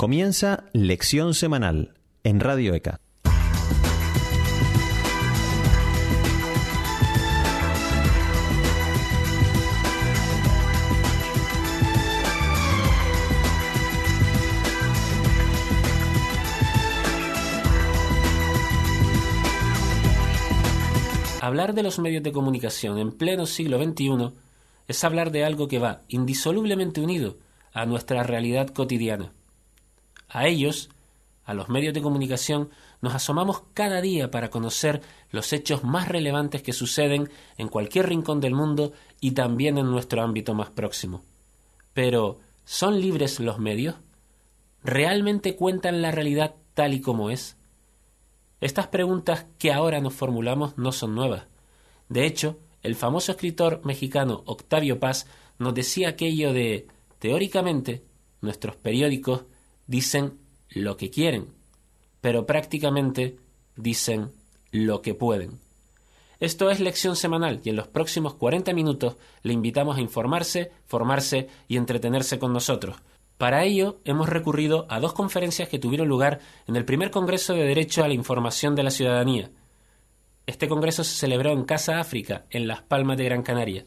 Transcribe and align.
Comienza 0.00 0.62
Lección 0.72 1.34
Semanal 1.34 1.92
en 2.22 2.38
Radio 2.38 2.72
ECA. 2.72 3.00
Hablar 21.40 21.74
de 21.74 21.82
los 21.82 21.98
medios 21.98 22.22
de 22.22 22.30
comunicación 22.30 23.00
en 23.00 23.10
pleno 23.10 23.46
siglo 23.46 23.82
XXI 23.82 24.30
es 24.86 25.02
hablar 25.02 25.32
de 25.32 25.44
algo 25.44 25.66
que 25.66 25.80
va 25.80 26.02
indisolublemente 26.06 27.00
unido 27.00 27.38
a 27.72 27.84
nuestra 27.84 28.22
realidad 28.22 28.68
cotidiana. 28.68 29.32
A 30.28 30.46
ellos, 30.46 30.90
a 31.44 31.54
los 31.54 31.68
medios 31.68 31.94
de 31.94 32.02
comunicación, 32.02 32.70
nos 33.00 33.14
asomamos 33.14 33.62
cada 33.74 34.00
día 34.00 34.30
para 34.30 34.50
conocer 34.50 35.00
los 35.30 35.52
hechos 35.52 35.84
más 35.84 36.08
relevantes 36.08 36.62
que 36.62 36.72
suceden 36.72 37.30
en 37.56 37.68
cualquier 37.68 38.08
rincón 38.08 38.40
del 38.40 38.54
mundo 38.54 38.92
y 39.20 39.32
también 39.32 39.78
en 39.78 39.90
nuestro 39.90 40.22
ámbito 40.22 40.54
más 40.54 40.70
próximo. 40.70 41.22
Pero, 41.94 42.38
¿son 42.64 43.00
libres 43.00 43.40
los 43.40 43.58
medios? 43.58 43.96
¿Realmente 44.84 45.56
cuentan 45.56 46.02
la 46.02 46.10
realidad 46.10 46.54
tal 46.74 46.94
y 46.94 47.00
como 47.00 47.30
es? 47.30 47.56
Estas 48.60 48.88
preguntas 48.88 49.46
que 49.58 49.72
ahora 49.72 50.00
nos 50.00 50.14
formulamos 50.14 50.76
no 50.76 50.92
son 50.92 51.14
nuevas. 51.14 51.44
De 52.08 52.26
hecho, 52.26 52.58
el 52.82 52.94
famoso 52.94 53.32
escritor 53.32 53.80
mexicano 53.84 54.42
Octavio 54.46 54.98
Paz 54.98 55.26
nos 55.58 55.74
decía 55.74 56.10
aquello 56.10 56.52
de, 56.52 56.86
teóricamente, 57.18 58.04
nuestros 58.40 58.76
periódicos 58.76 59.44
dicen 59.88 60.38
lo 60.68 60.96
que 60.96 61.10
quieren, 61.10 61.48
pero 62.20 62.46
prácticamente 62.46 63.36
dicen 63.74 64.30
lo 64.70 65.02
que 65.02 65.14
pueden. 65.14 65.58
Esto 66.38 66.70
es 66.70 66.78
lección 66.78 67.16
semanal 67.16 67.60
y 67.64 67.70
en 67.70 67.76
los 67.76 67.88
próximos 67.88 68.34
40 68.34 68.72
minutos 68.72 69.16
le 69.42 69.52
invitamos 69.52 69.96
a 69.96 70.00
informarse, 70.00 70.70
formarse 70.86 71.48
y 71.66 71.76
entretenerse 71.76 72.38
con 72.38 72.52
nosotros. 72.52 72.96
Para 73.38 73.64
ello 73.64 73.98
hemos 74.04 74.28
recurrido 74.28 74.86
a 74.88 75.00
dos 75.00 75.14
conferencias 75.14 75.68
que 75.68 75.78
tuvieron 75.78 76.06
lugar 76.06 76.40
en 76.66 76.76
el 76.76 76.84
primer 76.84 77.10
Congreso 77.10 77.54
de 77.54 77.64
Derecho 77.64 78.04
a 78.04 78.08
la 78.08 78.14
Información 78.14 78.76
de 78.76 78.84
la 78.84 78.90
Ciudadanía. 78.90 79.50
Este 80.46 80.68
congreso 80.68 81.02
se 81.02 81.16
celebró 81.16 81.52
en 81.52 81.64
Casa 81.64 81.98
África, 81.98 82.46
en 82.50 82.68
Las 82.68 82.82
Palmas 82.82 83.16
de 83.16 83.24
Gran 83.24 83.42
Canaria. 83.42 83.84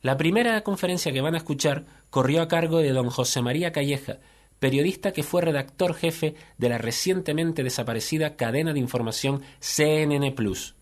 La 0.00 0.16
primera 0.16 0.62
conferencia 0.62 1.12
que 1.12 1.20
van 1.20 1.34
a 1.34 1.38
escuchar 1.38 1.84
corrió 2.10 2.42
a 2.42 2.48
cargo 2.48 2.78
de 2.78 2.90
don 2.90 3.08
José 3.08 3.40
María 3.40 3.70
Calleja, 3.72 4.18
periodista 4.62 5.12
que 5.12 5.24
fue 5.24 5.42
redactor 5.42 5.92
jefe 5.92 6.36
de 6.56 6.68
la 6.68 6.78
recientemente 6.78 7.64
desaparecida 7.64 8.36
cadena 8.36 8.72
de 8.72 8.78
información 8.78 9.42
CNN 9.58 10.30
Plus. 10.30 10.76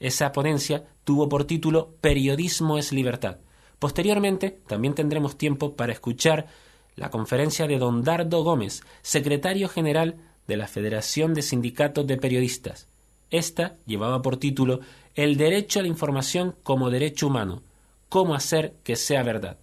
Esa 0.00 0.32
ponencia 0.32 0.88
tuvo 1.04 1.28
por 1.28 1.44
título 1.44 1.94
Periodismo 2.00 2.78
es 2.78 2.90
libertad. 2.90 3.38
Posteriormente, 3.78 4.58
también 4.66 4.96
tendremos 4.96 5.38
tiempo 5.38 5.76
para 5.76 5.92
escuchar 5.92 6.48
la 6.96 7.08
conferencia 7.08 7.68
de 7.68 7.78
don 7.78 8.02
Dardo 8.02 8.42
Gómez, 8.42 8.82
secretario 9.02 9.68
general 9.68 10.16
de 10.48 10.56
la 10.56 10.66
Federación 10.66 11.34
de 11.34 11.42
Sindicatos 11.42 12.04
de 12.08 12.16
Periodistas. 12.16 12.88
Esta 13.30 13.76
llevaba 13.86 14.22
por 14.22 14.38
título 14.38 14.80
El 15.14 15.36
derecho 15.36 15.78
a 15.78 15.82
la 15.82 15.88
información 15.88 16.56
como 16.64 16.90
derecho 16.90 17.28
humano, 17.28 17.62
cómo 18.08 18.34
hacer 18.34 18.74
que 18.82 18.96
sea 18.96 19.22
verdad. 19.22 19.58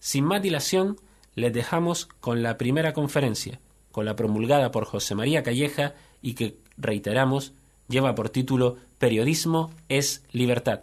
Sin 0.00 0.24
más 0.24 0.42
dilación, 0.42 0.96
les 1.34 1.52
dejamos 1.52 2.08
con 2.20 2.42
la 2.42 2.58
primera 2.58 2.92
conferencia, 2.92 3.60
con 3.90 4.04
la 4.04 4.16
promulgada 4.16 4.70
por 4.70 4.84
José 4.84 5.14
María 5.14 5.42
Calleja 5.42 5.94
y 6.20 6.34
que, 6.34 6.56
reiteramos, 6.76 7.52
lleva 7.88 8.14
por 8.14 8.30
título 8.30 8.76
Periodismo 8.98 9.70
es 9.88 10.22
libertad. 10.32 10.80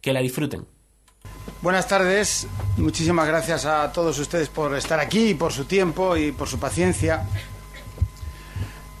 Que 0.00 0.12
la 0.12 0.20
disfruten. 0.20 0.66
Buenas 1.62 1.86
tardes, 1.86 2.46
muchísimas 2.78 3.26
gracias 3.26 3.66
a 3.66 3.92
todos 3.92 4.18
ustedes 4.18 4.48
por 4.48 4.74
estar 4.74 4.98
aquí, 4.98 5.34
por 5.34 5.52
su 5.52 5.64
tiempo 5.64 6.16
y 6.16 6.32
por 6.32 6.48
su 6.48 6.58
paciencia. 6.58 7.26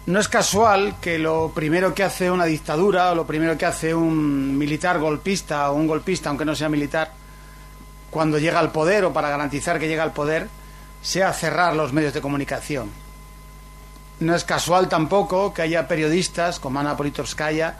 No 0.06 0.18
es 0.18 0.28
casual 0.28 0.96
que 1.00 1.18
lo 1.18 1.52
primero 1.54 1.94
que 1.94 2.02
hace 2.02 2.30
una 2.30 2.44
dictadura 2.44 3.12
o 3.12 3.14
lo 3.14 3.26
primero 3.26 3.56
que 3.56 3.64
hace 3.64 3.94
un 3.94 4.58
militar 4.58 4.98
golpista 4.98 5.70
o 5.70 5.74
un 5.74 5.86
golpista, 5.86 6.28
aunque 6.28 6.44
no 6.44 6.54
sea 6.54 6.68
militar, 6.68 7.12
cuando 8.10 8.38
llega 8.38 8.58
al 8.58 8.72
poder 8.72 9.04
o 9.04 9.12
para 9.12 9.30
garantizar 9.30 9.78
que 9.78 9.88
llega 9.88 10.02
al 10.02 10.12
poder, 10.12 10.48
sea 11.02 11.32
cerrar 11.32 11.74
los 11.74 11.92
medios 11.92 12.14
de 12.14 12.20
comunicación. 12.20 12.90
No 14.20 14.34
es 14.34 14.44
casual 14.44 14.88
tampoco 14.88 15.54
que 15.54 15.62
haya 15.62 15.88
periodistas 15.88 16.60
como 16.60 16.78
Ana 16.80 16.96
Politovskaya 16.96 17.78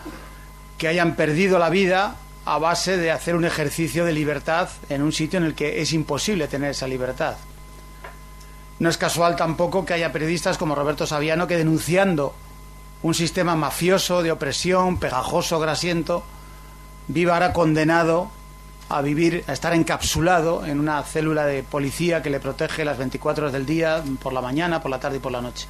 que 0.79 0.89
hayan 0.89 1.15
perdido 1.15 1.59
la 1.59 1.69
vida 1.69 2.17
a 2.47 2.59
base 2.59 2.97
de 2.97 3.11
hacer 3.11 3.37
un 3.37 3.45
ejercicio 3.45 4.07
de 4.07 4.13
libertad 4.13 4.71
en 4.89 5.03
un 5.03 5.13
sitio 5.13 5.39
en 5.39 5.45
el 5.45 5.55
que 5.55 5.83
es 5.83 5.93
imposible 5.93 6.49
tener 6.49 6.71
esa 6.71 6.89
libertad. 6.89 7.37
No 8.79 8.89
es 8.89 8.97
casual 8.97 9.37
tampoco 9.37 9.85
que 9.85 9.93
haya 9.93 10.11
periodistas 10.11 10.57
como 10.57 10.75
Roberto 10.75 11.07
Saviano 11.07 11.47
que 11.47 11.59
denunciando 11.59 12.35
un 13.03 13.13
sistema 13.13 13.55
mafioso 13.55 14.23
de 14.23 14.33
opresión, 14.33 14.99
pegajoso, 14.99 15.61
grasiento, 15.61 16.25
viva 17.09 17.35
ahora 17.35 17.53
condenado 17.53 18.31
a 18.91 19.03
vivir, 19.03 19.45
a 19.47 19.53
estar 19.53 19.73
encapsulado 19.73 20.67
en 20.67 20.81
una 20.81 21.03
célula 21.05 21.47
de 21.47 21.63
policía 21.63 22.23
que 22.23 22.29
le 22.29 22.41
protege 22.41 22.85
las 22.85 22.99
24 22.99 23.45
horas 23.45 23.53
del 23.53 23.65
día, 23.65 24.03
por 24.21 24.33
la 24.33 24.41
mañana, 24.41 24.83
por 24.83 24.91
la 24.91 24.99
tarde 24.99 25.19
y 25.19 25.21
por 25.21 25.31
la 25.31 25.41
noche. 25.41 25.69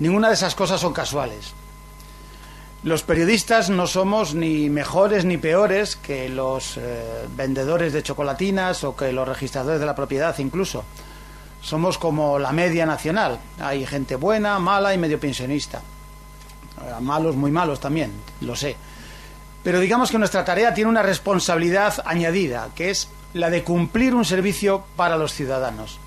Ninguna 0.00 0.28
de 0.28 0.34
esas 0.34 0.56
cosas 0.56 0.80
son 0.80 0.92
casuales. 0.92 1.54
Los 2.82 3.04
periodistas 3.04 3.70
no 3.70 3.86
somos 3.86 4.34
ni 4.34 4.70
mejores 4.70 5.24
ni 5.24 5.36
peores 5.36 5.94
que 5.94 6.28
los 6.28 6.76
eh, 6.76 7.26
vendedores 7.36 7.92
de 7.92 8.02
chocolatinas 8.02 8.82
o 8.82 8.96
que 8.96 9.12
los 9.12 9.26
registradores 9.26 9.78
de 9.78 9.86
la 9.86 9.94
propiedad 9.94 10.36
incluso. 10.38 10.84
Somos 11.60 11.96
como 11.96 12.40
la 12.40 12.52
media 12.52 12.86
nacional. 12.86 13.38
Hay 13.60 13.86
gente 13.86 14.16
buena, 14.16 14.58
mala 14.58 14.94
y 14.94 14.98
medio 14.98 15.20
pensionista. 15.20 15.78
Eh, 15.78 17.00
malos, 17.00 17.36
muy 17.36 17.52
malos 17.52 17.78
también, 17.78 18.12
lo 18.40 18.56
sé. 18.56 18.76
Pero 19.62 19.80
digamos 19.80 20.10
que 20.10 20.18
nuestra 20.18 20.44
tarea 20.44 20.74
tiene 20.74 20.90
una 20.90 21.02
responsabilidad 21.02 22.02
añadida, 22.04 22.68
que 22.74 22.90
es 22.90 23.08
la 23.34 23.50
de 23.50 23.64
cumplir 23.64 24.14
un 24.14 24.24
servicio 24.24 24.84
para 24.96 25.16
los 25.16 25.32
ciudadanos. 25.32 25.98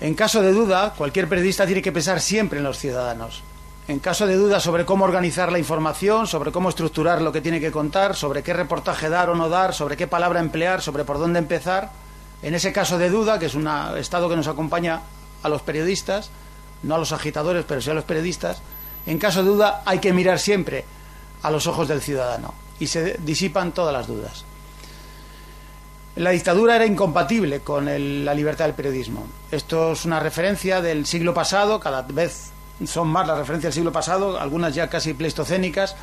En 0.00 0.14
caso 0.14 0.42
de 0.42 0.52
duda, 0.52 0.94
cualquier 0.96 1.28
periodista 1.28 1.66
tiene 1.66 1.82
que 1.82 1.92
pensar 1.92 2.20
siempre 2.20 2.58
en 2.58 2.64
los 2.64 2.78
ciudadanos. 2.78 3.42
En 3.88 4.00
caso 4.00 4.26
de 4.26 4.36
duda 4.36 4.58
sobre 4.58 4.84
cómo 4.84 5.04
organizar 5.04 5.52
la 5.52 5.58
información, 5.58 6.26
sobre 6.26 6.50
cómo 6.50 6.68
estructurar 6.68 7.22
lo 7.22 7.30
que 7.30 7.40
tiene 7.40 7.60
que 7.60 7.70
contar, 7.70 8.16
sobre 8.16 8.42
qué 8.42 8.52
reportaje 8.52 9.08
dar 9.08 9.30
o 9.30 9.36
no 9.36 9.48
dar, 9.48 9.74
sobre 9.74 9.96
qué 9.96 10.06
palabra 10.06 10.40
emplear, 10.40 10.82
sobre 10.82 11.04
por 11.04 11.18
dónde 11.18 11.38
empezar, 11.38 11.92
en 12.42 12.54
ese 12.54 12.72
caso 12.72 12.98
de 12.98 13.10
duda, 13.10 13.38
que 13.38 13.46
es 13.46 13.54
un 13.54 13.68
estado 13.96 14.28
que 14.28 14.36
nos 14.36 14.48
acompaña 14.48 15.02
a 15.42 15.48
los 15.48 15.62
periodistas, 15.62 16.30
no 16.82 16.96
a 16.96 16.98
los 16.98 17.12
agitadores, 17.12 17.64
pero 17.66 17.80
sí 17.80 17.90
a 17.90 17.94
los 17.94 18.04
periodistas, 18.04 18.60
en 19.06 19.18
caso 19.18 19.42
de 19.42 19.50
duda 19.50 19.82
hay 19.86 20.00
que 20.00 20.12
mirar 20.12 20.40
siempre 20.40 20.84
a 21.42 21.50
los 21.50 21.66
ojos 21.66 21.88
del 21.88 22.00
ciudadano 22.00 22.54
y 22.78 22.86
se 22.86 23.16
disipan 23.18 23.72
todas 23.72 23.92
las 23.92 24.06
dudas. 24.06 24.44
La 26.16 26.30
dictadura 26.30 26.76
era 26.76 26.86
incompatible 26.86 27.60
con 27.60 27.84
la 28.24 28.34
libertad 28.34 28.64
del 28.64 28.74
periodismo. 28.74 29.26
Esto 29.50 29.92
es 29.92 30.06
una 30.06 30.18
referencia 30.18 30.80
del 30.80 31.04
siglo 31.04 31.34
pasado, 31.34 31.78
cada 31.78 32.02
vez 32.02 32.52
son 32.86 33.08
más 33.08 33.26
las 33.26 33.38
referencias 33.38 33.74
del 33.74 33.80
siglo 33.80 33.92
pasado, 33.92 34.40
algunas 34.40 34.74
ya 34.74 34.88
casi 34.88 35.12
pleistocénicas. 35.12 35.94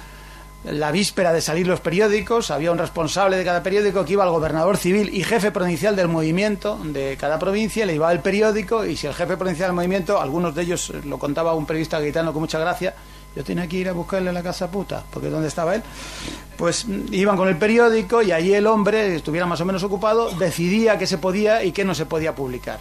La 0.66 0.92
víspera 0.92 1.34
de 1.34 1.42
salir 1.42 1.68
los 1.68 1.82
periódicos, 1.82 2.52
había 2.52 2.72
un 2.72 2.78
responsable 2.78 3.38
de 3.38 3.44
cada 3.44 3.64
periódico 3.64 4.06
que 4.06 4.14
iba 4.14 4.24
al 4.24 4.30
gobernador 4.30 4.78
civil 4.78 5.10
y 5.14 5.24
jefe 5.24 5.52
provincial 5.52 5.96
del 5.96 6.08
movimiento 6.08 6.80
de 6.84 7.18
cada 7.20 7.38
provincia, 7.38 7.86
le 7.86 7.96
iba 7.96 8.08
al 8.08 8.22
periódico 8.22 8.86
y 8.86 8.96
si 8.96 9.08
el 9.08 9.14
jefe 9.14 9.36
provincial 9.36 9.70
del 9.70 9.76
movimiento, 9.76 10.22
algunos 10.22 10.56
de 10.56 10.62
ellos 10.62 10.94
lo 11.06 11.18
contaba 11.18 11.54
un 11.54 11.66
periodista 11.66 12.00
gritando 12.00 12.32
con 12.32 12.42
mucha 12.42 12.60
gracia, 12.60 12.96
yo 13.36 13.44
tenía 13.44 13.68
que 13.68 13.78
ir 13.78 13.90
a 13.90 13.94
buscarle 13.94 14.32
la 14.32 14.44
casa 14.44 14.70
puta, 14.70 15.04
porque 15.12 15.30
¿dónde 15.30 15.48
estaba 15.48 15.76
él? 15.76 15.84
Pues 16.58 16.86
iban 17.12 17.36
con 17.36 17.48
el 17.48 17.58
periódico 17.58 18.22
y 18.22 18.32
allí 18.32 18.54
el 18.54 18.68
hombre, 18.68 19.16
estuviera 19.16 19.46
más 19.46 19.60
o 19.62 19.66
menos 19.66 19.84
ocupado, 19.84 20.32
decidía 20.32 20.98
qué 20.98 21.08
se 21.08 21.18
podía 21.18 21.64
y 21.64 21.72
qué 21.72 21.84
no 21.84 21.96
se 21.96 22.06
podía 22.06 22.36
publicar. 22.36 22.80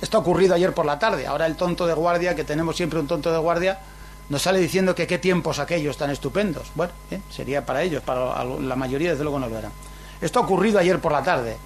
Esto 0.00 0.18
ha 0.18 0.20
ocurrido 0.20 0.54
ayer 0.54 0.72
por 0.72 0.86
la 0.86 0.98
tarde. 0.98 1.26
Ahora 1.26 1.46
el 1.46 1.56
tonto 1.56 1.86
de 1.86 1.94
guardia, 1.94 2.34
que 2.34 2.44
tenemos 2.44 2.76
siempre 2.76 2.98
un 2.98 3.06
tonto 3.06 3.32
de 3.32 3.38
guardia, 3.38 3.80
nos 4.28 4.42
sale 4.42 4.58
diciendo 4.58 4.94
que 4.94 5.06
qué 5.06 5.18
tiempos 5.18 5.58
aquellos 5.58 5.96
tan 5.96 6.10
estupendos. 6.10 6.68
Bueno, 6.74 6.92
sería 7.30 7.64
para 7.64 7.82
ellos, 7.82 8.02
para 8.02 8.44
la 8.44 8.76
mayoría 8.76 9.10
desde 9.10 9.24
luego 9.24 9.38
no 9.38 9.48
lo 9.48 9.58
eran. 9.58 9.72
Esto 10.20 10.38
ha 10.38 10.42
ocurrido 10.42 10.78
ayer 10.78 10.98
por 11.00 11.12
la 11.12 11.22
tarde. 11.22 11.56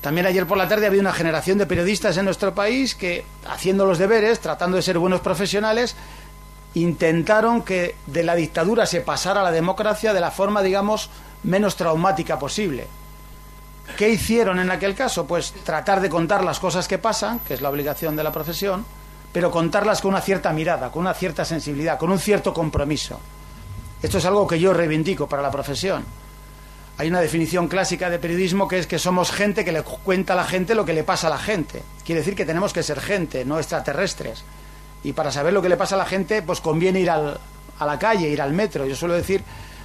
También 0.00 0.26
ayer 0.26 0.46
por 0.46 0.56
la 0.56 0.68
tarde 0.68 0.86
había 0.86 1.00
una 1.00 1.12
generación 1.12 1.58
de 1.58 1.66
periodistas 1.66 2.16
en 2.16 2.24
nuestro 2.24 2.54
país 2.54 2.94
que, 2.94 3.24
haciendo 3.48 3.86
los 3.86 3.98
deberes, 3.98 4.40
tratando 4.40 4.76
de 4.76 4.82
ser 4.82 4.98
buenos 4.98 5.20
profesionales, 5.20 5.96
intentaron 6.76 7.62
que 7.62 7.96
de 8.06 8.22
la 8.22 8.34
dictadura 8.34 8.84
se 8.84 9.00
pasara 9.00 9.40
a 9.40 9.44
la 9.44 9.50
democracia 9.50 10.12
de 10.12 10.20
la 10.20 10.30
forma, 10.30 10.62
digamos, 10.62 11.08
menos 11.42 11.76
traumática 11.76 12.38
posible. 12.38 12.86
¿Qué 13.96 14.10
hicieron 14.10 14.58
en 14.58 14.70
aquel 14.70 14.94
caso? 14.94 15.26
Pues 15.26 15.54
tratar 15.64 16.02
de 16.02 16.10
contar 16.10 16.44
las 16.44 16.60
cosas 16.60 16.86
que 16.86 16.98
pasan, 16.98 17.38
que 17.40 17.54
es 17.54 17.62
la 17.62 17.70
obligación 17.70 18.14
de 18.14 18.24
la 18.24 18.32
profesión, 18.32 18.84
pero 19.32 19.50
contarlas 19.50 20.02
con 20.02 20.10
una 20.10 20.20
cierta 20.20 20.52
mirada, 20.52 20.90
con 20.90 21.02
una 21.02 21.14
cierta 21.14 21.46
sensibilidad, 21.46 21.98
con 21.98 22.10
un 22.10 22.18
cierto 22.18 22.52
compromiso. 22.52 23.20
Esto 24.02 24.18
es 24.18 24.26
algo 24.26 24.46
que 24.46 24.60
yo 24.60 24.74
reivindico 24.74 25.26
para 25.26 25.42
la 25.42 25.50
profesión. 25.50 26.04
Hay 26.98 27.08
una 27.08 27.20
definición 27.20 27.68
clásica 27.68 28.10
de 28.10 28.18
periodismo 28.18 28.68
que 28.68 28.78
es 28.78 28.86
que 28.86 28.98
somos 28.98 29.30
gente 29.30 29.64
que 29.64 29.72
le 29.72 29.82
cuenta 29.82 30.34
a 30.34 30.36
la 30.36 30.44
gente 30.44 30.74
lo 30.74 30.84
que 30.84 30.92
le 30.92 31.04
pasa 31.04 31.28
a 31.28 31.30
la 31.30 31.38
gente. 31.38 31.82
Quiere 32.04 32.20
decir 32.20 32.34
que 32.34 32.44
tenemos 32.44 32.74
que 32.74 32.82
ser 32.82 33.00
gente, 33.00 33.46
no 33.46 33.58
extraterrestres. 33.58 34.44
Y 35.02 35.12
para 35.12 35.30
saber 35.30 35.52
lo 35.52 35.62
que 35.62 35.68
le 35.68 35.76
pasa 35.76 35.94
a 35.94 35.98
la 35.98 36.06
gente, 36.06 36.42
pues 36.42 36.60
conviene 36.60 37.00
ir 37.00 37.10
a 37.10 37.38
la 37.78 37.98
calle, 37.98 38.28
ir 38.28 38.40
al 38.42 38.52
metro. 38.52 38.86
Yo 38.86 38.96
suelo 38.96 39.14
decir, 39.14 39.42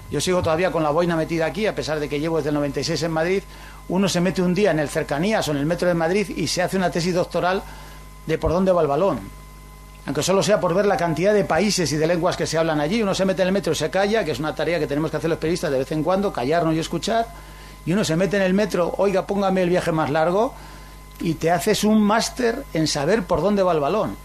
yo 0.09 0.19
sigo 0.19 0.41
todavía 0.41 0.71
con 0.71 0.83
la 0.83 0.89
boina 0.89 1.15
metida 1.15 1.45
aquí, 1.45 1.67
a 1.67 1.75
pesar 1.75 1.99
de 1.99 2.09
que 2.09 2.19
llevo 2.19 2.37
desde 2.37 2.49
el 2.49 2.55
96 2.55 3.03
en 3.03 3.11
Madrid. 3.11 3.43
Uno 3.89 4.09
se 4.09 4.21
mete 4.21 4.41
un 4.41 4.53
día 4.53 4.71
en 4.71 4.79
el 4.79 4.89
cercanías 4.89 5.47
o 5.47 5.51
en 5.51 5.57
el 5.57 5.65
metro 5.65 5.87
de 5.87 5.93
Madrid 5.93 6.29
y 6.29 6.47
se 6.47 6.61
hace 6.61 6.77
una 6.77 6.89
tesis 6.89 7.13
doctoral 7.13 7.61
de 8.25 8.37
por 8.37 8.51
dónde 8.51 8.71
va 8.71 8.81
el 8.81 8.87
balón 8.87 9.41
aunque 10.05 10.23
solo 10.23 10.41
sea 10.41 10.59
por 10.59 10.73
ver 10.73 10.85
la 10.85 10.97
cantidad 10.97 11.33
de 11.33 11.43
países 11.43 11.91
y 11.91 11.97
de 11.97 12.07
lenguas 12.07 12.35
que 12.35 12.47
se 12.47 12.57
hablan 12.57 12.79
allí. 12.79 13.01
Uno 13.03 13.13
se 13.13 13.25
mete 13.25 13.43
en 13.43 13.49
el 13.49 13.53
metro 13.53 13.73
y 13.73 13.75
se 13.75 13.89
calla, 13.89 14.25
que 14.25 14.31
es 14.31 14.39
una 14.39 14.55
tarea 14.55 14.79
que 14.79 14.87
tenemos 14.87 15.11
que 15.11 15.17
hacer 15.17 15.29
los 15.29 15.37
periodistas 15.37 15.71
de 15.71 15.77
vez 15.77 15.91
en 15.91 16.03
cuando, 16.03 16.33
callarnos 16.33 16.73
y 16.75 16.79
escuchar. 16.79 17.27
Y 17.85 17.93
uno 17.93 18.03
se 18.03 18.15
mete 18.15 18.37
en 18.37 18.43
el 18.43 18.53
metro, 18.53 18.93
oiga, 18.97 19.27
póngame 19.27 19.61
el 19.61 19.69
viaje 19.69 19.91
más 19.91 20.09
largo, 20.09 20.53
y 21.19 21.35
te 21.35 21.51
haces 21.51 21.83
un 21.83 22.01
máster 22.01 22.63
en 22.73 22.87
saber 22.87 23.23
por 23.23 23.41
dónde 23.41 23.61
va 23.61 23.73
el 23.73 23.79
balón. 23.79 24.17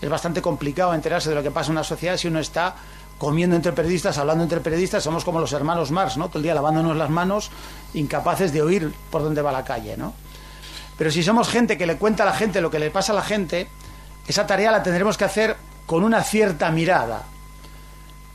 Es 0.00 0.08
bastante 0.08 0.40
complicado 0.40 0.94
enterarse 0.94 1.28
de 1.28 1.34
lo 1.34 1.42
que 1.42 1.50
pasa 1.50 1.68
en 1.68 1.72
una 1.72 1.84
sociedad 1.84 2.16
si 2.16 2.28
uno 2.28 2.40
está 2.40 2.74
comiendo 3.18 3.54
entre 3.54 3.72
periodistas, 3.72 4.16
hablando 4.16 4.42
entre 4.42 4.60
periodistas, 4.60 5.04
somos 5.04 5.24
como 5.24 5.40
los 5.40 5.52
hermanos 5.52 5.90
Marx, 5.90 6.16
¿no? 6.16 6.28
Todo 6.28 6.38
el 6.38 6.44
día 6.44 6.54
lavándonos 6.54 6.96
las 6.96 7.10
manos, 7.10 7.50
incapaces 7.92 8.50
de 8.50 8.62
oír 8.62 8.94
por 9.10 9.22
dónde 9.22 9.42
va 9.42 9.52
la 9.52 9.62
calle, 9.62 9.94
¿no? 9.98 10.14
Pero 10.96 11.10
si 11.10 11.22
somos 11.22 11.48
gente 11.48 11.76
que 11.76 11.86
le 11.86 11.96
cuenta 11.96 12.22
a 12.22 12.26
la 12.26 12.32
gente 12.32 12.62
lo 12.62 12.70
que 12.70 12.78
le 12.78 12.90
pasa 12.90 13.12
a 13.12 13.16
la 13.16 13.22
gente, 13.22 13.68
esa 14.26 14.46
tarea 14.46 14.70
la 14.70 14.82
tendremos 14.82 15.18
que 15.18 15.24
hacer 15.24 15.56
con 15.84 16.02
una 16.02 16.22
cierta 16.22 16.70
mirada. 16.70 17.24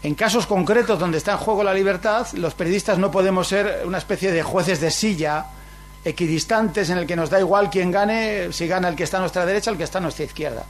En 0.03 0.13
casos 0.13 0.45
concretos 0.45 0.99
donde 0.99 1.17
está 1.17 1.31
en 1.31 1.37
juego 1.39 1.63
la 1.63 1.73
libertad, 1.73 2.27
los 2.33 2.53
periodistas 2.53 2.99
no 2.99 3.09
podemos 3.09 3.47
ser 3.47 3.81
una 3.85 3.97
especie 3.97 4.31
de 4.31 4.43
jueces 4.43 4.79
de 4.79 4.91
silla, 4.91 5.47
equidistantes 6.03 6.91
en 6.91 6.99
el 6.99 7.07
que 7.07 7.15
nos 7.15 7.31
da 7.31 7.39
igual 7.39 7.71
quién 7.71 7.89
gane, 7.89 8.53
si 8.53 8.67
gana 8.67 8.87
el 8.87 8.95
que 8.95 9.03
está 9.03 9.17
a 9.17 9.21
nuestra 9.21 9.47
derecha 9.47 9.71
o 9.71 9.73
el 9.73 9.79
que 9.79 9.83
está 9.83 9.97
a 9.97 10.01
nuestra 10.01 10.25
izquierda. 10.25 10.63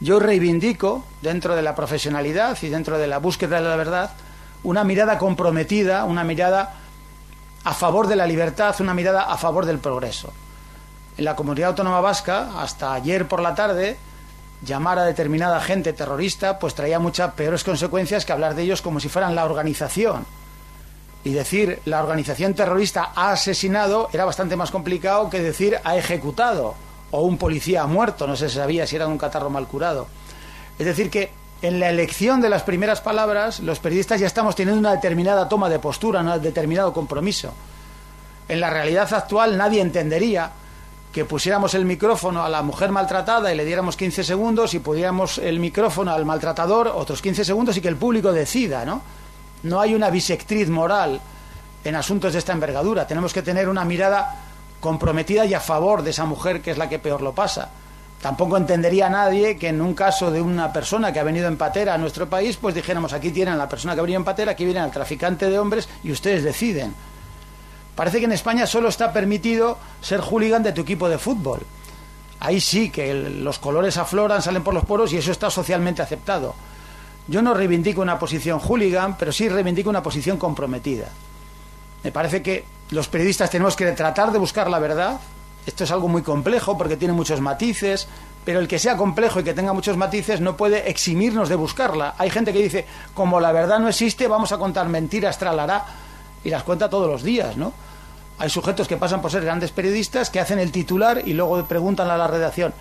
Yo 0.00 0.18
reivindico, 0.18 1.04
dentro 1.20 1.54
de 1.54 1.60
la 1.60 1.74
profesionalidad 1.74 2.56
y 2.62 2.68
dentro 2.70 2.96
de 2.96 3.06
la 3.06 3.18
búsqueda 3.18 3.60
de 3.60 3.68
la 3.68 3.76
verdad, 3.76 4.12
una 4.62 4.82
mirada 4.82 5.18
comprometida, 5.18 6.04
una 6.04 6.24
mirada 6.24 6.74
a 7.64 7.74
favor 7.74 8.06
de 8.06 8.16
la 8.16 8.26
libertad, 8.26 8.74
una 8.80 8.94
mirada 8.94 9.24
a 9.24 9.36
favor 9.36 9.66
del 9.66 9.78
progreso. 9.78 10.32
En 11.18 11.26
la 11.26 11.36
comunidad 11.36 11.70
autónoma 11.70 12.00
vasca, 12.00 12.62
hasta 12.62 12.94
ayer 12.94 13.28
por 13.28 13.42
la 13.42 13.54
tarde, 13.54 13.98
llamar 14.64 14.98
a 14.98 15.04
determinada 15.04 15.60
gente 15.60 15.92
terrorista 15.92 16.58
pues 16.58 16.74
traía 16.74 16.98
muchas 16.98 17.34
peores 17.34 17.62
consecuencias 17.62 18.24
que 18.24 18.32
hablar 18.32 18.54
de 18.54 18.62
ellos 18.62 18.80
como 18.80 19.00
si 19.00 19.10
fueran 19.10 19.34
la 19.34 19.44
organización. 19.44 20.24
Y 21.24 21.32
decir 21.32 21.82
la 21.84 22.02
organización 22.02 22.54
terrorista 22.54 23.12
ha 23.14 23.32
asesinado 23.32 24.08
era 24.14 24.24
bastante 24.24 24.56
más 24.56 24.70
complicado 24.70 25.28
que 25.28 25.42
decir 25.42 25.78
ha 25.84 25.96
ejecutado 25.96 26.74
o 27.10 27.22
un 27.22 27.38
policía 27.38 27.82
ha 27.82 27.86
muerto, 27.86 28.26
no 28.26 28.36
se 28.36 28.48
sabía 28.48 28.86
si 28.86 28.96
era 28.96 29.06
un 29.06 29.18
catarro 29.18 29.50
mal 29.50 29.66
curado. 29.66 30.06
Es 30.78 30.86
decir 30.86 31.10
que 31.10 31.30
en 31.62 31.78
la 31.78 31.90
elección 31.90 32.40
de 32.40 32.48
las 32.48 32.62
primeras 32.62 33.00
palabras 33.00 33.60
los 33.60 33.80
periodistas 33.80 34.20
ya 34.20 34.26
estamos 34.26 34.56
teniendo 34.56 34.78
una 34.78 34.92
determinada 34.92 35.48
toma 35.48 35.68
de 35.68 35.78
postura, 35.78 36.20
un 36.20 36.42
determinado 36.42 36.92
compromiso. 36.92 37.52
En 38.48 38.60
la 38.60 38.70
realidad 38.70 39.12
actual 39.12 39.58
nadie 39.58 39.80
entendería 39.80 40.52
que 41.12 41.24
pusiéramos 41.24 41.74
el 41.74 41.84
micrófono 41.84 42.44
a 42.44 42.48
la 42.48 42.62
mujer 42.62 42.92
maltratada 42.92 43.52
y 43.52 43.56
le 43.56 43.64
diéramos 43.64 43.96
15 43.96 44.22
segundos 44.22 44.74
y 44.74 44.78
pudiéramos 44.78 45.38
el 45.38 45.58
micrófono 45.58 46.12
al 46.12 46.24
maltratador 46.24 46.88
otros 46.88 47.20
15 47.20 47.44
segundos 47.44 47.76
y 47.76 47.80
que 47.80 47.88
el 47.88 47.96
público 47.96 48.32
decida, 48.32 48.84
¿no? 48.84 49.02
No 49.64 49.80
hay 49.80 49.94
una 49.94 50.08
bisectriz 50.08 50.68
moral 50.70 51.20
en 51.84 51.94
asuntos 51.96 52.32
de 52.32 52.38
esta 52.38 52.52
envergadura. 52.52 53.06
Tenemos 53.06 53.32
que 53.32 53.42
tener 53.42 53.68
una 53.68 53.84
mirada 53.84 54.49
comprometida 54.80 55.44
y 55.44 55.54
a 55.54 55.60
favor 55.60 56.02
de 56.02 56.10
esa 56.10 56.24
mujer 56.24 56.60
que 56.60 56.70
es 56.72 56.78
la 56.78 56.88
que 56.88 56.98
peor 56.98 57.22
lo 57.22 57.34
pasa. 57.34 57.70
Tampoco 58.20 58.58
entendería 58.58 59.08
nadie 59.08 59.56
que 59.56 59.68
en 59.68 59.80
un 59.80 59.94
caso 59.94 60.30
de 60.30 60.42
una 60.42 60.72
persona 60.72 61.12
que 61.12 61.20
ha 61.20 61.24
venido 61.24 61.48
en 61.48 61.56
patera 61.56 61.94
a 61.94 61.98
nuestro 61.98 62.28
país, 62.28 62.58
pues 62.58 62.74
dijéramos 62.74 63.12
aquí 63.12 63.30
tienen 63.30 63.54
a 63.54 63.56
la 63.56 63.68
persona 63.68 63.94
que 63.94 64.00
ha 64.00 64.02
venido 64.02 64.18
en 64.18 64.24
patera, 64.24 64.52
aquí 64.52 64.64
viene 64.64 64.80
al 64.80 64.90
traficante 64.90 65.48
de 65.48 65.58
hombres 65.58 65.88
y 66.02 66.12
ustedes 66.12 66.44
deciden. 66.44 66.94
Parece 67.94 68.18
que 68.18 68.26
en 68.26 68.32
España 68.32 68.66
solo 68.66 68.88
está 68.88 69.12
permitido 69.12 69.78
ser 70.02 70.20
hooligan 70.20 70.62
de 70.62 70.72
tu 70.72 70.82
equipo 70.82 71.08
de 71.08 71.18
fútbol. 71.18 71.60
Ahí 72.40 72.60
sí 72.60 72.90
que 72.90 73.12
los 73.14 73.58
colores 73.58 73.96
afloran, 73.96 74.42
salen 74.42 74.62
por 74.62 74.74
los 74.74 74.84
poros 74.84 75.12
y 75.12 75.18
eso 75.18 75.32
está 75.32 75.50
socialmente 75.50 76.02
aceptado. 76.02 76.54
Yo 77.26 77.42
no 77.42 77.54
reivindico 77.54 78.02
una 78.02 78.18
posición 78.18 78.58
hooligan, 78.58 79.16
pero 79.16 79.32
sí 79.32 79.48
reivindico 79.48 79.88
una 79.90 80.02
posición 80.02 80.36
comprometida. 80.36 81.08
Me 82.02 82.12
parece 82.12 82.42
que 82.42 82.64
los 82.90 83.08
periodistas 83.08 83.50
tenemos 83.50 83.76
que 83.76 83.90
tratar 83.92 84.32
de 84.32 84.38
buscar 84.38 84.68
la 84.68 84.78
verdad. 84.78 85.20
Esto 85.66 85.84
es 85.84 85.90
algo 85.90 86.08
muy 86.08 86.22
complejo 86.22 86.76
porque 86.76 86.96
tiene 86.96 87.14
muchos 87.14 87.40
matices, 87.40 88.08
pero 88.44 88.60
el 88.60 88.68
que 88.68 88.78
sea 88.78 88.96
complejo 88.96 89.40
y 89.40 89.44
que 89.44 89.54
tenga 89.54 89.72
muchos 89.72 89.96
matices 89.96 90.40
no 90.40 90.56
puede 90.56 90.90
eximirnos 90.90 91.48
de 91.48 91.54
buscarla. 91.54 92.14
Hay 92.18 92.30
gente 92.30 92.52
que 92.52 92.62
dice, 92.62 92.86
como 93.14 93.40
la 93.40 93.52
verdad 93.52 93.78
no 93.78 93.88
existe, 93.88 94.26
vamos 94.26 94.52
a 94.52 94.58
contar 94.58 94.88
mentiras, 94.88 95.38
tralará, 95.38 95.84
y 96.42 96.50
las 96.50 96.62
cuenta 96.62 96.88
todos 96.88 97.08
los 97.08 97.22
días, 97.22 97.56
¿no? 97.56 97.72
Hay 98.38 98.48
sujetos 98.48 98.88
que 98.88 98.96
pasan 98.96 99.20
por 99.20 99.30
ser 99.30 99.44
grandes 99.44 99.70
periodistas 99.70 100.30
que 100.30 100.40
hacen 100.40 100.58
el 100.58 100.72
titular 100.72 101.22
y 101.24 101.34
luego 101.34 101.62
preguntan 101.66 102.10
a 102.10 102.16
la 102.16 102.26
redacción, 102.26 102.72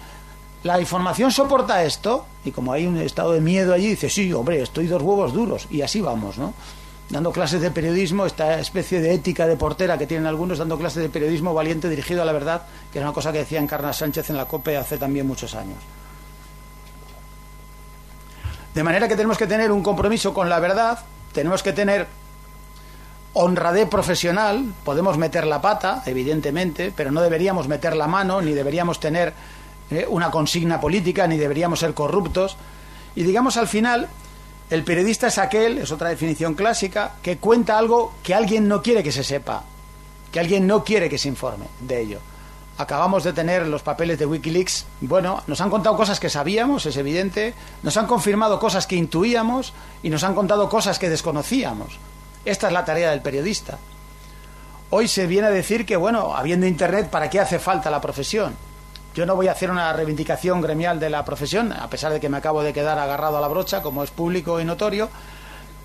¿la 0.63 0.79
información 0.79 1.31
soporta 1.31 1.83
esto? 1.83 2.25
Y 2.45 2.51
como 2.51 2.71
hay 2.71 2.87
un 2.87 2.97
estado 2.97 3.33
de 3.33 3.41
miedo 3.41 3.73
allí, 3.73 3.89
dice, 3.89 4.09
sí, 4.09 4.31
hombre, 4.31 4.61
estoy 4.61 4.87
dos 4.87 5.01
huevos 5.01 5.33
duros. 5.33 5.67
Y 5.69 5.81
así 5.81 5.99
vamos, 5.99 6.37
¿no? 6.37 6.53
Dando 7.09 7.31
clases 7.31 7.59
de 7.59 7.71
periodismo, 7.71 8.27
esta 8.27 8.59
especie 8.59 9.01
de 9.01 9.13
ética 9.15 9.47
de 9.47 9.55
portera 9.55 9.97
que 9.97 10.05
tienen 10.05 10.27
algunos, 10.27 10.59
dando 10.59 10.77
clases 10.77 11.01
de 11.01 11.09
periodismo 11.09 11.55
valiente 11.55 11.89
dirigido 11.89 12.21
a 12.21 12.25
la 12.25 12.33
verdad, 12.33 12.67
que 12.91 12.99
es 12.99 13.03
una 13.03 13.13
cosa 13.13 13.31
que 13.31 13.39
decía 13.39 13.59
Encarna 13.59 13.93
Sánchez 13.93 14.29
en 14.29 14.37
la 14.37 14.45
COPE 14.45 14.77
hace 14.77 14.97
también 14.97 15.25
muchos 15.25 15.55
años. 15.55 15.77
De 18.75 18.83
manera 18.83 19.07
que 19.07 19.15
tenemos 19.15 19.39
que 19.39 19.47
tener 19.47 19.71
un 19.71 19.81
compromiso 19.81 20.35
con 20.35 20.49
la 20.49 20.59
verdad, 20.59 20.99
tenemos 21.33 21.63
que 21.63 21.73
tener 21.73 22.05
honradez 23.33 23.89
profesional, 23.89 24.73
podemos 24.83 25.17
meter 25.17 25.47
la 25.47 25.61
pata, 25.61 26.03
evidentemente, 26.05 26.93
pero 26.95 27.11
no 27.11 27.21
deberíamos 27.21 27.67
meter 27.67 27.95
la 27.95 28.05
mano, 28.05 28.39
ni 28.39 28.53
deberíamos 28.53 28.99
tener 28.99 29.33
eh, 29.89 30.05
una 30.07 30.29
consigna 30.29 30.79
política, 30.79 31.25
ni 31.25 31.37
deberíamos 31.37 31.79
ser 31.79 31.95
corruptos. 31.95 32.55
Y 33.15 33.23
digamos 33.23 33.57
al 33.57 33.67
final, 33.67 34.07
el 34.69 34.83
periodista 34.83 35.27
es 35.27 35.37
aquel, 35.39 35.79
es 35.79 35.91
otra 35.91 36.09
definición 36.09 36.53
clásica, 36.53 37.13
que 37.23 37.37
cuenta 37.37 37.77
algo 37.77 38.13
que 38.21 38.35
alguien 38.35 38.67
no 38.67 38.83
quiere 38.83 39.03
que 39.03 39.11
se 39.11 39.23
sepa, 39.23 39.63
que 40.31 40.39
alguien 40.39 40.67
no 40.67 40.83
quiere 40.83 41.09
que 41.09 41.17
se 41.17 41.27
informe 41.27 41.65
de 41.79 42.01
ello. 42.01 42.19
Acabamos 42.77 43.23
de 43.23 43.33
tener 43.33 43.67
los 43.67 43.81
papeles 43.81 44.19
de 44.19 44.25
Wikileaks. 44.25 44.85
Bueno, 45.01 45.43
nos 45.47 45.59
han 45.59 45.69
contado 45.69 45.97
cosas 45.97 46.19
que 46.19 46.29
sabíamos, 46.29 46.85
es 46.85 46.95
evidente, 46.97 47.53
nos 47.83 47.97
han 47.97 48.07
confirmado 48.07 48.59
cosas 48.59 48.87
que 48.87 48.95
intuíamos 48.95 49.73
y 50.01 50.09
nos 50.09 50.23
han 50.23 50.35
contado 50.35 50.69
cosas 50.69 50.99
que 50.99 51.09
desconocíamos. 51.09 51.97
Esta 52.45 52.67
es 52.67 52.73
la 52.73 52.85
tarea 52.85 53.09
del 53.09 53.21
periodista. 53.21 53.79
Hoy 54.91 55.07
se 55.07 55.27
viene 55.27 55.47
a 55.47 55.51
decir 55.51 55.85
que, 55.85 55.97
bueno, 55.97 56.35
habiendo 56.35 56.67
Internet, 56.67 57.09
¿para 57.09 57.29
qué 57.29 57.39
hace 57.39 57.59
falta 57.59 57.91
la 57.91 57.99
profesión? 57.99 58.55
Yo 59.15 59.25
no 59.25 59.35
voy 59.35 59.47
a 59.47 59.51
hacer 59.51 59.71
una 59.71 59.91
reivindicación 59.91 60.61
gremial 60.61 60.99
de 60.99 61.09
la 61.09 61.25
profesión, 61.25 61.73
a 61.73 61.89
pesar 61.89 62.13
de 62.13 62.19
que 62.19 62.29
me 62.29 62.37
acabo 62.37 62.61
de 62.61 62.73
quedar 62.73 62.99
agarrado 62.99 63.37
a 63.37 63.41
la 63.41 63.47
brocha, 63.47 63.81
como 63.81 64.03
es 64.03 64.11
público 64.11 64.59
y 64.59 64.65
notorio, 64.65 65.09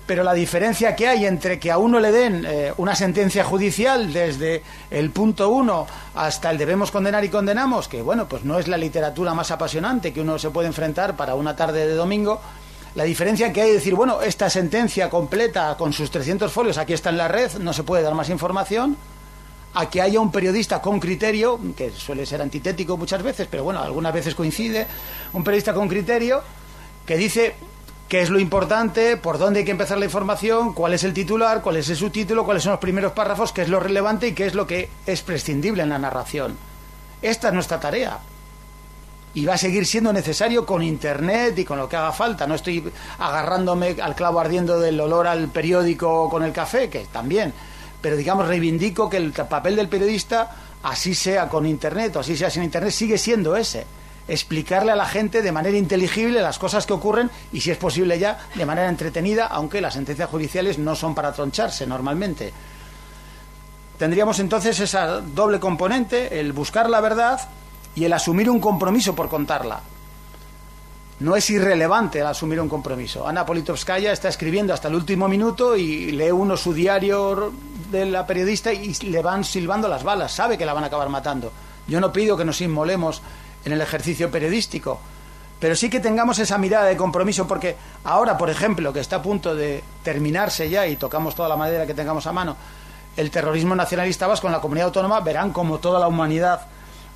pero 0.05 0.23
la 0.23 0.33
diferencia 0.33 0.95
que 0.95 1.07
hay 1.07 1.25
entre 1.25 1.59
que 1.59 1.71
a 1.71 1.77
uno 1.77 1.99
le 1.99 2.11
den 2.11 2.45
eh, 2.45 2.73
una 2.77 2.95
sentencia 2.95 3.43
judicial 3.43 4.13
desde 4.13 4.61
el 4.91 5.09
punto 5.09 5.49
uno 5.49 5.87
hasta 6.13 6.51
el 6.51 6.57
debemos 6.57 6.91
condenar 6.91 7.23
y 7.25 7.29
condenamos, 7.29 7.87
que 7.87 8.01
bueno, 8.01 8.27
pues 8.27 8.43
no 8.43 8.59
es 8.59 8.67
la 8.67 8.77
literatura 8.77 9.33
más 9.33 9.49
apasionante 9.49 10.13
que 10.13 10.21
uno 10.21 10.37
se 10.37 10.51
puede 10.51 10.67
enfrentar 10.67 11.15
para 11.15 11.33
una 11.33 11.55
tarde 11.55 11.87
de 11.87 11.95
domingo, 11.95 12.39
la 12.93 13.03
diferencia 13.03 13.51
que 13.51 13.61
hay 13.61 13.69
es 13.69 13.75
decir, 13.75 13.95
bueno, 13.95 14.21
esta 14.21 14.49
sentencia 14.49 15.09
completa 15.09 15.75
con 15.77 15.91
sus 15.91 16.11
300 16.11 16.51
folios 16.51 16.77
aquí 16.77 16.93
está 16.93 17.09
en 17.09 17.17
la 17.17 17.27
red, 17.27 17.51
no 17.59 17.73
se 17.73 17.83
puede 17.83 18.03
dar 18.03 18.13
más 18.13 18.29
información, 18.29 18.95
a 19.75 19.89
que 19.89 20.01
haya 20.01 20.19
un 20.21 20.31
periodista 20.31 20.81
con 20.81 20.99
criterio, 20.99 21.59
que 21.75 21.91
suele 21.91 22.25
ser 22.25 22.41
antitético 22.41 22.95
muchas 22.95 23.21
veces, 23.21 23.47
pero 23.51 23.65
bueno, 23.65 23.81
algunas 23.81 24.13
veces 24.13 24.33
coincide, 24.33 24.87
un 25.33 25.43
periodista 25.43 25.73
con 25.73 25.89
criterio 25.89 26.41
que 27.05 27.17
dice 27.17 27.55
qué 28.07 28.21
es 28.21 28.29
lo 28.29 28.39
importante, 28.39 29.17
por 29.17 29.37
dónde 29.37 29.59
hay 29.59 29.65
que 29.65 29.71
empezar 29.71 29.97
la 29.97 30.05
información, 30.05 30.73
cuál 30.73 30.93
es 30.93 31.03
el 31.03 31.13
titular, 31.13 31.61
cuál 31.61 31.75
es 31.75 31.89
el 31.89 31.97
subtítulo, 31.97 32.45
cuáles 32.45 32.63
son 32.63 32.71
los 32.71 32.79
primeros 32.79 33.11
párrafos, 33.11 33.51
qué 33.51 33.63
es 33.63 33.69
lo 33.69 33.81
relevante 33.81 34.29
y 34.29 34.33
qué 34.33 34.45
es 34.45 34.53
lo 34.53 34.65
que 34.65 34.89
es 35.05 35.21
prescindible 35.21 35.83
en 35.83 35.89
la 35.89 35.99
narración. 35.99 36.55
Esta 37.21 37.49
es 37.49 37.53
nuestra 37.53 37.79
tarea. 37.79 38.19
Y 39.33 39.45
va 39.45 39.55
a 39.55 39.57
seguir 39.57 39.85
siendo 39.85 40.13
necesario 40.13 40.65
con 40.65 40.81
Internet 40.81 41.59
y 41.59 41.65
con 41.65 41.77
lo 41.77 41.89
que 41.89 41.97
haga 41.97 42.13
falta. 42.13 42.47
No 42.47 42.55
estoy 42.55 42.89
agarrándome 43.19 43.97
al 44.01 44.15
clavo 44.15 44.39
ardiendo 44.39 44.79
del 44.79 44.97
olor 45.01 45.27
al 45.27 45.49
periódico 45.49 46.29
con 46.29 46.43
el 46.43 46.53
café, 46.53 46.89
que 46.89 47.05
también. 47.11 47.53
Pero 48.05 48.17
digamos, 48.17 48.47
reivindico 48.47 49.09
que 49.09 49.17
el 49.17 49.31
papel 49.31 49.75
del 49.75 49.89
periodista, 49.89 50.51
así 50.83 51.15
sea 51.15 51.49
con 51.49 51.65
Internet 51.65 52.15
o 52.17 52.19
así 52.19 52.37
sea 52.37 52.51
sin 52.51 52.61
Internet, 52.61 52.91
sigue 52.91 53.17
siendo 53.17 53.55
ese 53.55 53.83
explicarle 54.27 54.91
a 54.91 54.95
la 54.95 55.07
gente 55.07 55.41
de 55.41 55.51
manera 55.51 55.75
inteligible 55.75 56.39
las 56.39 56.59
cosas 56.59 56.85
que 56.85 56.93
ocurren 56.93 57.31
y, 57.51 57.61
si 57.61 57.71
es 57.71 57.77
posible 57.79 58.19
ya, 58.19 58.37
de 58.53 58.63
manera 58.63 58.89
entretenida, 58.89 59.47
aunque 59.47 59.81
las 59.81 59.95
sentencias 59.95 60.29
judiciales 60.29 60.77
no 60.77 60.95
son 60.95 61.15
para 61.15 61.33
troncharse 61.33 61.87
normalmente. 61.87 62.53
Tendríamos 63.97 64.37
entonces 64.37 64.79
esa 64.79 65.21
doble 65.21 65.59
componente, 65.59 66.39
el 66.39 66.53
buscar 66.53 66.87
la 66.91 67.01
verdad 67.01 67.41
y 67.95 68.05
el 68.05 68.13
asumir 68.13 68.51
un 68.51 68.59
compromiso 68.59 69.15
por 69.15 69.29
contarla. 69.29 69.81
No 71.17 71.35
es 71.37 71.49
irrelevante 71.49 72.19
el 72.19 72.25
asumir 72.25 72.59
un 72.59 72.67
compromiso. 72.67 73.25
Ana 73.25 73.45
Politovskaya 73.45 74.11
está 74.11 74.27
escribiendo 74.27 74.73
hasta 74.73 74.89
el 74.89 74.95
último 74.95 75.29
minuto 75.29 75.77
y 75.77 76.11
lee 76.11 76.31
uno 76.31 76.57
su 76.57 76.73
diario 76.73 77.53
de 77.91 78.05
la 78.05 78.25
periodista 78.25 78.73
y 78.73 78.93
le 78.93 79.21
van 79.21 79.43
silbando 79.43 79.87
las 79.87 80.03
balas. 80.03 80.31
Sabe 80.31 80.57
que 80.57 80.65
la 80.65 80.73
van 80.73 80.83
a 80.83 80.87
acabar 80.87 81.09
matando. 81.09 81.51
Yo 81.87 81.99
no 81.99 82.11
pido 82.11 82.37
que 82.37 82.45
nos 82.45 82.61
inmolemos 82.61 83.21
en 83.63 83.73
el 83.73 83.81
ejercicio 83.81 84.29
periodístico, 84.31 84.99
pero 85.59 85.75
sí 85.75 85.89
que 85.89 85.99
tengamos 85.99 86.39
esa 86.39 86.57
mirada 86.57 86.85
de 86.85 86.97
compromiso, 86.97 87.47
porque 87.47 87.75
ahora, 88.03 88.37
por 88.37 88.49
ejemplo, 88.49 88.91
que 88.91 88.99
está 88.99 89.17
a 89.17 89.21
punto 89.21 89.55
de 89.55 89.83
terminarse 90.03 90.69
ya 90.69 90.85
y 90.87 90.95
tocamos 90.95 91.35
toda 91.35 91.49
la 91.49 91.55
madera 91.55 91.85
que 91.85 91.93
tengamos 91.93 92.27
a 92.27 92.31
mano, 92.31 92.55
el 93.15 93.31
terrorismo 93.31 93.75
nacionalista 93.75 94.27
vasco 94.27 94.47
en 94.47 94.53
la 94.53 94.61
comunidad 94.61 94.87
autónoma, 94.87 95.21
verán 95.21 95.51
como 95.51 95.79
toda 95.79 95.99
la 95.99 96.07
humanidad 96.07 96.67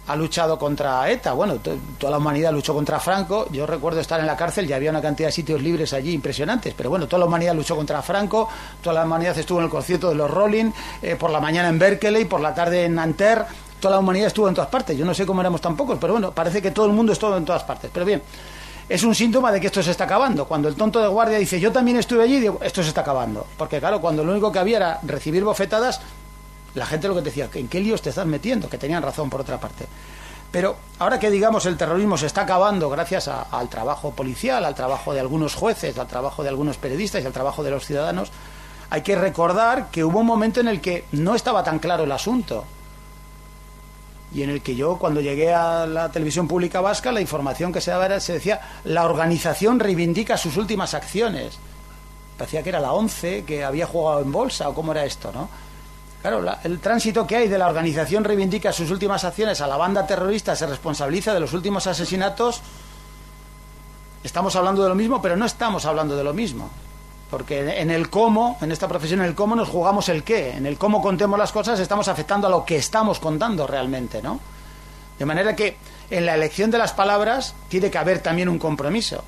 ha 0.10 0.16
luchado 0.16 0.58
contra 0.58 1.08
ETA. 1.08 1.34
Bueno, 1.34 1.60
toda 1.60 2.12
la 2.12 2.18
humanidad 2.18 2.52
luchó 2.52 2.74
contra 2.74 3.00
Franco. 3.00 3.48
Yo 3.52 3.68
recuerdo 3.68 4.00
estar 4.00 4.20
en 4.20 4.26
la 4.26 4.36
cárcel 4.36 4.68
y 4.68 4.74
había 4.74 4.90
una 4.90 5.04
cantidad 5.04 5.28
de 5.28 5.32
sitios 5.32 5.62
libres 5.62 5.94
allí 5.94 6.14
impresionantes. 6.14 6.74
Pero 6.76 6.90
bueno, 6.90 7.08
toda 7.08 7.20
la 7.20 7.26
humanidad 7.28 7.54
luchó 7.54 7.76
contra 7.76 8.02
Franco. 8.02 8.50
Toda 8.82 8.96
la 8.96 9.06
humanidad 9.06 9.38
estuvo 9.38 9.60
en 9.60 9.66
el 9.66 9.70
concierto 9.70 10.10
de 10.10 10.16
los 10.16 10.30
Rolling. 10.32 10.72
Eh, 11.04 11.16
por 11.16 11.30
la 11.30 11.40
mañana 11.40 11.70
en 11.70 11.78
Berkeley, 11.78 12.26
por 12.26 12.42
la 12.42 12.56
tarde 12.56 12.86
en 12.86 12.96
Nanterre 12.96 13.46
toda 13.80 13.94
la 13.96 14.00
humanidad 14.00 14.28
estuvo 14.28 14.50
en 14.50 14.56
todas 14.56 14.70
partes. 14.70 14.98
Yo 14.98 15.06
no 15.06 15.14
sé 15.14 15.26
cómo 15.26 15.40
éramos 15.40 15.62
tan 15.62 15.78
pocos, 15.78 15.98
pero 16.02 16.14
bueno, 16.14 16.32
parece 16.32 16.62
que 16.62 16.72
todo 16.72 16.88
el 16.88 16.92
mundo 16.92 17.14
estuvo 17.14 17.38
en 17.38 17.46
todas 17.46 17.64
partes. 17.64 17.90
Pero 17.94 18.06
bien, 18.06 18.22
es 18.90 19.04
un 19.04 19.14
síntoma 19.14 19.52
de 19.52 19.62
que 19.62 19.68
esto 19.68 19.84
se 19.84 19.92
está 19.92 20.06
acabando. 20.06 20.46
Cuando 20.46 20.68
el 20.68 20.76
tonto 20.76 21.00
de 21.00 21.08
guardia 21.08 21.38
dice, 21.38 21.60
yo 21.60 21.72
también 21.72 21.98
estuve 21.98 22.24
allí, 22.24 22.40
digo, 22.40 22.60
esto 22.62 22.82
se 22.82 22.90
está 22.90 23.02
acabando. 23.02 23.46
Porque 23.56 23.80
claro, 23.80 24.02
cuando 24.02 24.24
lo 24.24 24.32
único 24.32 24.52
que 24.52 24.60
había 24.60 24.78
era 24.78 25.00
recibir 25.04 25.44
bofetadas, 25.44 26.02
la 26.76 26.86
gente 26.86 27.08
lo 27.08 27.16
que 27.16 27.22
decía, 27.22 27.50
¿en 27.54 27.68
qué 27.68 27.80
líos 27.80 28.02
te 28.02 28.10
estás 28.10 28.26
metiendo? 28.26 28.70
Que 28.70 28.78
tenían 28.78 29.04
razón 29.04 29.30
por 29.30 29.42
otra 29.42 29.60
parte. 29.60 29.88
Pero 30.52 30.78
ahora 30.98 31.20
que 31.20 31.30
digamos 31.30 31.66
el 31.66 31.78
terrorismo 31.78 32.18
se 32.18 32.26
está 32.26 32.42
acabando 32.42 32.90
gracias 32.90 33.28
al 33.28 33.70
trabajo 33.70 34.12
policial, 34.12 34.66
al 34.66 34.74
trabajo 34.74 35.14
de 35.14 35.20
algunos 35.20 35.54
jueces, 35.54 35.98
al 35.98 36.08
trabajo 36.08 36.42
de 36.42 36.50
algunos 36.50 36.78
periodistas 36.78 37.24
y 37.24 37.26
al 37.28 37.34
trabajo 37.34 37.64
de 37.64 37.72
los 37.72 37.86
ciudadanos, 37.86 38.32
hay 38.90 39.02
que 39.02 39.16
recordar 39.16 39.90
que 39.92 40.04
hubo 40.04 40.20
un 40.20 40.26
momento 40.26 40.60
en 40.60 40.68
el 40.68 40.82
que 40.82 41.06
no 41.12 41.36
estaba 41.36 41.64
tan 41.64 41.78
claro 41.78 42.06
el 42.06 42.12
asunto 42.12 42.66
y 44.34 44.44
en 44.44 44.50
el 44.50 44.62
que 44.62 44.76
yo 44.76 44.98
cuando 44.98 45.22
llegué 45.22 45.54
a 45.54 45.86
la 45.86 46.12
televisión 46.12 46.48
pública 46.48 46.82
vasca 46.82 47.12
la 47.12 47.22
información 47.22 47.74
que 47.74 47.82
se 47.82 47.92
daba 47.92 48.06
era, 48.06 48.20
se 48.20 48.34
decía 48.34 48.62
la 48.84 49.06
organización 49.06 49.80
reivindica 49.80 50.38
sus 50.38 50.58
últimas 50.58 50.94
acciones 50.94 51.58
parecía 52.38 52.62
que 52.62 52.70
era 52.70 52.80
la 52.80 52.94
11 52.94 53.44
que 53.44 53.64
había 53.64 53.88
jugado 53.88 54.22
en 54.22 54.32
bolsa 54.32 54.70
o 54.70 54.74
cómo 54.74 54.92
era 54.92 55.06
esto 55.06 55.32
no 55.32 55.50
claro 56.22 56.44
el 56.64 56.80
tránsito 56.80 57.26
que 57.26 57.36
hay 57.36 57.48
de 57.48 57.58
la 57.58 57.68
organización 57.68 58.24
reivindica 58.24 58.74
sus 58.74 58.92
últimas 58.92 59.24
acciones 59.24 59.62
a 59.62 59.68
la 59.68 59.78
banda 59.78 60.06
terrorista 60.06 60.56
se 60.56 60.68
responsabiliza 60.68 61.34
de 61.34 61.40
los 61.40 61.54
últimos 61.54 61.88
asesinatos 61.88 62.62
estamos 64.24 64.56
hablando 64.56 64.84
de 64.84 64.90
lo 64.90 64.96
mismo 64.96 65.22
pero 65.22 65.36
no 65.36 65.46
estamos 65.46 65.86
hablando 65.86 66.16
de 66.16 66.24
lo 66.24 66.34
mismo 66.34 66.70
porque 67.30 67.80
en 67.80 67.92
el 67.92 68.10
cómo, 68.10 68.58
en 68.62 68.72
esta 68.72 68.88
profesión, 68.88 69.20
en 69.20 69.28
el 69.28 69.36
cómo 69.36 69.56
nos 69.56 69.70
jugamos 69.70 70.10
el 70.10 70.24
qué. 70.24 70.52
En 70.52 70.66
el 70.66 70.78
cómo 70.78 71.02
contemos 71.02 71.38
las 71.38 71.52
cosas 71.52 71.80
estamos 71.80 72.08
afectando 72.08 72.48
a 72.48 72.50
lo 72.50 72.66
que 72.66 72.78
estamos 72.78 73.20
contando 73.20 73.68
realmente, 73.68 74.22
¿no? 74.22 74.40
De 75.18 75.26
manera 75.26 75.56
que 75.56 75.78
en 76.10 76.26
la 76.26 76.34
elección 76.34 76.72
de 76.72 76.80
las 76.80 76.94
palabras 76.94 77.54
tiene 77.68 77.92
que 77.92 77.98
haber 77.98 78.20
también 78.20 78.50
un 78.50 78.58
compromiso. 78.58 79.24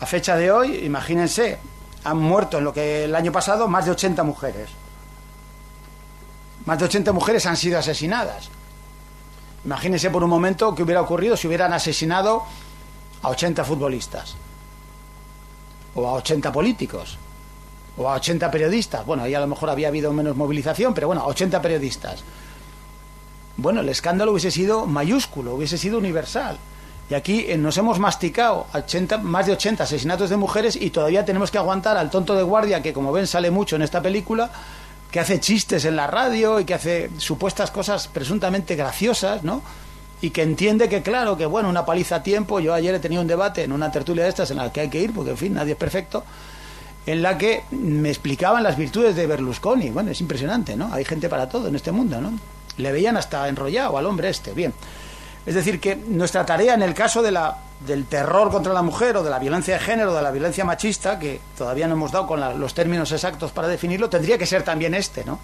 A 0.00 0.06
fecha 0.06 0.36
de 0.36 0.52
hoy, 0.52 0.84
imagínense, 0.84 1.58
han 2.04 2.18
muerto 2.18 2.58
en 2.58 2.64
lo 2.64 2.72
que 2.72 3.04
el 3.04 3.14
año 3.14 3.32
pasado 3.32 3.66
más 3.66 3.84
de 3.86 3.92
80 3.92 4.22
mujeres. 4.22 4.68
Más 6.66 6.78
de 6.78 6.84
80 6.86 7.12
mujeres 7.12 7.46
han 7.46 7.56
sido 7.56 7.78
asesinadas. 7.78 8.48
Imagínense 9.64 10.10
por 10.10 10.22
un 10.24 10.30
momento 10.30 10.74
qué 10.74 10.82
hubiera 10.82 11.00
ocurrido 11.00 11.36
si 11.36 11.46
hubieran 11.46 11.72
asesinado 11.72 12.44
a 13.22 13.28
80 13.30 13.64
futbolistas 13.64 14.36
o 15.94 16.06
a 16.06 16.12
80 16.14 16.52
políticos 16.52 17.18
o 17.96 18.08
a 18.08 18.14
80 18.14 18.50
periodistas. 18.50 19.06
Bueno, 19.06 19.22
ahí 19.22 19.34
a 19.34 19.40
lo 19.40 19.46
mejor 19.46 19.70
había 19.70 19.88
habido 19.88 20.12
menos 20.12 20.36
movilización, 20.36 20.92
pero 20.94 21.06
bueno, 21.06 21.22
a 21.22 21.26
80 21.26 21.62
periodistas. 21.62 22.22
Bueno, 23.56 23.80
el 23.80 23.88
escándalo 23.88 24.32
hubiese 24.32 24.50
sido 24.50 24.86
mayúsculo, 24.86 25.54
hubiese 25.54 25.78
sido 25.78 25.98
universal. 25.98 26.58
Y 27.08 27.14
aquí 27.14 27.44
eh, 27.48 27.56
nos 27.56 27.76
hemos 27.76 27.98
masticado 27.98 28.66
80, 28.72 29.18
más 29.18 29.46
de 29.46 29.52
80 29.52 29.84
asesinatos 29.84 30.30
de 30.30 30.36
mujeres 30.36 30.76
y 30.76 30.90
todavía 30.90 31.24
tenemos 31.24 31.50
que 31.50 31.58
aguantar 31.58 31.96
al 31.96 32.10
tonto 32.10 32.34
de 32.34 32.42
guardia, 32.42 32.82
que 32.82 32.92
como 32.92 33.12
ven 33.12 33.26
sale 33.26 33.50
mucho 33.50 33.76
en 33.76 33.82
esta 33.82 34.00
película, 34.02 34.50
que 35.14 35.20
hace 35.20 35.38
chistes 35.38 35.84
en 35.84 35.94
la 35.94 36.08
radio 36.08 36.58
y 36.58 36.64
que 36.64 36.74
hace 36.74 37.08
supuestas 37.18 37.70
cosas 37.70 38.08
presuntamente 38.08 38.74
graciosas, 38.74 39.44
¿no? 39.44 39.62
Y 40.20 40.30
que 40.30 40.42
entiende 40.42 40.88
que, 40.88 41.02
claro, 41.02 41.36
que 41.36 41.46
bueno, 41.46 41.68
una 41.68 41.86
paliza 41.86 42.16
a 42.16 42.22
tiempo. 42.24 42.58
Yo 42.58 42.74
ayer 42.74 42.96
he 42.96 42.98
tenido 42.98 43.22
un 43.22 43.28
debate 43.28 43.62
en 43.62 43.70
una 43.70 43.92
tertulia 43.92 44.24
de 44.24 44.30
estas 44.30 44.50
en 44.50 44.56
la 44.56 44.72
que 44.72 44.80
hay 44.80 44.90
que 44.90 45.00
ir, 45.00 45.14
porque 45.14 45.30
en 45.30 45.36
fin, 45.36 45.54
nadie 45.54 45.74
es 45.74 45.78
perfecto 45.78 46.24
en 47.06 47.22
la 47.22 47.38
que 47.38 47.62
me 47.70 48.08
explicaban 48.08 48.64
las 48.64 48.76
virtudes 48.76 49.14
de 49.14 49.28
Berlusconi. 49.28 49.90
Bueno, 49.90 50.10
es 50.10 50.20
impresionante, 50.20 50.74
¿no? 50.74 50.92
Hay 50.92 51.04
gente 51.04 51.28
para 51.28 51.48
todo 51.48 51.68
en 51.68 51.76
este 51.76 51.92
mundo, 51.92 52.20
¿no? 52.20 52.36
Le 52.78 52.90
veían 52.90 53.16
hasta 53.16 53.48
enrollado 53.48 53.96
al 53.96 54.06
hombre 54.06 54.30
este. 54.30 54.50
Bien. 54.52 54.74
Es 55.46 55.54
decir, 55.54 55.78
que 55.80 55.96
nuestra 55.96 56.46
tarea 56.46 56.74
en 56.74 56.82
el 56.82 56.94
caso 56.94 57.22
de 57.22 57.30
la, 57.30 57.56
del 57.86 58.06
terror 58.06 58.50
contra 58.50 58.72
la 58.72 58.82
mujer 58.82 59.16
o 59.16 59.22
de 59.22 59.30
la 59.30 59.38
violencia 59.38 59.74
de 59.74 59.80
género 59.80 60.12
o 60.12 60.14
de 60.14 60.22
la 60.22 60.30
violencia 60.30 60.64
machista, 60.64 61.18
que 61.18 61.40
todavía 61.56 61.86
no 61.86 61.94
hemos 61.94 62.12
dado 62.12 62.26
con 62.26 62.58
los 62.58 62.72
términos 62.72 63.12
exactos 63.12 63.52
para 63.52 63.68
definirlo, 63.68 64.08
tendría 64.08 64.38
que 64.38 64.46
ser 64.46 64.62
también 64.62 64.94
este, 64.94 65.24
¿no? 65.24 65.38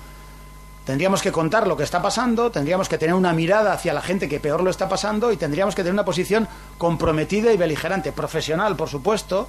Tendríamos 0.84 1.20
que 1.20 1.30
contar 1.30 1.66
lo 1.68 1.76
que 1.76 1.84
está 1.84 2.00
pasando, 2.00 2.50
tendríamos 2.50 2.88
que 2.88 2.96
tener 2.96 3.14
una 3.14 3.32
mirada 3.32 3.74
hacia 3.74 3.92
la 3.92 4.00
gente 4.00 4.28
que 4.28 4.40
peor 4.40 4.62
lo 4.62 4.70
está 4.70 4.88
pasando 4.88 5.30
y 5.30 5.36
tendríamos 5.36 5.74
que 5.74 5.82
tener 5.82 5.92
una 5.92 6.06
posición 6.06 6.48
comprometida 6.78 7.52
y 7.52 7.58
beligerante, 7.58 8.12
profesional, 8.12 8.76
por 8.76 8.88
supuesto, 8.88 9.46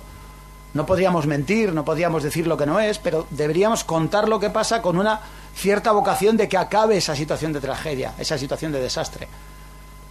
no 0.73 0.85
podríamos 0.85 1.27
mentir, 1.27 1.73
no 1.73 1.85
podríamos 1.85 2.23
decir 2.23 2.45
lo 2.45 2.57
que 2.57 2.65
no 2.65 2.79
es, 2.79 2.99
pero 2.99 3.25
deberíamos 3.29 3.83
contar 3.83 4.27
lo 4.27 4.39
que 4.39 4.49
pasa 4.49 4.81
con 4.81 4.97
una 4.97 5.21
cierta 5.55 5.93
vocación 5.93 6.37
de 6.37 6.47
que 6.47 6.57
acabe 6.57 6.97
esa 6.97 7.15
situación 7.15 7.53
de 7.53 7.61
tragedia, 7.61 8.13
esa 8.19 8.37
situación 8.37 8.71
de 8.71 8.81
desastre. 8.81 9.27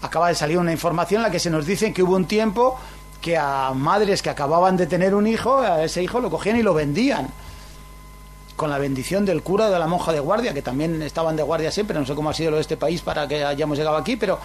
Acaba 0.02 0.28
de 0.28 0.34
salir 0.34 0.58
una 0.58 0.72
información 0.72 1.20
en 1.20 1.24
la 1.24 1.30
que 1.30 1.38
se 1.38 1.50
nos 1.50 1.66
dice 1.66 1.92
que 1.92 2.02
hubo 2.02 2.16
un 2.16 2.26
tiempo 2.26 2.78
que 3.20 3.36
a 3.36 3.72
madres 3.74 4.22
que 4.22 4.30
acababan 4.30 4.76
de 4.76 4.86
tener 4.86 5.14
un 5.14 5.26
hijo, 5.26 5.58
a 5.58 5.84
ese 5.84 6.02
hijo 6.02 6.20
lo 6.20 6.30
cogían 6.30 6.56
y 6.56 6.62
lo 6.62 6.72
vendían 6.72 7.28
con 8.60 8.68
la 8.68 8.76
bendición 8.76 9.24
del 9.24 9.42
cura 9.42 9.68
o 9.68 9.70
de 9.70 9.78
la 9.78 9.86
monja 9.86 10.12
de 10.12 10.20
guardia, 10.20 10.52
que 10.52 10.60
también 10.60 11.00
estaban 11.00 11.34
de 11.34 11.42
guardia 11.42 11.70
siempre, 11.70 11.98
no 11.98 12.04
sé 12.04 12.14
cómo 12.14 12.28
ha 12.28 12.34
sido 12.34 12.50
lo 12.50 12.56
de 12.56 12.60
este 12.60 12.76
país 12.76 13.00
para 13.00 13.26
que 13.26 13.42
hayamos 13.42 13.78
llegado 13.78 13.96
aquí, 13.96 14.16
pero 14.16 14.38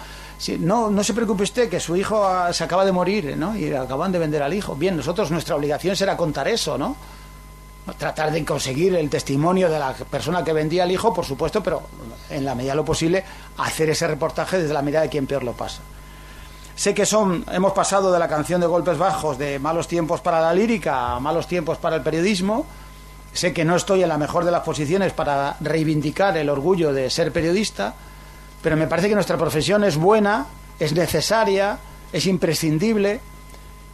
no, 0.60 0.90
no 0.90 1.04
se 1.04 1.12
preocupe 1.12 1.42
usted 1.42 1.68
que 1.68 1.78
su 1.78 1.94
hijo 1.96 2.26
se 2.50 2.64
acaba 2.64 2.86
de 2.86 2.92
morir, 2.92 3.36
¿no? 3.36 3.54
Y 3.54 3.74
acaban 3.74 4.12
de 4.12 4.18
vender 4.18 4.42
al 4.42 4.54
hijo. 4.54 4.74
Bien, 4.74 4.96
nosotros 4.96 5.30
nuestra 5.30 5.54
obligación 5.54 5.96
será 5.96 6.16
contar 6.16 6.48
eso, 6.48 6.78
¿no? 6.78 6.96
Tratar 7.98 8.32
de 8.32 8.44
conseguir 8.44 8.94
el 8.96 9.08
testimonio 9.08 9.70
de 9.70 9.78
la 9.78 9.92
persona 9.92 10.42
que 10.42 10.52
vendía 10.52 10.82
al 10.82 10.90
hijo, 10.90 11.14
por 11.14 11.24
supuesto, 11.24 11.62
pero 11.62 11.82
en 12.30 12.44
la 12.44 12.54
medida 12.54 12.72
de 12.72 12.76
lo 12.76 12.84
posible 12.84 13.24
hacer 13.58 13.90
ese 13.90 14.06
reportaje 14.06 14.58
desde 14.58 14.74
la 14.74 14.82
mirada 14.82 15.04
de 15.04 15.10
quien 15.10 15.26
peor 15.26 15.44
lo 15.44 15.52
pasa. 15.52 15.82
Sé 16.74 16.94
que 16.94 17.06
son, 17.06 17.44
hemos 17.52 17.72
pasado 17.72 18.12
de 18.12 18.18
la 18.18 18.28
canción 18.28 18.60
de 18.60 18.66
golpes 18.66 18.98
bajos 18.98 19.38
de 19.38 19.58
malos 19.58 19.88
tiempos 19.88 20.20
para 20.20 20.40
la 20.40 20.52
lírica 20.52 21.14
a 21.14 21.20
malos 21.20 21.46
tiempos 21.46 21.78
para 21.78 21.96
el 21.96 22.02
periodismo, 22.02 22.66
Sé 23.36 23.52
que 23.52 23.66
no 23.66 23.76
estoy 23.76 24.02
en 24.02 24.08
la 24.08 24.16
mejor 24.16 24.46
de 24.46 24.50
las 24.50 24.62
posiciones 24.62 25.12
para 25.12 25.58
reivindicar 25.60 26.38
el 26.38 26.48
orgullo 26.48 26.94
de 26.94 27.10
ser 27.10 27.32
periodista, 27.32 27.92
pero 28.62 28.78
me 28.78 28.86
parece 28.86 29.10
que 29.10 29.14
nuestra 29.14 29.36
profesión 29.36 29.84
es 29.84 29.98
buena, 29.98 30.46
es 30.78 30.94
necesaria, 30.94 31.76
es 32.14 32.24
imprescindible, 32.24 33.20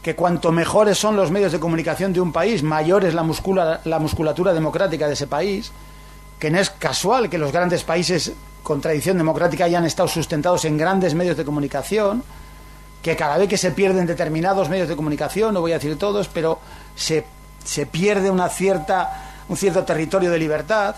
que 0.02 0.16
cuanto 0.16 0.50
mejores 0.50 0.98
son 0.98 1.16
los 1.16 1.30
medios 1.30 1.52
de 1.52 1.60
comunicación 1.60 2.12
de 2.12 2.20
un 2.20 2.32
país, 2.32 2.62
mayor 2.62 3.04
es 3.04 3.14
la, 3.14 3.80
la 3.84 3.98
musculatura 4.00 4.52
democrática 4.52 5.06
de 5.06 5.12
ese 5.14 5.28
país, 5.28 5.70
que 6.40 6.50
no 6.50 6.58
es 6.58 6.70
casual 6.70 7.30
que 7.30 7.38
los 7.38 7.52
grandes 7.52 7.84
países 7.84 8.32
con 8.64 8.80
tradición 8.80 9.16
democrática 9.16 9.64
hayan 9.64 9.84
estado 9.84 10.08
sustentados 10.08 10.64
en 10.64 10.76
grandes 10.76 11.14
medios 11.14 11.36
de 11.36 11.44
comunicación, 11.44 12.24
que 13.00 13.16
cada 13.16 13.38
vez 13.38 13.48
que 13.48 13.56
se 13.56 13.70
pierden 13.70 14.06
determinados 14.06 14.68
medios 14.68 14.88
de 14.88 14.96
comunicación, 14.96 15.54
no 15.54 15.60
voy 15.60 15.72
a 15.72 15.74
decir 15.74 15.96
todos, 15.98 16.28
pero 16.28 16.58
se, 16.96 17.24
se 17.64 17.86
pierde 17.86 18.30
una 18.30 18.48
cierta, 18.48 19.44
un 19.48 19.56
cierto 19.56 19.84
territorio 19.84 20.30
de 20.30 20.38
libertad. 20.38 20.96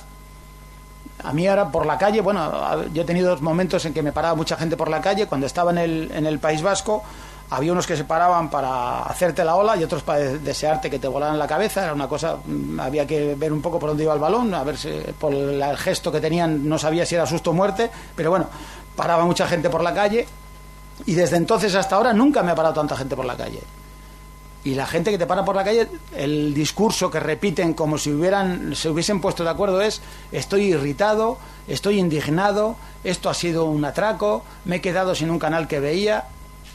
A 1.22 1.32
mí 1.32 1.46
ahora 1.46 1.70
por 1.70 1.86
la 1.86 1.96
calle, 1.96 2.20
bueno, 2.20 2.84
yo 2.92 3.02
he 3.02 3.04
tenido 3.04 3.36
momentos 3.38 3.84
en 3.84 3.94
que 3.94 4.02
me 4.02 4.12
paraba 4.12 4.34
mucha 4.34 4.56
gente 4.56 4.76
por 4.76 4.88
la 4.88 5.00
calle, 5.00 5.26
cuando 5.26 5.46
estaba 5.46 5.70
en 5.70 5.78
el, 5.78 6.10
en 6.12 6.26
el 6.26 6.38
País 6.38 6.60
Vasco, 6.60 7.02
había 7.50 7.72
unos 7.72 7.86
que 7.86 7.96
se 7.96 8.04
paraban 8.04 8.50
para 8.50 9.02
hacerte 9.02 9.44
la 9.44 9.56
ola 9.56 9.76
y 9.76 9.84
otros 9.84 10.02
para 10.02 10.20
desearte 10.20 10.90
que 10.90 10.98
te 10.98 11.08
volaran 11.08 11.38
la 11.38 11.46
cabeza. 11.46 11.84
Era 11.84 11.92
una 11.92 12.08
cosa, 12.08 12.36
mm, 12.44 12.80
había 12.80 13.06
que 13.06 13.34
ver 13.34 13.52
un 13.52 13.62
poco 13.62 13.78
por 13.78 13.90
dónde 13.90 14.04
iba 14.04 14.14
el 14.14 14.20
balón, 14.20 14.52
a 14.54 14.64
ver 14.64 14.76
si 14.76 14.90
por 15.18 15.32
el 15.34 15.62
gesto 15.76 16.10
que 16.10 16.20
tenían 16.20 16.68
no 16.68 16.78
sabía 16.78 17.06
si 17.06 17.14
era 17.14 17.26
susto 17.26 17.50
o 17.50 17.52
muerte, 17.52 17.90
pero 18.16 18.30
bueno, 18.30 18.46
paraba 18.96 19.24
mucha 19.24 19.46
gente 19.46 19.70
por 19.70 19.82
la 19.82 19.94
calle 19.94 20.26
y 21.06 21.14
desde 21.14 21.36
entonces 21.36 21.74
hasta 21.74 21.96
ahora 21.96 22.12
nunca 22.12 22.42
me 22.42 22.52
ha 22.52 22.54
parado 22.54 22.74
tanta 22.74 22.96
gente 22.96 23.16
por 23.16 23.24
la 23.24 23.36
calle. 23.36 23.60
Y 24.64 24.74
la 24.74 24.86
gente 24.86 25.10
que 25.10 25.18
te 25.18 25.26
para 25.26 25.44
por 25.44 25.54
la 25.54 25.62
calle, 25.62 25.86
el 26.16 26.54
discurso 26.54 27.10
que 27.10 27.20
repiten 27.20 27.74
como 27.74 27.98
si 27.98 28.10
hubieran, 28.10 28.74
se 28.74 28.88
hubiesen 28.88 29.20
puesto 29.20 29.44
de 29.44 29.50
acuerdo 29.50 29.82
es 29.82 30.00
estoy 30.32 30.62
irritado, 30.62 31.36
estoy 31.68 31.98
indignado, 31.98 32.76
esto 33.04 33.28
ha 33.28 33.34
sido 33.34 33.66
un 33.66 33.84
atraco, 33.84 34.42
me 34.64 34.76
he 34.76 34.80
quedado 34.80 35.14
sin 35.14 35.30
un 35.30 35.38
canal 35.38 35.68
que 35.68 35.80
veía, 35.80 36.28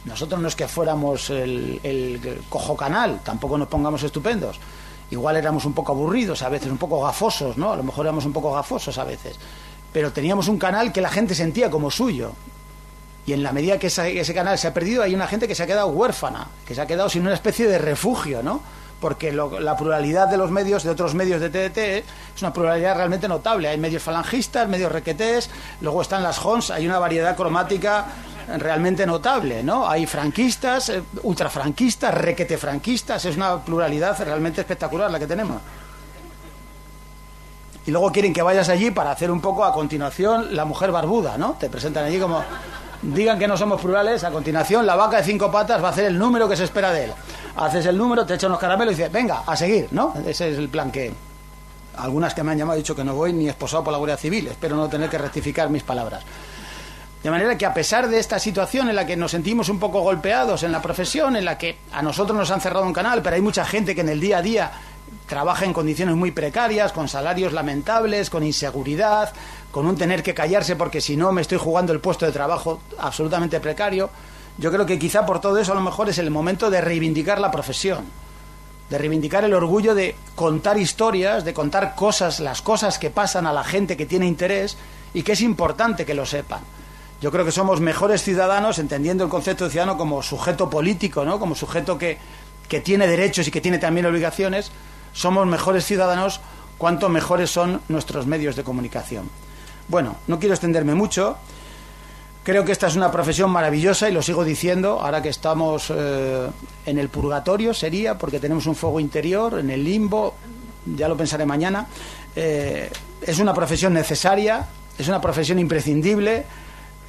nosotros 0.05 0.39
no 0.39 0.47
es 0.47 0.55
que 0.55 0.67
fuéramos 0.67 1.29
el, 1.29 2.41
cojo 2.49 2.75
canal, 2.75 3.19
tampoco 3.23 3.57
nos 3.57 3.67
pongamos 3.67 4.03
estupendos. 4.03 4.59
Igual 5.11 5.37
éramos 5.37 5.65
un 5.65 5.73
poco 5.73 5.91
aburridos 5.91 6.41
a 6.43 6.49
veces, 6.49 6.69
un 6.69 6.77
poco 6.77 7.01
gafosos, 7.01 7.57
¿no? 7.57 7.73
A 7.73 7.75
lo 7.75 7.83
mejor 7.83 8.05
éramos 8.05 8.25
un 8.25 8.33
poco 8.33 8.53
gafosos 8.53 8.97
a 8.97 9.03
veces. 9.03 9.37
Pero 9.91 10.11
teníamos 10.11 10.47
un 10.47 10.59
canal 10.59 10.93
que 10.93 11.01
la 11.01 11.09
gente 11.09 11.33
sentía 11.33 11.69
como 11.69 11.89
suyo. 11.89 12.33
Y 13.25 13.33
en 13.33 13.43
la 13.43 13.51
medida 13.51 13.77
que 13.77 13.87
ese 13.87 14.33
canal 14.33 14.57
se 14.57 14.67
ha 14.67 14.73
perdido, 14.73 15.03
hay 15.03 15.13
una 15.13 15.27
gente 15.27 15.47
que 15.47 15.55
se 15.55 15.63
ha 15.63 15.67
quedado 15.67 15.87
huérfana, 15.87 16.47
que 16.65 16.75
se 16.75 16.81
ha 16.81 16.87
quedado 16.87 17.09
sin 17.09 17.23
una 17.23 17.33
especie 17.33 17.67
de 17.67 17.77
refugio, 17.77 18.41
¿no? 18.43 18.61
porque 18.99 19.31
la 19.31 19.77
pluralidad 19.77 20.27
de 20.27 20.37
los 20.37 20.51
medios, 20.51 20.83
de 20.83 20.89
otros 20.89 21.15
medios 21.15 21.39
de 21.39 21.49
TDT, 21.49 21.77
es 22.35 22.41
una 22.41 22.53
pluralidad 22.53 22.95
realmente 22.95 23.27
notable. 23.27 23.69
Hay 23.69 23.77
medios 23.77 24.03
falangistas, 24.03 24.67
medios 24.67 24.91
requetés, 24.91 25.49
luego 25.81 26.01
están 26.01 26.21
las 26.21 26.43
HONS, 26.43 26.71
hay 26.71 26.85
una 26.85 26.99
variedad 26.99 27.35
cromática 27.35 28.07
realmente 28.57 29.05
notable, 29.05 29.63
¿no? 29.63 29.87
Hay 29.87 30.05
franquistas, 30.05 30.89
eh, 30.89 31.03
ultrafranquistas, 31.23 32.13
requete 32.13 32.57
franquistas, 32.57 33.23
es 33.25 33.35
una 33.35 33.57
pluralidad 33.63 34.17
realmente 34.23 34.61
espectacular 34.61 35.11
la 35.11 35.19
que 35.19 35.27
tenemos. 35.27 35.61
Y 37.85 37.91
luego 37.91 38.11
quieren 38.11 38.33
que 38.33 38.41
vayas 38.41 38.69
allí 38.69 38.91
para 38.91 39.11
hacer 39.11 39.31
un 39.31 39.41
poco 39.41 39.63
a 39.65 39.73
continuación 39.73 40.55
la 40.55 40.65
mujer 40.65 40.91
barbuda, 40.91 41.37
¿no? 41.37 41.53
Te 41.53 41.69
presentan 41.69 42.05
allí 42.05 42.19
como 42.19 42.43
digan 43.01 43.39
que 43.39 43.47
no 43.47 43.55
somos 43.55 43.81
plurales, 43.81 44.23
a 44.23 44.31
continuación 44.31 44.85
la 44.85 44.95
vaca 44.95 45.17
de 45.17 45.23
cinco 45.23 45.49
patas 45.51 45.81
va 45.81 45.87
a 45.87 45.91
hacer 45.91 46.05
el 46.05 46.17
número 46.17 46.49
que 46.49 46.55
se 46.55 46.65
espera 46.65 46.91
de 46.91 47.05
él. 47.05 47.13
Haces 47.55 47.85
el 47.85 47.97
número, 47.97 48.25
te 48.25 48.35
echan 48.35 48.51
unos 48.51 48.59
caramelos 48.59 48.93
y 48.93 48.97
dices, 48.97 49.11
venga, 49.11 49.43
a 49.45 49.55
seguir, 49.55 49.87
¿no? 49.91 50.13
Ese 50.25 50.51
es 50.51 50.57
el 50.57 50.69
plan 50.69 50.91
que... 50.91 51.11
Algunas 51.97 52.33
que 52.33 52.43
me 52.43 52.51
han 52.51 52.57
llamado 52.57 52.75
han 52.75 52.79
dicho 52.79 52.95
que 52.95 53.03
no 53.03 53.13
voy 53.13 53.33
ni 53.33 53.49
esposado 53.49 53.83
por 53.83 53.91
la 53.91 53.97
Guardia 53.97 54.15
Civil, 54.15 54.47
espero 54.47 54.75
no 54.77 54.87
tener 54.87 55.09
que 55.09 55.17
rectificar 55.17 55.69
mis 55.69 55.83
palabras. 55.83 56.23
De 57.23 57.29
manera 57.29 57.57
que 57.57 57.65
a 57.65 57.73
pesar 57.73 58.07
de 58.07 58.17
esta 58.17 58.39
situación 58.39 58.89
en 58.89 58.95
la 58.95 59.05
que 59.05 59.17
nos 59.17 59.31
sentimos 59.31 59.67
un 59.67 59.77
poco 59.77 59.99
golpeados 60.01 60.63
en 60.63 60.71
la 60.71 60.81
profesión, 60.81 61.35
en 61.35 61.43
la 61.43 61.57
que 61.57 61.77
a 61.91 62.01
nosotros 62.01 62.37
nos 62.37 62.49
han 62.49 62.61
cerrado 62.61 62.85
un 62.85 62.93
canal, 62.93 63.21
pero 63.21 63.35
hay 63.35 63.41
mucha 63.41 63.65
gente 63.65 63.93
que 63.93 64.01
en 64.01 64.09
el 64.09 64.21
día 64.21 64.37
a 64.37 64.41
día 64.41 64.71
trabaja 65.27 65.65
en 65.65 65.73
condiciones 65.73 66.15
muy 66.15 66.31
precarias, 66.31 66.93
con 66.93 67.09
salarios 67.09 67.51
lamentables, 67.51 68.29
con 68.29 68.43
inseguridad, 68.43 69.33
con 69.69 69.85
un 69.85 69.97
tener 69.97 70.23
que 70.23 70.33
callarse 70.33 70.77
porque 70.77 71.01
si 71.01 71.17
no 71.17 71.31
me 71.33 71.41
estoy 71.41 71.57
jugando 71.57 71.91
el 71.91 71.99
puesto 71.99 72.25
de 72.25 72.31
trabajo 72.31 72.79
absolutamente 72.97 73.59
precario. 73.59 74.09
Yo 74.57 74.71
creo 74.71 74.85
que 74.85 74.99
quizá 74.99 75.25
por 75.25 75.41
todo 75.41 75.57
eso 75.57 75.73
a 75.73 75.75
lo 75.75 75.81
mejor 75.81 76.09
es 76.09 76.17
el 76.19 76.31
momento 76.31 76.69
de 76.69 76.81
reivindicar 76.81 77.39
la 77.39 77.51
profesión, 77.51 78.05
de 78.89 78.97
reivindicar 78.97 79.43
el 79.43 79.53
orgullo 79.53 79.93
de 79.93 80.15
contar 80.35 80.77
historias, 80.77 81.43
de 81.43 81.53
contar 81.53 81.95
cosas, 81.95 82.39
las 82.39 82.61
cosas 82.61 82.97
que 82.97 83.09
pasan 83.09 83.45
a 83.45 83.53
la 83.53 83.63
gente 83.63 83.97
que 83.97 84.05
tiene 84.05 84.25
interés 84.25 84.77
y 85.13 85.23
que 85.23 85.33
es 85.33 85.41
importante 85.41 86.05
que 86.05 86.13
lo 86.13 86.25
sepan. 86.25 86.61
Yo 87.21 87.31
creo 87.31 87.43
que 87.43 87.51
somos 87.51 87.81
mejores 87.81 88.23
ciudadanos 88.23 88.79
entendiendo 88.79 89.25
el 89.25 89.29
concepto 89.29 89.65
de 89.65 89.71
ciudadano 89.71 89.97
como 89.97 90.21
sujeto 90.21 90.69
político, 90.69 91.25
¿no? 91.25 91.37
como 91.39 91.53
sujeto 91.53 91.97
que, 91.97 92.17
que 92.69 92.79
tiene 92.79 93.07
derechos 93.07 93.47
y 93.47 93.51
que 93.51 93.59
tiene 93.59 93.77
también 93.77 94.05
obligaciones. 94.05 94.71
Somos 95.11 95.45
mejores 95.45 95.85
ciudadanos 95.85 96.39
cuanto 96.77 97.09
mejores 97.09 97.49
son 97.49 97.81
nuestros 97.89 98.25
medios 98.25 98.55
de 98.55 98.63
comunicación. 98.63 99.29
Bueno, 99.89 100.15
no 100.27 100.39
quiero 100.39 100.55
extenderme 100.55 100.95
mucho. 100.95 101.35
Creo 102.43 102.63
que 102.63 102.71
esta 102.71 102.87
es 102.87 102.95
una 102.95 103.11
profesión 103.11 103.51
maravillosa 103.51 104.07
y 104.07 104.13
lo 104.13 104.21
sigo 104.21 104.45
diciendo 104.45 105.01
ahora 105.01 105.21
que 105.21 105.29
estamos 105.29 105.91
eh, 105.93 106.47
en 106.85 106.97
el 106.97 107.09
purgatorio, 107.09 107.73
sería, 107.73 108.17
porque 108.17 108.39
tenemos 108.39 108.65
un 108.65 108.75
fuego 108.75 108.99
interior, 108.99 109.59
en 109.59 109.69
el 109.69 109.83
limbo, 109.83 110.35
ya 110.85 111.09
lo 111.09 111.17
pensaré 111.17 111.45
mañana. 111.45 111.85
Eh, 112.33 112.89
es 113.21 113.39
una 113.39 113.53
profesión 113.53 113.93
necesaria, 113.93 114.65
es 114.97 115.07
una 115.09 115.19
profesión 115.19 115.59
imprescindible 115.59 116.45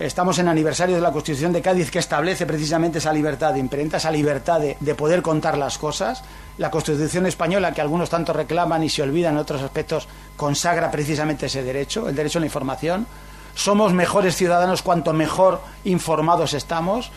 Estamos 0.01 0.39
en 0.39 0.49
aniversario 0.49 0.95
de 0.95 1.03
la 1.03 1.13
Constitución 1.13 1.53
de 1.53 1.61
Cádiz 1.61 1.91
que 1.91 1.99
establece 1.99 2.47
precisamente 2.47 2.97
esa 2.97 3.13
libertad 3.13 3.53
de 3.53 3.59
imprenta, 3.61 3.99
esa 3.99 4.11
libertad 4.11 4.59
de, 4.59 4.95
poder 4.95 5.21
contar 5.21 5.59
las 5.59 5.77
cosas. 5.77 6.25
La 6.57 6.71
Constitución 6.71 7.27
española, 7.27 7.75
que 7.75 7.83
algunos 7.83 8.09
tanto 8.09 8.33
reclaman 8.33 8.83
y 8.83 8.89
se 8.89 9.03
olvidan 9.03 9.35
en 9.35 9.41
otros 9.41 9.61
aspectos, 9.61 10.09
consagra 10.39 10.91
precisamente 10.91 11.47
ese 11.47 11.63
derecho, 11.63 12.09
el 12.09 12.17
derecho 12.17 12.39
a 12.39 12.41
la 12.41 12.47
información. 12.47 13.07
Somos 13.55 13.93
mejores 13.93 14.37
ciudadanos 14.37 14.81
cuanto 14.81 15.13
mejor 15.13 15.61
informados 15.85 16.55
estamos, 16.55 17.13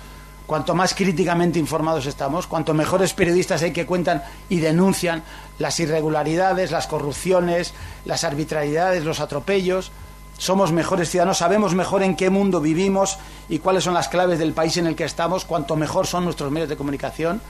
cuanto 0.46 0.76
más 0.76 0.94
críticamente 0.94 1.60
informados 1.60 2.06
estamos, 2.06 2.48
cuanto 2.48 2.74
mejores 2.74 3.14
periodistas 3.14 3.64
hay 3.64 3.72
que 3.72 3.86
cuentan 3.86 4.24
y 4.50 4.60
denuncian 4.60 5.24
las 5.58 5.80
irregularidades, 5.80 6.72
las 6.72 6.88
corrupciones, 6.88 7.74
las 8.04 8.26
arbitrariedades, 8.26 9.06
los 9.06 9.22
atropellos 9.22 9.94
somos 10.38 10.72
mejores 10.72 11.10
ciudadanos, 11.10 11.38
sabemos 11.38 11.76
mejor 11.76 12.04
en 12.04 12.16
qué 12.16 12.30
mundo 12.30 12.60
vivimos 12.60 13.18
y 13.50 13.60
cuáles 13.60 13.84
son 13.84 13.94
las 13.94 14.10
claves 14.10 14.40
del 14.40 14.54
país 14.54 14.78
en 14.78 14.88
el 14.88 14.96
que 14.96 15.06
estamos, 15.06 15.46
cuanto 15.46 15.76
mejor 15.76 16.08
son 16.08 16.26
nuestros 16.26 16.52
medios 16.52 16.70
de 16.70 16.78
comunicación. 16.78 17.42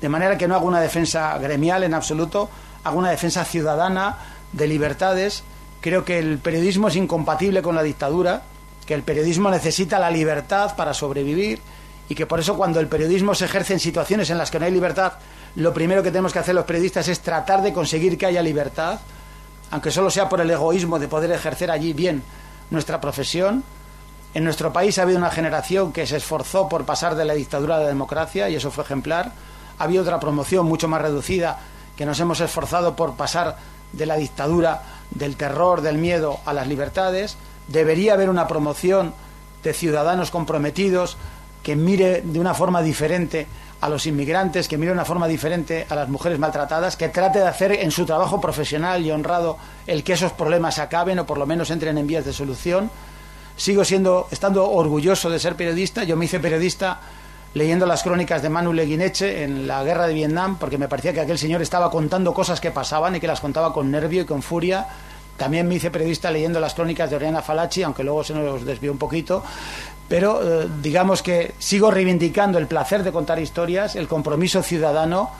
De 0.00 0.08
manera 0.08 0.36
que 0.36 0.48
no 0.48 0.54
hago 0.54 0.66
una 0.66 0.80
defensa 0.80 1.36
gremial 1.38 1.82
en 1.84 1.94
absoluto, 1.94 2.48
hago 2.82 2.98
una 2.98 3.10
defensa 3.10 3.44
ciudadana 3.44 4.16
de 4.52 4.66
libertades. 4.66 5.44
Creo 5.80 6.04
que 6.04 6.18
el 6.18 6.38
periodismo 6.38 6.88
es 6.88 6.96
incompatible 6.96 7.62
con 7.62 7.74
la 7.74 7.82
dictadura, 7.82 8.42
que 8.86 8.94
el 8.94 9.02
periodismo 9.02 9.50
necesita 9.50 9.98
la 9.98 10.10
libertad 10.10 10.76
para 10.76 10.94
sobrevivir 10.94 11.60
y 12.08 12.14
que 12.14 12.26
por 12.26 12.40
eso 12.40 12.56
cuando 12.56 12.80
el 12.80 12.86
periodismo 12.86 13.34
se 13.34 13.46
ejerce 13.46 13.72
en 13.72 13.80
situaciones 13.80 14.28
en 14.30 14.38
las 14.38 14.50
que 14.50 14.58
no 14.58 14.66
hay 14.66 14.72
libertad, 14.72 15.14
lo 15.56 15.72
primero 15.72 16.02
que 16.02 16.10
tenemos 16.10 16.32
que 16.32 16.38
hacer 16.38 16.54
los 16.54 16.64
periodistas 16.64 17.08
es 17.08 17.20
tratar 17.20 17.62
de 17.62 17.72
conseguir 17.72 18.18
que 18.18 18.26
haya 18.26 18.42
libertad 18.42 19.00
aunque 19.70 19.90
solo 19.90 20.10
sea 20.10 20.28
por 20.28 20.40
el 20.40 20.50
egoísmo 20.50 20.98
de 20.98 21.08
poder 21.08 21.32
ejercer 21.32 21.70
allí 21.70 21.92
bien 21.92 22.22
nuestra 22.70 23.00
profesión. 23.00 23.64
En 24.34 24.44
nuestro 24.44 24.72
país 24.72 24.98
ha 24.98 25.02
habido 25.02 25.18
una 25.18 25.30
generación 25.30 25.92
que 25.92 26.06
se 26.06 26.16
esforzó 26.16 26.68
por 26.68 26.84
pasar 26.84 27.14
de 27.14 27.24
la 27.24 27.34
dictadura 27.34 27.76
a 27.76 27.80
la 27.80 27.88
democracia 27.88 28.48
y 28.48 28.56
eso 28.56 28.70
fue 28.70 28.84
ejemplar. 28.84 29.32
Ha 29.78 29.84
habido 29.84 30.02
otra 30.02 30.20
promoción 30.20 30.66
mucho 30.66 30.88
más 30.88 31.02
reducida 31.02 31.58
que 31.96 32.06
nos 32.06 32.18
hemos 32.20 32.40
esforzado 32.40 32.96
por 32.96 33.14
pasar 33.14 33.56
de 33.92 34.06
la 34.06 34.16
dictadura, 34.16 34.82
del 35.10 35.36
terror, 35.36 35.80
del 35.80 35.98
miedo 35.98 36.40
a 36.44 36.52
las 36.52 36.66
libertades. 36.66 37.36
Debería 37.68 38.14
haber 38.14 38.28
una 38.28 38.48
promoción 38.48 39.14
de 39.62 39.72
ciudadanos 39.72 40.30
comprometidos 40.30 41.16
que 41.62 41.76
mire 41.76 42.20
de 42.22 42.40
una 42.40 42.54
forma 42.54 42.82
diferente 42.82 43.46
a 43.84 43.88
los 43.90 44.06
inmigrantes, 44.06 44.66
que 44.66 44.78
mire 44.78 44.92
de 44.92 44.94
una 44.94 45.04
forma 45.04 45.28
diferente 45.28 45.86
a 45.90 45.94
las 45.94 46.08
mujeres 46.08 46.38
maltratadas, 46.38 46.96
que 46.96 47.10
trate 47.10 47.40
de 47.40 47.46
hacer 47.46 47.70
en 47.72 47.90
su 47.90 48.06
trabajo 48.06 48.40
profesional 48.40 49.04
y 49.04 49.10
honrado 49.10 49.58
el 49.86 50.02
que 50.02 50.14
esos 50.14 50.32
problemas 50.32 50.78
acaben 50.78 51.18
o 51.18 51.26
por 51.26 51.36
lo 51.36 51.44
menos 51.44 51.70
entren 51.70 51.98
en 51.98 52.06
vías 52.06 52.24
de 52.24 52.32
solución. 52.32 52.90
Sigo 53.58 53.84
siendo, 53.84 54.26
estando 54.30 54.70
orgulloso 54.70 55.28
de 55.28 55.38
ser 55.38 55.54
periodista. 55.54 56.02
Yo 56.02 56.16
me 56.16 56.24
hice 56.24 56.40
periodista 56.40 56.98
leyendo 57.52 57.84
las 57.84 58.02
crónicas 58.02 58.40
de 58.40 58.48
Manuel 58.48 58.76
Leguineche 58.76 59.44
en 59.44 59.66
la 59.66 59.84
guerra 59.84 60.06
de 60.06 60.14
Vietnam, 60.14 60.56
porque 60.56 60.78
me 60.78 60.88
parecía 60.88 61.12
que 61.12 61.20
aquel 61.20 61.36
señor 61.36 61.60
estaba 61.60 61.90
contando 61.90 62.32
cosas 62.32 62.62
que 62.62 62.70
pasaban 62.70 63.16
y 63.16 63.20
que 63.20 63.26
las 63.26 63.42
contaba 63.42 63.74
con 63.74 63.90
nervio 63.90 64.22
y 64.22 64.24
con 64.24 64.40
furia. 64.40 64.86
También 65.36 65.68
me 65.68 65.74
hice 65.74 65.90
periodista 65.90 66.30
leyendo 66.30 66.58
las 66.58 66.72
crónicas 66.72 67.10
de 67.10 67.16
Oriana 67.16 67.42
Falachi, 67.42 67.82
aunque 67.82 68.02
luego 68.02 68.24
se 68.24 68.32
nos 68.32 68.64
desvió 68.64 68.90
un 68.92 68.98
poquito 68.98 69.44
pero 70.08 70.62
eh, 70.62 70.68
digamos 70.82 71.22
que 71.22 71.54
sigo 71.58 71.90
reivindicando 71.90 72.58
el 72.58 72.66
placer 72.66 73.02
de 73.02 73.12
contar 73.12 73.38
historias, 73.38 73.96
el 73.96 74.08
compromiso 74.08 74.62
ciudadano 74.62 75.30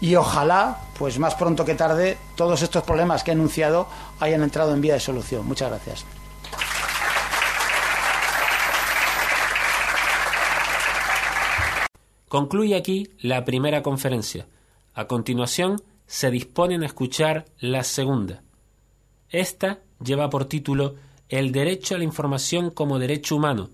y 0.00 0.14
ojalá, 0.14 0.78
pues 0.98 1.18
más 1.18 1.34
pronto 1.34 1.64
que 1.64 1.74
tarde, 1.74 2.18
todos 2.36 2.62
estos 2.62 2.82
problemas 2.84 3.24
que 3.24 3.30
he 3.30 3.34
enunciado 3.34 3.88
hayan 4.20 4.42
entrado 4.42 4.72
en 4.72 4.80
vía 4.80 4.94
de 4.94 5.00
solución. 5.00 5.46
Muchas 5.46 5.70
gracias. 5.70 6.04
Concluye 12.28 12.76
aquí 12.76 13.08
la 13.20 13.44
primera 13.44 13.82
conferencia. 13.82 14.46
A 14.94 15.06
continuación, 15.06 15.82
se 16.06 16.30
disponen 16.30 16.82
a 16.82 16.86
escuchar 16.86 17.46
la 17.58 17.84
segunda. 17.84 18.42
Esta 19.30 19.80
lleva 20.02 20.28
por 20.28 20.44
título 20.44 20.96
el 21.28 21.52
derecho 21.52 21.94
a 21.94 21.98
la 21.98 22.04
información 22.04 22.70
como 22.70 22.98
derecho 22.98 23.36
humano, 23.36 23.70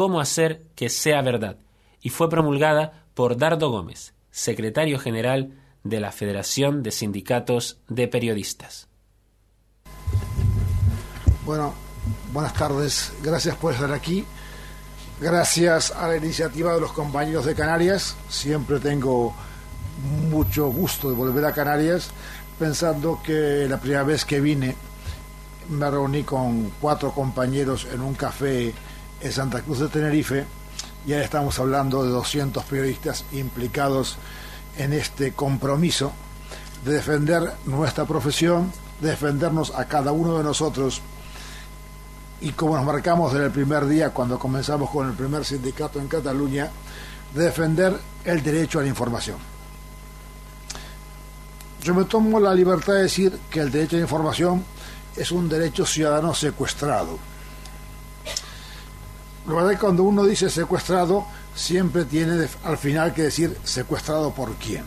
cómo 0.00 0.18
hacer 0.18 0.62
que 0.76 0.88
sea 0.88 1.20
verdad, 1.20 1.58
y 2.00 2.08
fue 2.08 2.30
promulgada 2.30 3.04
por 3.12 3.36
Dardo 3.36 3.70
Gómez, 3.70 4.14
secretario 4.30 4.98
general 4.98 5.58
de 5.84 6.00
la 6.00 6.10
Federación 6.10 6.82
de 6.82 6.90
Sindicatos 6.90 7.82
de 7.86 8.08
Periodistas. 8.08 8.88
Bueno, 11.44 11.74
buenas 12.32 12.54
tardes, 12.54 13.12
gracias 13.22 13.56
por 13.56 13.74
estar 13.74 13.92
aquí. 13.92 14.24
Gracias 15.20 15.90
a 15.90 16.08
la 16.08 16.16
iniciativa 16.16 16.72
de 16.72 16.80
los 16.80 16.92
compañeros 16.92 17.44
de 17.44 17.54
Canarias, 17.54 18.16
siempre 18.30 18.80
tengo 18.80 19.34
mucho 20.30 20.68
gusto 20.68 21.10
de 21.10 21.14
volver 21.14 21.44
a 21.44 21.52
Canarias, 21.52 22.10
pensando 22.58 23.20
que 23.22 23.66
la 23.68 23.78
primera 23.78 24.04
vez 24.04 24.24
que 24.24 24.40
vine 24.40 24.74
me 25.68 25.90
reuní 25.90 26.22
con 26.22 26.72
cuatro 26.80 27.12
compañeros 27.12 27.86
en 27.92 28.00
un 28.00 28.14
café 28.14 28.72
en 29.20 29.32
Santa 29.32 29.62
Cruz 29.62 29.80
de 29.80 29.88
Tenerife 29.88 30.44
y 31.06 31.12
ahora 31.12 31.24
estamos 31.24 31.58
hablando 31.58 32.04
de 32.04 32.10
200 32.10 32.64
periodistas 32.64 33.24
implicados 33.32 34.16
en 34.76 34.92
este 34.92 35.32
compromiso 35.32 36.12
de 36.84 36.94
defender 36.94 37.52
nuestra 37.66 38.04
profesión, 38.04 38.72
de 39.00 39.10
defendernos 39.10 39.74
a 39.74 39.86
cada 39.86 40.12
uno 40.12 40.38
de 40.38 40.44
nosotros 40.44 41.00
y 42.40 42.52
como 42.52 42.76
nos 42.76 42.86
marcamos 42.86 43.32
desde 43.32 43.46
el 43.46 43.52
primer 43.52 43.86
día 43.86 44.10
cuando 44.10 44.38
comenzamos 44.38 44.90
con 44.90 45.08
el 45.08 45.14
primer 45.14 45.44
sindicato 45.44 46.00
en 46.00 46.08
Cataluña, 46.08 46.70
de 47.34 47.44
defender 47.44 47.98
el 48.24 48.42
derecho 48.42 48.78
a 48.78 48.82
la 48.82 48.88
información. 48.88 49.36
Yo 51.82 51.94
me 51.94 52.04
tomo 52.04 52.40
la 52.40 52.54
libertad 52.54 52.94
de 52.94 53.02
decir 53.02 53.38
que 53.50 53.60
el 53.60 53.70
derecho 53.70 53.96
a 53.96 53.98
la 53.98 54.04
información 54.04 54.64
es 55.16 55.30
un 55.32 55.48
derecho 55.48 55.84
ciudadano 55.84 56.34
secuestrado. 56.34 57.29
La 59.46 59.54
verdad 59.54 59.72
es 59.72 59.78
que 59.78 59.84
cuando 59.84 60.02
uno 60.02 60.24
dice 60.24 60.50
secuestrado, 60.50 61.24
siempre 61.54 62.04
tiene 62.04 62.46
al 62.64 62.78
final 62.78 63.14
que 63.14 63.22
decir 63.22 63.56
secuestrado 63.64 64.32
por 64.32 64.54
quién. 64.54 64.84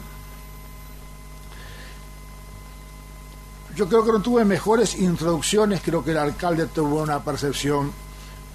Yo 3.76 3.90
creo 3.90 4.06
que 4.06 4.12
no 4.12 4.22
tuve 4.22 4.46
mejores 4.46 4.96
introducciones, 4.96 5.82
creo 5.84 6.04
que 6.04 6.12
el 6.12 6.18
alcalde 6.18 6.68
tuvo 6.68 7.02
una 7.02 7.24
percepción 7.24 7.92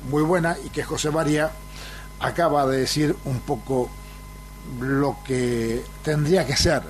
muy 0.09 0.23
buena 0.23 0.57
y 0.65 0.71
que 0.71 0.85
José 0.85 1.11
María 1.11 1.51
acaba 2.21 2.67
de 2.67 2.79
decir 2.79 3.17
un 3.25 3.41
poco 3.41 3.91
lo 4.81 5.17
que 5.25 5.85
tendría 6.05 6.47
que 6.47 6.57
ser 6.57 6.83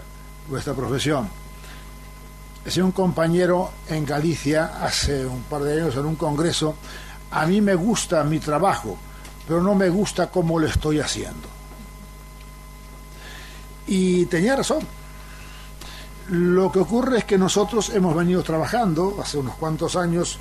nuestra 0.48 0.74
profesión. 0.74 1.28
Decía 2.64 2.84
un 2.84 2.92
compañero 2.92 3.70
en 3.88 4.04
Galicia 4.04 4.72
hace 4.82 5.24
un 5.24 5.42
par 5.44 5.62
de 5.62 5.80
años 5.80 5.96
en 5.96 6.04
un 6.04 6.16
congreso, 6.16 6.74
a 7.30 7.46
mí 7.46 7.60
me 7.60 7.74
gusta 7.74 8.24
mi 8.24 8.38
trabajo, 8.38 8.96
pero 9.46 9.62
no 9.62 9.74
me 9.74 9.88
gusta 9.88 10.30
cómo 10.30 10.58
lo 10.58 10.66
estoy 10.66 11.00
haciendo. 11.00 11.48
Y 13.86 14.26
tenía 14.26 14.56
razón. 14.56 14.80
Lo 16.28 16.70
que 16.70 16.80
ocurre 16.80 17.18
es 17.18 17.24
que 17.24 17.38
nosotros 17.38 17.88
hemos 17.90 18.14
venido 18.14 18.42
trabajando 18.42 19.16
hace 19.22 19.38
unos 19.38 19.54
cuantos 19.56 19.96
años 19.96 20.38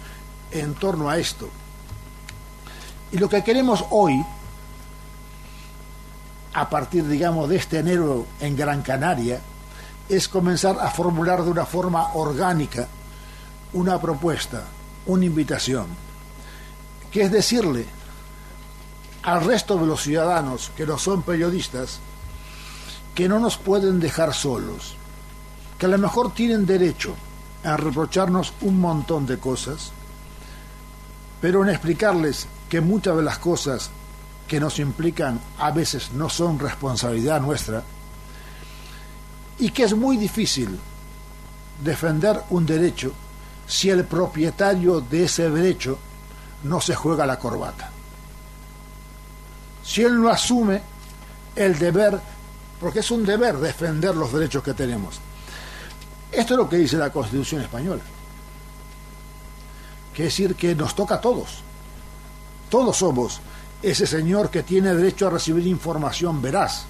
en 0.52 0.74
torno 0.76 1.10
a 1.10 1.18
esto. 1.18 1.50
Y 3.12 3.18
lo 3.18 3.30
que 3.30 3.44
queremos 3.44 3.86
hoy, 3.92 4.22
a 6.54 6.70
partir, 6.70 7.08
digamos, 7.08 7.48
de 7.48 7.56
este 7.56 7.80
enero 7.80 8.26
en 8.42 8.58
Gran 8.58 8.82
Canaria, 8.82 9.40
es 10.10 10.28
comenzar 10.28 10.78
a 10.80 10.90
formular 10.90 11.44
de 11.44 11.52
una 11.52 11.66
forma 11.66 12.14
orgánica 12.16 12.88
una 13.74 14.00
propuesta, 14.00 14.64
una 15.06 15.26
invitación, 15.26 15.88
que 17.12 17.24
es 17.24 17.32
decirle 17.32 17.86
al 19.24 19.44
resto 19.44 19.78
de 19.78 19.86
los 19.86 20.02
ciudadanos 20.02 20.72
que 20.76 20.86
no 20.86 20.98
son 20.98 21.24
periodistas 21.24 22.00
que 23.18 23.28
no 23.28 23.40
nos 23.40 23.58
pueden 23.58 24.00
dejar 24.00 24.32
solos, 24.32 24.96
que 25.80 25.88
a 25.88 25.90
lo 25.90 25.98
mejor 25.98 26.36
tienen 26.36 26.68
derecho 26.68 27.16
a 27.64 27.76
reprocharnos 27.76 28.54
un 28.62 28.80
montón 28.80 29.26
de 29.26 29.40
cosas, 29.40 29.92
pero 31.42 31.64
en 31.64 31.70
explicarles 31.70 32.48
que 32.70 32.80
muchas 32.80 33.18
de 33.18 33.24
las 33.24 33.40
cosas 33.40 33.90
que 34.48 34.60
nos 34.60 34.78
implican 34.78 35.42
a 35.58 35.72
veces 35.72 36.12
no 36.12 36.30
son 36.30 36.60
responsabilidad 36.60 37.42
nuestra, 37.42 37.82
y 39.58 39.72
que 39.72 39.86
es 39.86 39.96
muy 39.96 40.18
difícil 40.18 40.78
defender 41.84 42.44
un 42.52 42.68
derecho 42.68 43.14
si 43.66 43.90
el 43.90 44.06
propietario 44.06 45.02
de 45.02 45.24
ese 45.24 45.50
derecho 45.50 45.98
no 46.64 46.82
se 46.82 46.96
juega 46.96 47.26
la 47.26 47.40
corbata 47.40 47.92
si 49.88 50.04
él 50.04 50.22
no 50.22 50.30
asume 50.30 50.82
el 51.56 51.80
deber, 51.80 52.20
porque 52.80 53.00
es 53.00 53.10
un 53.10 53.26
deber 53.26 53.58
defender 53.58 54.14
los 54.16 54.34
derechos 54.34 54.62
que 54.62 54.74
tenemos. 54.74 55.20
Esto 56.30 56.54
es 56.54 56.58
lo 56.58 56.68
que 56.68 56.76
dice 56.76 56.98
la 56.98 57.10
Constitución 57.10 57.62
española. 57.62 58.02
Que 60.14 60.24
decir 60.24 60.56
que 60.56 60.76
nos 60.76 60.94
toca 60.94 61.16
a 61.16 61.22
todos. 61.22 61.62
Todos 62.70 62.98
somos 62.98 63.40
ese 63.82 64.06
señor 64.06 64.50
que 64.50 64.64
tiene 64.64 64.94
derecho 64.94 65.28
a 65.28 65.32
recibir 65.32 65.66
información 65.66 66.42
veraz. 66.42 66.84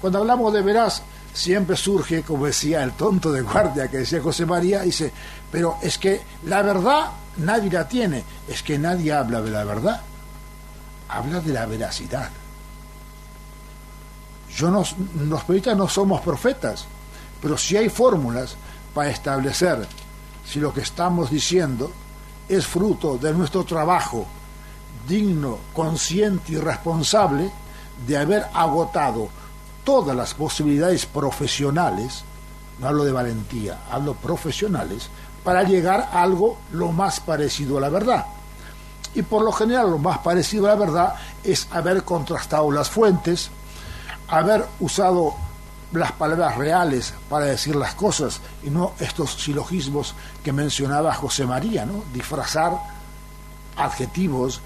Cuando 0.00 0.20
hablamos 0.20 0.50
de 0.54 0.62
veraz, 0.62 1.02
siempre 1.32 1.76
surge, 1.76 2.22
como 2.22 2.46
decía 2.46 2.82
el 2.82 2.92
tonto 2.92 3.30
de 3.32 3.42
guardia 3.42 3.88
que 3.88 3.98
decía 3.98 4.20
José 4.20 4.46
María, 4.46 4.82
dice, 4.82 5.12
pero 5.50 5.78
es 5.82 5.98
que 5.98 6.22
la 6.44 6.62
verdad 6.62 7.10
nadie 7.38 7.70
la 7.70 7.86
tiene, 7.88 8.24
es 8.48 8.62
que 8.62 8.78
nadie 8.78 9.12
habla 9.12 9.40
de 9.40 9.50
la 9.50 9.64
verdad 9.64 10.02
habla 11.08 11.40
de 11.40 11.52
la 11.52 11.66
veracidad. 11.66 12.30
Yo 14.54 14.70
no, 14.70 14.84
los 15.28 15.42
periodistas 15.42 15.76
no 15.76 15.88
somos 15.88 16.20
profetas, 16.20 16.86
pero 17.40 17.56
si 17.56 17.76
hay 17.76 17.88
fórmulas 17.88 18.56
para 18.94 19.10
establecer 19.10 19.86
si 20.44 20.60
lo 20.60 20.72
que 20.72 20.80
estamos 20.80 21.30
diciendo 21.30 21.90
es 22.48 22.66
fruto 22.66 23.18
de 23.18 23.32
nuestro 23.32 23.64
trabajo 23.64 24.26
digno, 25.06 25.58
consciente 25.74 26.52
y 26.52 26.56
responsable 26.56 27.50
de 28.06 28.16
haber 28.16 28.46
agotado 28.52 29.28
todas 29.88 30.14
las 30.14 30.34
posibilidades 30.34 31.06
profesionales, 31.06 32.22
no 32.78 32.88
hablo 32.88 33.04
de 33.04 33.12
valentía, 33.12 33.78
hablo 33.90 34.12
profesionales, 34.12 35.08
para 35.42 35.62
llegar 35.62 36.10
a 36.12 36.22
algo 36.22 36.58
lo 36.72 36.92
más 36.92 37.20
parecido 37.20 37.78
a 37.78 37.80
la 37.80 37.88
verdad 37.88 38.26
y 39.14 39.22
por 39.22 39.42
lo 39.42 39.50
general 39.50 39.90
lo 39.90 39.96
más 39.96 40.18
parecido 40.18 40.66
a 40.66 40.74
la 40.74 40.74
verdad 40.74 41.14
es 41.42 41.68
haber 41.70 42.04
contrastado 42.04 42.70
las 42.70 42.90
fuentes, 42.90 43.48
haber 44.28 44.66
usado 44.78 45.34
las 45.92 46.12
palabras 46.12 46.58
reales 46.58 47.14
para 47.30 47.46
decir 47.46 47.74
las 47.74 47.94
cosas 47.94 48.42
y 48.62 48.68
no 48.68 48.92
estos 49.00 49.42
silogismos 49.42 50.14
que 50.44 50.52
mencionaba 50.52 51.14
José 51.14 51.46
María, 51.46 51.86
¿no? 51.86 52.04
disfrazar 52.12 52.78
adjetivos, 53.74 54.60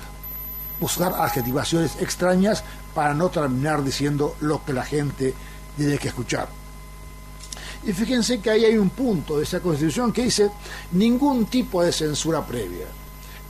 buscar 0.80 1.12
adjetivaciones 1.12 1.94
extrañas 2.00 2.64
para 2.94 3.14
no 3.14 3.28
terminar 3.30 3.82
diciendo 3.82 4.36
lo 4.40 4.64
que 4.64 4.72
la 4.72 4.84
gente 4.84 5.34
tiene 5.76 5.98
que 5.98 6.08
escuchar. 6.08 6.48
Y 7.84 7.92
fíjense 7.92 8.40
que 8.40 8.50
ahí 8.50 8.64
hay 8.64 8.76
un 8.76 8.90
punto 8.90 9.38
de 9.38 9.44
esa 9.44 9.60
constitución 9.60 10.12
que 10.12 10.24
dice 10.24 10.50
ningún 10.92 11.46
tipo 11.46 11.82
de 11.82 11.92
censura 11.92 12.44
previa. 12.44 12.86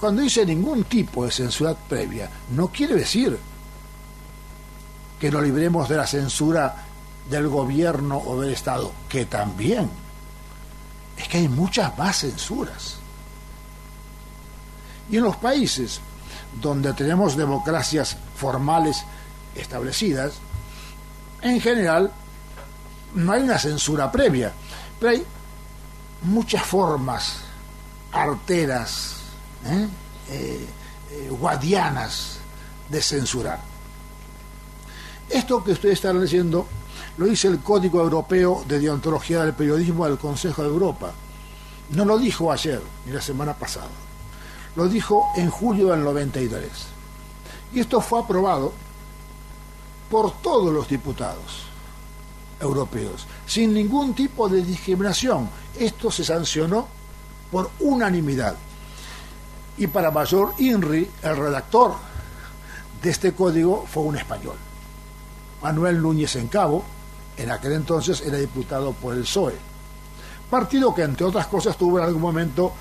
Cuando 0.01 0.23
dice 0.23 0.47
ningún 0.47 0.85
tipo 0.85 1.25
de 1.25 1.31
censura 1.31 1.75
previa, 1.75 2.31
no 2.55 2.69
quiere 2.69 2.95
decir 2.95 3.39
que 5.21 5.31
nos 5.31 5.43
libremos 5.43 5.89
de 5.89 5.97
la 5.97 6.07
censura 6.07 6.85
del 7.31 7.49
gobierno 7.49 8.19
o 8.19 8.41
del 8.41 8.53
Estado, 8.53 8.93
que 9.09 9.27
también. 9.27 9.89
Es 11.17 11.29
que 11.29 11.39
hay 11.39 11.49
muchas 11.49 11.97
más 11.99 12.21
censuras. 12.21 12.97
Y 15.11 15.19
en 15.19 15.25
los 15.25 15.37
países 15.37 16.01
donde 16.61 16.93
tenemos 16.95 17.37
democracias 17.37 18.17
formales 18.37 19.05
establecidas, 19.55 20.35
en 21.43 21.61
general 21.61 22.13
no 23.15 23.33
hay 23.33 23.43
una 23.43 23.59
censura 23.59 24.11
previa, 24.11 24.53
pero 24.99 25.13
hay 25.13 25.25
muchas 26.23 26.65
formas 26.65 27.41
arteras 28.13 29.17
¿eh? 29.67 29.89
Eh, 30.31 30.67
eh, 31.11 31.29
guadianas 31.31 32.39
de 32.89 33.03
censurar. 33.03 33.61
Esto 35.29 35.65
que 35.65 35.73
ustedes 35.73 35.95
están 35.95 36.21
leyendo 36.21 36.67
lo 37.19 37.27
dice 37.27 37.49
el 37.49 37.61
Código 37.61 38.01
Europeo 38.01 38.65
de 38.67 38.81
Deontología 38.81 39.43
del 39.45 39.55
Periodismo 39.55 40.07
del 40.07 40.19
Consejo 40.19 40.63
de 40.63 40.69
Europa. 40.69 41.13
No 41.91 42.05
lo 42.05 42.19
dijo 42.19 42.51
ayer 42.51 42.81
ni 43.05 43.13
la 43.13 43.21
semana 43.21 43.55
pasada. 43.55 43.89
Lo 44.77 44.89
dijo 44.89 45.27
en 45.37 45.51
julio 45.51 45.89
del 45.89 46.03
93. 46.03 46.71
Y 47.75 47.81
esto 47.81 48.01
fue 48.01 48.21
aprobado 48.21 48.73
por 50.13 50.43
todos 50.43 50.71
los 50.71 50.87
diputados 50.87 51.63
europeos, 52.61 53.27
sin 53.47 53.73
ningún 53.73 54.13
tipo 54.13 54.47
de 54.47 54.63
discriminación. 54.63 55.49
Esto 55.75 56.11
se 56.11 56.23
sancionó 56.23 56.87
por 57.51 57.71
unanimidad. 57.81 58.55
Y 59.79 59.87
para 59.87 60.11
mayor 60.11 60.53
INRI, 60.59 61.11
el 61.23 61.37
redactor 61.39 61.95
de 63.03 63.09
este 63.09 63.33
código 63.33 63.87
fue 63.91 64.03
un 64.03 64.19
español, 64.19 64.57
Manuel 65.63 66.03
Núñez 66.03 66.37
en 66.37 66.49
Cabo, 66.49 66.85
en 67.39 67.51
aquel 67.51 67.73
entonces 67.73 68.21
era 68.21 68.37
diputado 68.37 68.93
por 68.93 69.15
el 69.15 69.23
PSOE, 69.23 69.57
partido 70.51 70.95
que 70.95 71.05
entre 71.05 71.25
otras 71.25 71.47
cosas 71.47 71.75
tuvo 71.79 71.99
en 71.99 72.05
algún 72.05 72.21
momento 72.21 72.75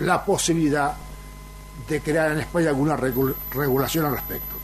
la 0.00 0.22
posibilidad 0.22 0.94
de 1.88 2.02
crear 2.02 2.32
en 2.32 2.40
España 2.40 2.68
alguna 2.68 2.94
regulación 2.94 4.04
al 4.04 4.12
respecto. 4.12 4.57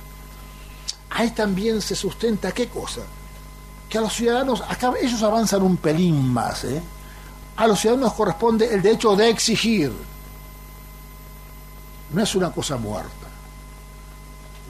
Ahí 1.14 1.30
también 1.30 1.80
se 1.80 1.94
sustenta 1.94 2.50
qué 2.50 2.68
cosa? 2.68 3.02
Que 3.88 3.98
a 3.98 4.00
los 4.00 4.12
ciudadanos, 4.12 4.62
ellos 5.00 5.22
avanzan 5.22 5.62
un 5.62 5.76
pelín 5.76 6.32
más, 6.32 6.64
¿eh? 6.64 6.82
a 7.56 7.68
los 7.68 7.78
ciudadanos 7.78 8.14
corresponde 8.14 8.74
el 8.74 8.82
derecho 8.82 9.14
de 9.14 9.30
exigir. 9.30 9.92
No 12.12 12.20
es 12.20 12.34
una 12.34 12.50
cosa 12.50 12.76
muerta. 12.76 13.10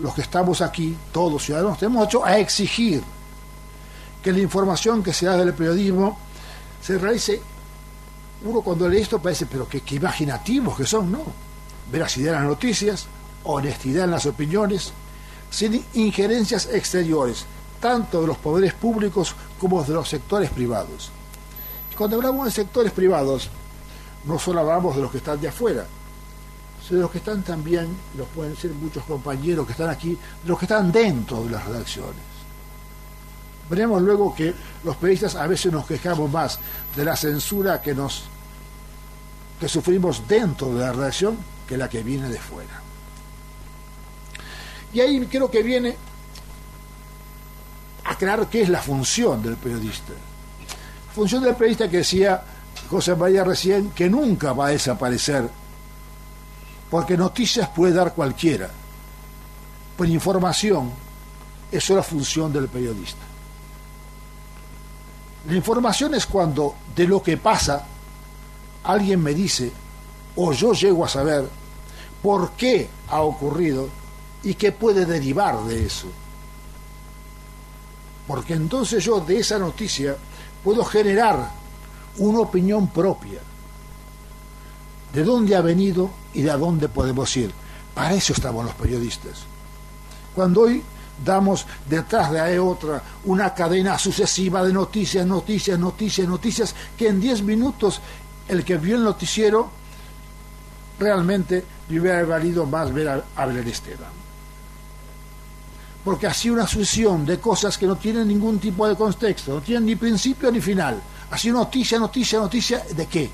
Los 0.01 0.15
que 0.15 0.21
estamos 0.21 0.61
aquí, 0.61 0.95
todos 1.13 1.43
ciudadanos, 1.45 1.79
tenemos 1.79 2.01
derecho 2.03 2.25
a 2.27 2.39
exigir 2.39 3.03
que 4.23 4.31
la 4.31 4.41
información 4.41 5.03
que 5.03 5.15
se 5.15 5.25
da 5.25 5.39
del 5.39 5.55
periodismo 5.55 6.19
se 6.83 6.99
realice. 6.99 7.41
Uno 8.45 8.61
cuando 8.61 8.87
lee 8.87 9.01
esto 9.01 9.19
parece, 9.19 9.47
pero 9.47 9.67
qué, 9.67 9.81
qué 9.81 9.95
imaginativos 9.95 10.77
que 10.77 10.85
son, 10.85 11.11
¿no? 11.11 11.23
Veracidad 11.91 12.35
en 12.35 12.41
las 12.41 12.49
noticias, 12.51 13.07
honestidad 13.45 14.05
en 14.05 14.11
las 14.11 14.27
opiniones, 14.27 14.93
sin 15.51 15.85
injerencias 15.95 16.69
exteriores, 16.73 17.47
tanto 17.81 18.21
de 18.21 18.27
los 18.27 18.39
poderes 18.39 18.75
públicos 18.75 19.35
como 19.59 19.83
de 19.83 19.95
los 19.95 20.09
sectores 20.09 20.51
privados. 20.51 21.11
Cuando 21.97 22.17
hablamos 22.17 22.47
de 22.47 22.51
sectores 22.51 22.93
privados, 22.93 23.51
no 24.25 24.39
solo 24.39 24.61
hablamos 24.61 24.97
de 24.97 25.03
los 25.03 25.11
que 25.11 25.19
están 25.19 25.41
de 25.41 25.49
afuera, 25.49 25.87
sino 26.87 26.97
de 26.97 27.03
los 27.03 27.11
que 27.11 27.19
están 27.19 27.43
también, 27.43 27.89
los 28.17 28.27
pueden 28.29 28.57
ser 28.57 28.73
muchos 28.73 29.05
compañeros 29.05 29.67
que 29.67 29.73
están 29.73 29.91
aquí, 29.91 30.11
de 30.11 30.49
los 30.49 30.59
que 30.59 30.65
están 30.65 30.91
dentro 30.91 31.45
de 31.45 31.51
las 31.51 31.65
redacciones. 31.65 32.35
Veremos 33.71 34.03
luego 34.03 34.35
que 34.35 34.55
los 34.83 34.97
periodistas 34.97 35.37
a 35.37 35.47
veces 35.47 35.73
nos 35.73 35.87
quejamos 35.87 36.31
más 36.31 36.59
de 36.97 37.05
la 37.05 37.17
censura 37.17 37.81
que 37.81 37.95
nos 37.95 38.25
que 39.59 39.69
sufrimos 39.69 40.27
dentro 40.27 40.75
de 40.75 40.81
la 40.81 40.93
redacción 40.93 41.39
que 41.67 41.77
la 41.77 41.89
que 41.89 42.03
viene 42.03 42.29
de 42.29 42.39
fuera. 42.39 42.83
Y 44.95 45.01
ahí 45.01 45.27
creo 45.27 45.51
que 45.51 45.63
viene 45.63 45.95
a 48.05 48.13
aclarar 48.13 48.49
qué 48.49 48.63
es 48.63 48.69
la 48.71 48.81
función 48.81 49.43
del 49.43 49.57
periodista 49.57 50.15
función 51.15 51.45
del 51.45 51.55
periodista 51.55 51.89
que 51.89 51.99
decía 51.99 52.43
José 52.91 53.15
María 53.15 53.45
recién, 53.45 53.91
que 53.91 54.11
nunca 54.11 54.53
va 54.53 54.67
a 54.67 54.71
desaparecer, 54.71 55.49
porque 56.91 57.17
noticias 57.17 57.69
puede 57.69 57.93
dar 57.93 58.15
cualquiera, 58.15 58.69
pero 59.97 60.11
información 60.11 60.91
es 61.71 61.89
la 61.91 62.03
función 62.03 62.53
del 62.53 62.69
periodista. 62.69 63.23
La 65.47 65.55
información 65.55 66.15
es 66.15 66.27
cuando 66.27 66.75
de 66.97 67.07
lo 67.07 67.23
que 67.23 67.37
pasa 67.37 67.87
alguien 68.83 69.23
me 69.23 69.35
dice, 69.35 69.73
o 70.35 70.53
yo 70.53 70.73
llego 70.73 71.05
a 71.05 71.09
saber, 71.09 71.49
por 72.21 72.53
qué 72.53 72.89
ha 73.09 73.21
ocurrido 73.21 73.89
y 74.45 74.55
qué 74.55 74.73
puede 74.73 75.07
derivar 75.07 75.65
de 75.65 75.87
eso. 75.87 76.07
Porque 78.27 78.55
entonces 78.55 79.03
yo 79.05 79.21
de 79.21 79.39
esa 79.39 79.59
noticia 79.59 80.17
puedo 80.63 80.85
generar 80.85 81.51
una 82.19 82.41
opinión 82.41 82.89
propia 82.89 83.41
de 85.13 85.25
dónde 85.25 85.57
ha 85.57 85.61
venido 85.61 86.11
y 86.33 86.43
de 86.43 86.51
a 86.51 86.57
dónde 86.57 86.89
podemos 86.89 87.35
ir. 87.37 87.53
Para 87.95 88.15
eso 88.15 88.33
estamos 88.33 88.65
los 88.65 88.75
periodistas. 88.75 89.45
Cuando 90.35 90.63
hoy 90.63 90.83
damos 91.25 91.67
detrás 91.89 92.33
de 92.33 92.59
otra 92.59 93.03
una 93.25 93.55
cadena 93.55 93.99
sucesiva 93.99 94.65
de 94.65 94.73
noticias, 94.73 95.27
noticias, 95.27 95.79
noticias, 95.79 96.27
noticias, 96.27 96.75
que 96.97 97.09
en 97.09 97.21
10 97.21 97.43
minutos 97.43 98.01
el 98.49 98.65
que 98.65 98.77
vio 98.77 98.97
el 98.97 99.05
noticiero 99.05 99.71
realmente 100.99 101.65
le 101.89 102.01
hubiera 102.01 102.25
valido 102.25 102.67
más 102.67 102.93
ver 102.93 103.09
a, 103.09 103.25
a 103.37 103.47
Esteban 103.53 104.24
porque 106.05 106.27
así 106.27 106.51
una 106.51 106.67
sucesión 106.67 107.25
de 107.25 107.41
cosas 107.41 107.79
que 107.79 107.87
no 107.87 107.97
tienen 107.97 108.29
ningún 108.29 108.59
tipo 108.59 108.87
de 108.87 108.95
contexto, 108.95 109.55
no 109.55 109.61
tienen 109.63 109.87
ni 109.87 109.97
principio 109.97 110.53
ni 110.53 110.61
final. 110.61 111.03
Así 111.31 111.51
noticia, 111.51 111.99
noticia, 111.99 112.39
noticia, 112.39 112.85
¿de 112.95 113.07
qué? 113.07 113.31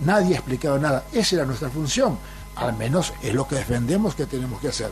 Nadie 0.00 0.34
ha 0.34 0.38
explicado 0.38 0.78
nada. 0.78 1.04
Esa 1.12 1.36
era 1.36 1.44
nuestra 1.44 1.68
función. 1.68 2.18
Al 2.56 2.74
menos 2.76 3.12
es 3.20 3.34
lo 3.34 3.46
que 3.46 3.56
defendemos 3.56 4.14
que 4.14 4.24
tenemos 4.24 4.60
que 4.60 4.68
hacer. 4.68 4.90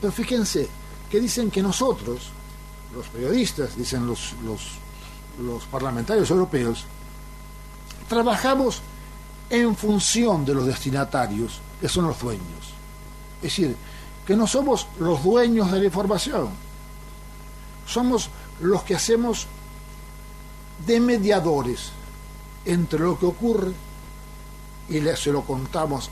Pero 0.00 0.12
fíjense 0.12 0.68
que 1.10 1.18
dicen 1.18 1.50
que 1.50 1.62
nosotros, 1.62 2.30
los 2.94 3.08
periodistas, 3.08 3.74
dicen 3.74 4.06
los, 4.06 4.34
los, 4.44 4.72
los 5.40 5.64
parlamentarios 5.64 6.30
europeos, 6.30 6.84
trabajamos 8.06 8.82
en 9.48 9.74
función 9.74 10.44
de 10.44 10.54
los 10.54 10.66
destinatarios, 10.66 11.60
que 11.80 11.88
son 11.88 12.06
los 12.06 12.20
dueños. 12.20 12.74
Es 13.38 13.42
decir, 13.42 13.76
que 14.26 14.36
no 14.36 14.46
somos 14.46 14.86
los 14.98 15.22
dueños 15.22 15.70
de 15.70 15.78
la 15.78 15.84
información, 15.84 16.48
somos 17.86 18.30
los 18.60 18.82
que 18.82 18.96
hacemos 18.96 19.46
de 20.84 21.00
mediadores 21.00 21.90
entre 22.64 22.98
lo 22.98 23.18
que 23.18 23.26
ocurre 23.26 23.72
y 24.88 25.00
se 25.16 25.32
lo 25.32 25.42
contamos 25.42 26.10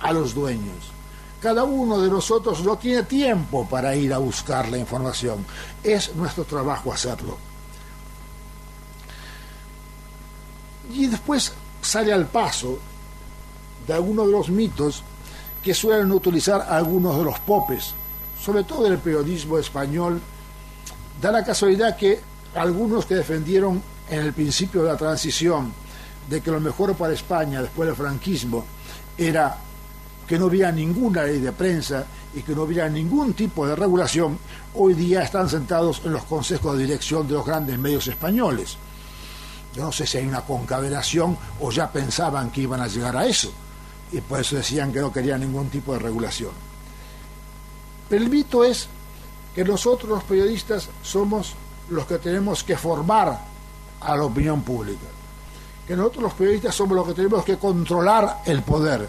a 0.00 0.12
los 0.12 0.34
dueños. 0.34 0.92
Cada 1.40 1.64
uno 1.64 2.00
de 2.00 2.08
nosotros 2.08 2.62
no 2.62 2.76
tiene 2.78 3.02
tiempo 3.02 3.66
para 3.68 3.96
ir 3.96 4.12
a 4.12 4.18
buscar 4.18 4.68
la 4.68 4.78
información. 4.78 5.44
Es 5.82 6.14
nuestro 6.14 6.44
trabajo 6.44 6.92
hacerlo. 6.92 7.36
Y 10.92 11.06
después 11.06 11.52
sale 11.80 12.12
al 12.12 12.26
paso 12.26 12.78
de 13.86 13.92
alguno 13.92 14.24
de 14.24 14.32
los 14.32 14.50
mitos 14.50 15.02
que 15.62 15.74
suelen 15.74 16.10
utilizar 16.10 16.66
algunos 16.68 17.16
de 17.16 17.24
los 17.24 17.38
popes, 17.40 17.94
sobre 18.42 18.64
todo 18.64 18.86
en 18.86 18.94
el 18.94 18.98
periodismo 18.98 19.58
español. 19.58 20.20
Da 21.20 21.30
la 21.30 21.44
casualidad 21.44 21.96
que 21.96 22.20
algunos 22.54 23.06
que 23.06 23.14
defendieron 23.14 23.80
en 24.10 24.20
el 24.20 24.32
principio 24.32 24.82
de 24.82 24.88
la 24.88 24.96
transición 24.96 25.72
de 26.28 26.40
que 26.40 26.50
lo 26.50 26.60
mejor 26.60 26.94
para 26.94 27.12
España 27.12 27.62
después 27.62 27.86
del 27.86 27.96
franquismo 27.96 28.64
era 29.16 29.56
que 30.26 30.38
no 30.38 30.46
hubiera 30.46 30.72
ninguna 30.72 31.24
ley 31.24 31.40
de 31.40 31.52
prensa 31.52 32.04
y 32.34 32.42
que 32.42 32.54
no 32.54 32.62
hubiera 32.62 32.88
ningún 32.88 33.34
tipo 33.34 33.66
de 33.66 33.76
regulación, 33.76 34.38
hoy 34.74 34.94
día 34.94 35.22
están 35.22 35.48
sentados 35.48 36.02
en 36.04 36.12
los 36.12 36.24
consejos 36.24 36.76
de 36.76 36.84
dirección 36.84 37.28
de 37.28 37.34
los 37.34 37.46
grandes 37.46 37.78
medios 37.78 38.06
españoles. 38.06 38.76
Yo 39.74 39.84
no 39.84 39.92
sé 39.92 40.06
si 40.06 40.18
hay 40.18 40.26
una 40.26 40.40
concavenación 40.42 41.36
o 41.60 41.70
ya 41.70 41.90
pensaban 41.90 42.50
que 42.50 42.62
iban 42.62 42.80
a 42.80 42.88
llegar 42.88 43.16
a 43.16 43.26
eso 43.26 43.52
y 44.12 44.20
por 44.20 44.40
eso 44.40 44.56
decían 44.56 44.92
que 44.92 45.00
no 45.00 45.12
querían 45.12 45.40
ningún 45.40 45.70
tipo 45.70 45.94
de 45.94 45.98
regulación. 45.98 46.50
Pero 48.08 48.22
el 48.22 48.30
mito 48.30 48.62
es 48.62 48.88
que 49.54 49.64
nosotros 49.64 50.10
los 50.10 50.24
periodistas 50.24 50.88
somos 51.02 51.54
los 51.88 52.06
que 52.06 52.18
tenemos 52.18 52.62
que 52.62 52.76
formar 52.76 53.40
a 54.00 54.16
la 54.16 54.24
opinión 54.24 54.62
pública, 54.62 55.06
que 55.86 55.96
nosotros 55.96 56.24
los 56.24 56.34
periodistas 56.34 56.74
somos 56.74 56.96
los 56.96 57.08
que 57.08 57.14
tenemos 57.14 57.44
que 57.44 57.56
controlar 57.56 58.42
el 58.44 58.62
poder. 58.62 59.08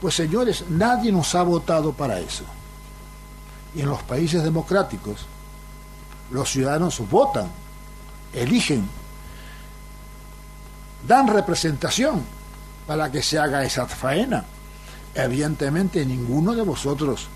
Pues 0.00 0.14
señores, 0.14 0.64
nadie 0.68 1.10
nos 1.10 1.34
ha 1.34 1.42
votado 1.42 1.92
para 1.92 2.20
eso. 2.20 2.44
Y 3.74 3.80
en 3.80 3.88
los 3.88 4.02
países 4.02 4.42
democráticos, 4.42 5.26
los 6.30 6.50
ciudadanos 6.50 7.00
votan, 7.08 7.50
eligen, 8.34 8.88
dan 11.06 11.26
representación 11.26 12.37
para 12.88 13.12
que 13.12 13.22
se 13.22 13.38
haga 13.38 13.62
esa 13.62 13.86
faena. 13.86 14.42
Evidentemente 15.14 16.06
ninguno 16.06 16.54
de 16.54 16.62
vosotros 16.62 17.28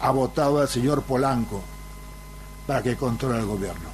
ha 0.00 0.10
votado 0.10 0.58
al 0.58 0.68
señor 0.68 1.02
Polanco 1.02 1.60
para 2.66 2.82
que 2.82 2.96
controle 2.96 3.38
el 3.38 3.44
gobierno. 3.44 3.90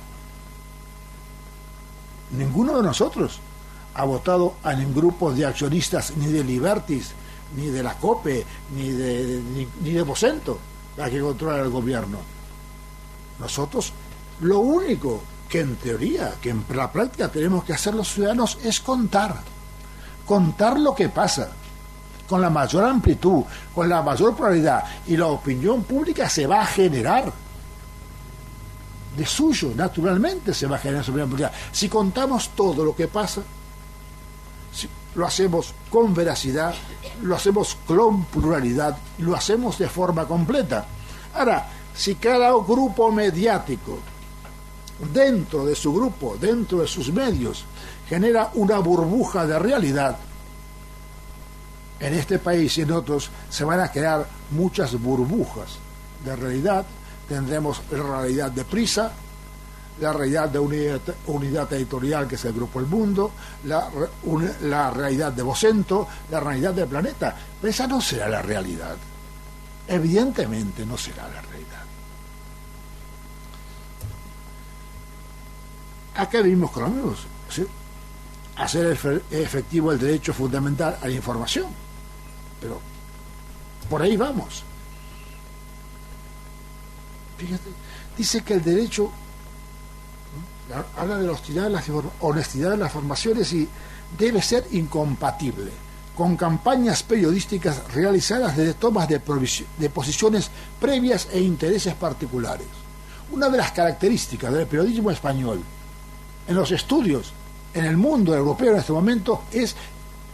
Ninguno 2.39 2.77
de 2.77 2.85
nosotros 2.85 3.41
ha 3.95 4.05
votado 4.05 4.55
a 4.63 4.75
ningún 4.75 4.95
grupo 4.95 5.33
de 5.33 5.45
accionistas 5.45 6.17
ni 6.17 6.27
de 6.27 6.45
Libertis, 6.45 7.11
ni 7.57 7.67
de 7.67 7.83
la 7.83 7.95
COPE, 7.95 8.47
ni 8.77 8.91
de, 8.91 9.43
ni, 9.83 10.01
Bosento 10.03 10.57
para 10.97 11.11
que 11.11 11.21
controle 11.21 11.63
el 11.63 11.71
gobierno. 11.71 12.19
Nosotros 13.41 13.93
lo 14.41 14.61
único 14.61 15.21
que 15.49 15.61
en 15.61 15.75
teoría, 15.77 16.35
que 16.41 16.51
en 16.51 16.65
la 16.73 16.93
práctica 16.93 17.29
tenemos 17.29 17.65
que 17.65 17.73
hacer 17.73 17.93
los 17.93 18.09
ciudadanos 18.09 18.57
es 18.63 18.79
contar 18.81 19.52
contar 20.27 20.79
lo 20.79 20.95
que 20.95 21.09
pasa 21.09 21.51
con 22.29 22.41
la 22.41 22.51
mayor 22.51 22.85
amplitud, 22.85 23.45
con 23.75 23.89
la 23.89 24.03
mayor 24.03 24.35
probabilidad, 24.35 24.85
y 25.07 25.17
la 25.17 25.27
opinión 25.27 25.85
pública 25.85 26.29
se 26.29 26.47
va 26.47 26.63
a 26.63 26.67
generar. 26.67 27.33
De 29.17 29.27
suyo, 29.27 29.73
naturalmente 29.77 30.55
se 30.55 30.67
va 30.67 30.77
a 30.77 30.79
generar 30.79 31.03
esa 31.03 31.11
opinión 31.11 31.29
pública. 31.29 31.53
Si 31.71 31.89
contamos 31.89 32.51
todo 32.51 32.85
lo 32.85 32.97
que 32.97 33.09
pasa, 33.09 33.43
lo 35.15 35.27
hacemos 35.27 35.75
con 35.91 36.15
veracidad, 36.15 36.75
lo 37.23 37.37
hacemos 37.37 37.77
con 37.87 38.25
pluralidad, 38.25 38.97
lo 39.19 39.37
hacemos 39.37 39.77
de 39.79 39.89
forma 39.89 40.25
completa. 40.27 40.87
Ahora, 41.35 41.69
si 41.95 42.15
cada 42.15 42.51
grupo 42.53 43.13
mediático, 43.13 43.99
dentro 45.13 45.67
de 45.67 45.75
su 45.75 45.93
grupo, 45.93 46.37
dentro 46.41 46.79
de 46.79 46.87
sus 46.87 47.13
medios, 47.13 47.65
genera 48.09 48.51
una 48.55 48.79
burbuja 48.79 49.47
de 49.47 49.59
realidad, 49.59 50.17
en 52.03 52.15
este 52.15 52.41
país 52.41 52.77
y 52.79 52.83
en 52.83 52.91
otros 52.91 53.31
se 53.49 53.65
van 53.65 53.81
a 53.81 53.91
crear 53.91 54.27
muchas 54.51 55.01
burbujas 55.01 55.79
de 56.25 56.35
realidad. 56.35 56.85
Tendremos 57.29 57.81
la 57.93 58.03
realidad 58.03 58.51
de 58.51 58.65
prisa, 58.65 59.13
la 60.01 60.13
realidad 60.13 60.49
de 60.49 60.59
unidad, 60.59 61.01
unidad 61.29 61.73
editorial 61.73 62.27
que 62.27 62.35
es 62.35 62.45
el 62.45 62.55
Grupo 62.55 62.81
El 62.81 62.87
Mundo, 62.87 63.31
la, 63.65 63.89
la 64.63 64.91
realidad 64.91 65.33
de 65.33 65.43
Vocento, 65.43 66.09
la 66.31 66.41
realidad 66.41 66.75
del 66.75 66.89
planeta. 66.89 67.37
Pero 67.61 67.71
esa 67.71 67.87
no 67.87 68.01
será 68.01 68.29
la 68.29 68.43
realidad. 68.43 68.97
Evidentemente 69.87 70.85
no 70.85 70.99
será 70.99 71.29
la 71.29 71.41
realidad. 71.41 71.83
Acá 76.17 76.43
vivimos 76.43 76.73
con 76.73 76.83
los 76.83 76.93
mismos. 76.93 77.27
Hacer 78.57 79.21
efectivo 79.31 79.93
el 79.93 79.99
derecho 79.99 80.33
fundamental 80.33 80.99
a 81.01 81.07
la 81.07 81.13
información. 81.13 81.67
Pero 82.61 82.81
por 83.89 84.03
ahí 84.03 84.17
vamos. 84.17 84.63
Fíjate, 87.39 87.71
dice 88.17 88.43
que 88.43 88.55
el 88.55 88.63
derecho 88.63 89.11
habla 90.97 91.19
de 91.19 91.27
la 91.27 91.33
honestidad 91.33 91.71
las, 91.71 91.85
honestidad 92.21 92.71
de 92.71 92.77
las 92.77 92.93
formaciones 92.93 93.53
y 93.53 93.69
debe 94.17 94.41
ser 94.43 94.67
incompatible 94.73 95.71
con 96.17 96.37
campañas 96.37 97.03
periodísticas 97.03 97.93
realizadas 97.95 98.57
desde 98.57 98.75
tomas 98.75 99.09
de 99.09 99.21
posiciones 99.91 100.51
previas 100.79 101.29
e 101.33 101.41
intereses 101.41 101.95
particulares. 101.95 102.67
Una 103.31 103.49
de 103.49 103.57
las 103.57 103.73
características 103.73 104.53
del 104.53 104.67
periodismo 104.67 105.11
español 105.11 105.63
en 106.47 106.55
los 106.55 106.71
estudios 106.71 107.33
en 107.75 107.85
el 107.85 107.97
mundo 107.97 108.35
europeo 108.35 108.73
en 108.73 108.79
este 108.79 108.93
momento 108.93 109.43
es 109.51 109.75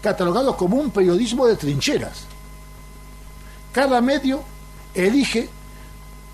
catalogado 0.03 0.57
como 0.57 0.77
un 0.77 0.91
periodismo 0.91 1.47
de 1.47 1.57
trincheras. 1.57 2.25
Cada 3.73 4.01
medio 4.01 4.43
elige 4.95 5.49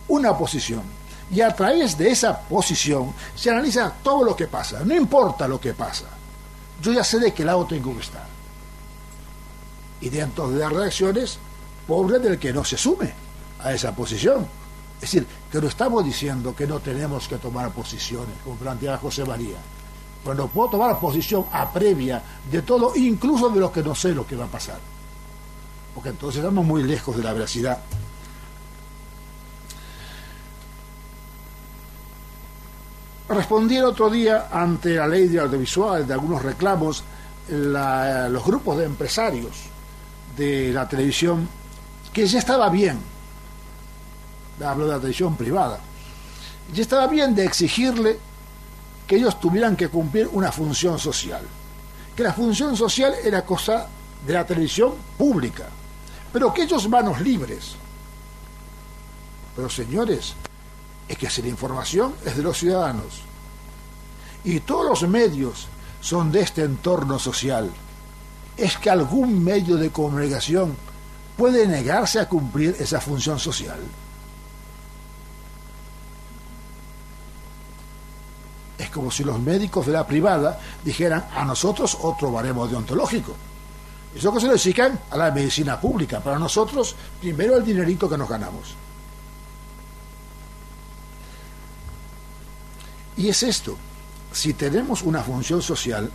una 0.09 0.37
posición 0.37 0.83
y 1.31 1.41
a 1.41 1.55
través 1.55 1.97
de 1.97 2.11
esa 2.11 2.39
posición 2.41 3.13
se 3.35 3.51
analiza 3.51 3.93
todo 4.03 4.25
lo 4.25 4.37
que 4.37 4.47
pasa, 4.47 4.81
no 4.85 4.95
importa 4.95 5.49
lo 5.49 5.61
que 5.61 5.75
pasa. 5.75 6.07
Yo 6.83 6.93
ya 6.93 7.05
sé 7.05 7.19
de 7.19 7.33
qué 7.33 7.45
lado 7.45 7.65
tengo 7.67 7.95
que 7.95 8.03
estar. 8.03 8.27
Y 10.01 10.11
dentro 10.11 10.51
de 10.51 10.59
las 10.59 10.73
reacciones, 10.73 11.39
pobre 11.87 12.19
del 12.19 12.39
que 12.39 12.53
no 12.53 12.65
se 12.65 12.77
sume 12.77 13.13
a 13.61 13.73
esa 13.73 13.95
posición. 13.95 14.47
Es 14.97 15.13
decir, 15.13 15.27
que 15.51 15.61
no 15.61 15.69
estamos 15.69 16.05
diciendo 16.05 16.55
que 16.55 16.67
no 16.67 16.81
tenemos 16.81 17.27
que 17.29 17.37
tomar 17.37 17.71
posiciones, 17.73 18.35
como 18.43 18.57
planteaba 18.57 18.99
José 18.99 19.25
María. 19.25 19.57
Pero 20.25 20.49
puedo 20.49 20.71
tomar 20.71 20.99
posición 20.99 21.45
a 21.53 21.71
previa 21.71 22.23
de 22.51 22.63
todo, 22.63 22.97
incluso 22.97 23.51
de 23.51 23.61
lo 23.61 23.71
que 23.71 23.83
no 23.83 23.95
sé 23.95 24.15
lo 24.15 24.27
que 24.27 24.37
va 24.37 24.47
a 24.47 24.49
pasar. 24.49 24.79
Porque 25.95 26.09
entonces 26.09 26.43
estamos 26.43 26.65
muy 26.65 26.83
lejos 26.83 27.17
de 27.17 27.23
la 27.23 27.33
veracidad. 27.33 27.79
Respondí 33.29 33.77
el 33.77 33.85
otro 33.85 34.11
día 34.11 34.49
ante 34.51 34.97
la 34.97 35.07
ley 35.07 35.29
de 35.29 35.41
audiovisual, 35.41 36.07
de 36.07 36.13
algunos 36.13 36.43
reclamos, 36.43 37.05
los 37.49 38.45
grupos 38.45 38.79
de 38.79 38.85
empresarios 38.85 39.53
de 40.37 40.73
la 40.73 40.89
televisión, 40.89 41.49
que 42.13 42.27
ya 42.27 42.39
estaba 42.39 42.69
bien, 42.71 42.99
hablo 44.65 44.87
de 44.87 44.93
la 44.93 44.99
televisión 44.99 45.37
privada, 45.37 45.81
ya 46.73 46.83
estaba 46.83 47.07
bien 47.07 47.35
de 47.35 47.45
exigirle 47.45 48.19
que 49.07 49.17
ellos 49.17 49.39
tuvieran 49.41 49.77
que 49.77 49.89
cumplir 49.89 50.29
una 50.33 50.51
función 50.51 50.99
social, 50.99 51.43
que 52.17 52.23
la 52.23 52.33
función 52.33 52.77
social 52.77 53.15
era 53.23 53.45
cosa 53.45 53.87
de 54.27 54.33
la 54.33 54.47
televisión 54.47 54.95
pública, 55.19 55.69
pero 56.33 56.53
que 56.53 56.63
ellos 56.63 56.89
manos 56.89 57.21
libres. 57.21 57.75
Pero 59.55 59.69
señores, 59.69 60.35
es 61.09 61.19
que 61.19 61.31
si 61.31 61.43
la 61.43 61.49
información 61.49 62.15
es 62.25 62.37
de 62.37 62.43
los 62.43 62.59
ciudadanos 62.59 63.23
y 64.43 64.61
todos 64.61 64.87
los 64.87 65.09
medios 65.09 65.69
son 66.01 66.33
de 66.33 66.41
este 66.41 66.63
entorno 66.63 67.19
social, 67.19 67.71
es 68.57 68.77
que 68.79 68.91
algún 68.91 69.43
medio 69.43 69.77
de 69.77 69.91
comunicación 69.91 70.77
puede 71.37 71.67
negarse 71.67 72.21
a 72.21 72.29
cumplir 72.29 72.77
esa 72.79 73.01
función 73.01 73.39
social. 73.39 73.81
Es 78.79 78.91
como 78.91 79.11
si 79.11 79.23
los 79.25 79.39
médicos 79.39 79.87
de 79.87 79.93
la 79.93 80.07
privada 80.07 80.59
dijeran 80.85 81.27
a 81.35 81.45
nosotros 81.45 81.97
otro 82.01 82.33
baremo 82.33 82.67
deontológico. 82.67 83.35
Eso 84.15 84.33
que 84.33 84.41
se 84.41 84.47
lo 84.47 84.55
exigen 84.55 84.99
a 85.11 85.17
la 85.17 85.31
medicina 85.31 85.81
pública. 85.81 86.21
Para 86.21 86.39
nosotros, 86.39 86.95
primero 87.21 87.57
el 87.57 87.65
dinerito 87.65 88.09
que 88.09 88.19
nos 88.19 88.29
ganamos. 88.29 88.75
Y 93.17 93.29
es 93.29 93.43
esto, 93.43 93.77
si 94.33 94.55
tenemos 94.55 95.03
una 95.03 95.23
función 95.23 95.63
social, 95.63 96.11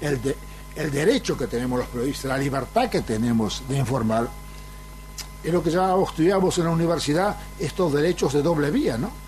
el, 0.00 0.22
de, 0.22 0.36
el 0.74 0.90
derecho 0.90 1.36
que 1.36 1.46
tenemos 1.46 1.78
los 1.78 1.88
periodistas, 1.88 2.24
la 2.24 2.38
libertad 2.38 2.88
que 2.88 3.02
tenemos 3.02 3.62
de 3.68 3.78
informar, 3.78 4.28
es 5.42 5.52
lo 5.52 5.62
que 5.62 5.70
llamábamos, 5.70 6.10
estudiamos 6.10 6.58
en 6.58 6.64
la 6.64 6.70
universidad 6.70 7.36
estos 7.58 7.92
derechos 7.92 8.32
de 8.32 8.42
doble 8.42 8.70
vía, 8.70 8.96
¿no? 8.96 9.23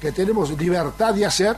Que 0.00 0.12
tenemos 0.12 0.50
libertad 0.50 1.14
de 1.14 1.26
hacer, 1.26 1.56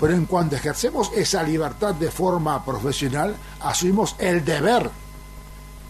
pero 0.00 0.14
en 0.14 0.26
cuanto 0.26 0.56
ejercemos 0.56 1.10
esa 1.14 1.42
libertad 1.42 1.94
de 1.94 2.10
forma 2.10 2.64
profesional, 2.64 3.36
asumimos 3.60 4.16
el 4.18 4.44
deber 4.44 4.90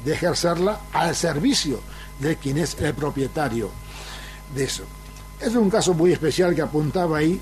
de 0.04 0.12
ejercerla 0.12 0.80
al 0.92 1.14
servicio 1.14 1.80
de 2.18 2.36
quien 2.36 2.58
es 2.58 2.76
el 2.80 2.94
propietario 2.94 3.70
de 4.54 4.64
eso. 4.64 4.84
Es 5.40 5.54
un 5.54 5.70
caso 5.70 5.94
muy 5.94 6.12
especial 6.12 6.54
que 6.54 6.62
apuntaba 6.62 7.18
ahí 7.18 7.40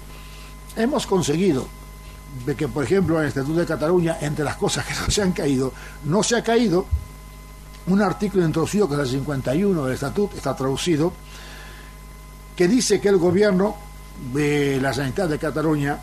hemos 0.76 1.06
conseguido 1.06 1.66
de 2.46 2.54
que, 2.54 2.68
por 2.68 2.84
ejemplo, 2.84 3.16
en 3.16 3.22
el 3.22 3.28
Estatuto 3.28 3.58
de 3.58 3.66
Cataluña, 3.66 4.18
entre 4.20 4.44
las 4.44 4.56
cosas 4.56 4.86
que 4.86 4.94
no 5.06 5.10
se 5.10 5.22
han 5.22 5.32
caído, 5.32 5.72
no 6.04 6.22
se 6.22 6.36
ha 6.36 6.42
caído 6.42 6.86
un 7.86 8.02
artículo 8.02 8.44
introducido 8.44 8.88
que 8.88 8.94
es 8.94 9.00
el 9.00 9.08
51 9.08 9.84
del 9.84 9.94
Estatuto, 9.94 10.36
está 10.36 10.54
traducido, 10.54 11.12
que 12.54 12.68
dice 12.68 13.00
que 13.00 13.08
el 13.08 13.16
gobierno 13.16 13.74
de 14.32 14.80
la 14.80 14.92
Sanidad 14.92 15.28
de 15.28 15.38
Cataluña 15.38 15.98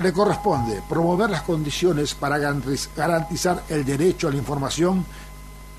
le 0.00 0.12
corresponde 0.12 0.80
promover 0.88 1.28
las 1.28 1.42
condiciones 1.42 2.14
para 2.14 2.38
garantizar 2.38 3.64
el 3.68 3.84
derecho 3.84 4.28
a 4.28 4.30
la 4.30 4.36
información 4.36 5.04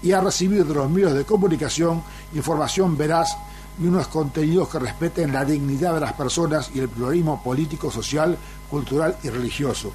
y 0.01 0.12
a 0.12 0.21
recibir 0.21 0.65
de 0.65 0.73
los 0.73 0.89
medios 0.89 1.13
de 1.13 1.25
comunicación 1.25 2.03
información 2.34 2.97
veraz 2.97 3.38
y 3.82 3.88
unos 3.88 4.08
contenidos 4.08 4.67
que 4.67 4.79
respeten 4.79 5.32
la 5.32 5.45
dignidad 5.45 5.93
de 5.93 6.01
las 6.01 6.13
personas 6.13 6.69
y 6.73 6.79
el 6.79 6.89
pluralismo 6.89 7.41
político, 7.41 7.89
social, 7.89 8.38
cultural 8.69 9.17
y 9.23 9.29
religioso. 9.29 9.91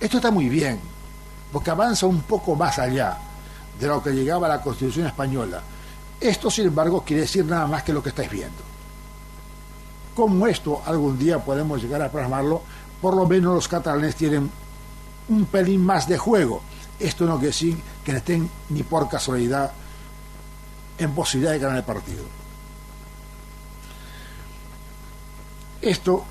Esto 0.00 0.16
está 0.16 0.30
muy 0.30 0.48
bien, 0.48 0.80
porque 1.52 1.70
avanza 1.70 2.06
un 2.06 2.22
poco 2.22 2.56
más 2.56 2.78
allá 2.78 3.18
de 3.78 3.86
lo 3.86 4.02
que 4.02 4.10
llegaba 4.10 4.46
a 4.46 4.56
la 4.56 4.62
Constitución 4.62 5.06
española. 5.06 5.62
Esto, 6.18 6.50
sin 6.50 6.68
embargo, 6.68 7.04
quiere 7.04 7.22
decir 7.22 7.44
nada 7.44 7.66
más 7.66 7.82
que 7.82 7.92
lo 7.92 8.02
que 8.02 8.08
estáis 8.08 8.30
viendo. 8.30 8.73
Como 10.14 10.46
esto 10.46 10.82
algún 10.86 11.18
día 11.18 11.44
podemos 11.44 11.82
llegar 11.82 12.00
a 12.02 12.10
plasmarlo, 12.10 12.62
por 13.00 13.16
lo 13.16 13.26
menos 13.26 13.54
los 13.54 13.68
catalanes 13.68 14.14
tienen 14.14 14.50
un 15.28 15.44
pelín 15.46 15.84
más 15.84 16.08
de 16.08 16.18
juego. 16.18 16.62
Esto 16.98 17.26
no 17.26 17.34
quiere 17.34 17.48
decir 17.48 17.76
que 18.04 18.12
no 18.12 18.18
estén 18.18 18.48
ni 18.70 18.82
por 18.82 19.08
casualidad 19.08 19.72
en 20.98 21.12
posibilidad 21.12 21.52
de 21.52 21.58
ganar 21.58 21.78
el 21.78 21.84
partido. 21.84 22.22
Esto 25.82 26.24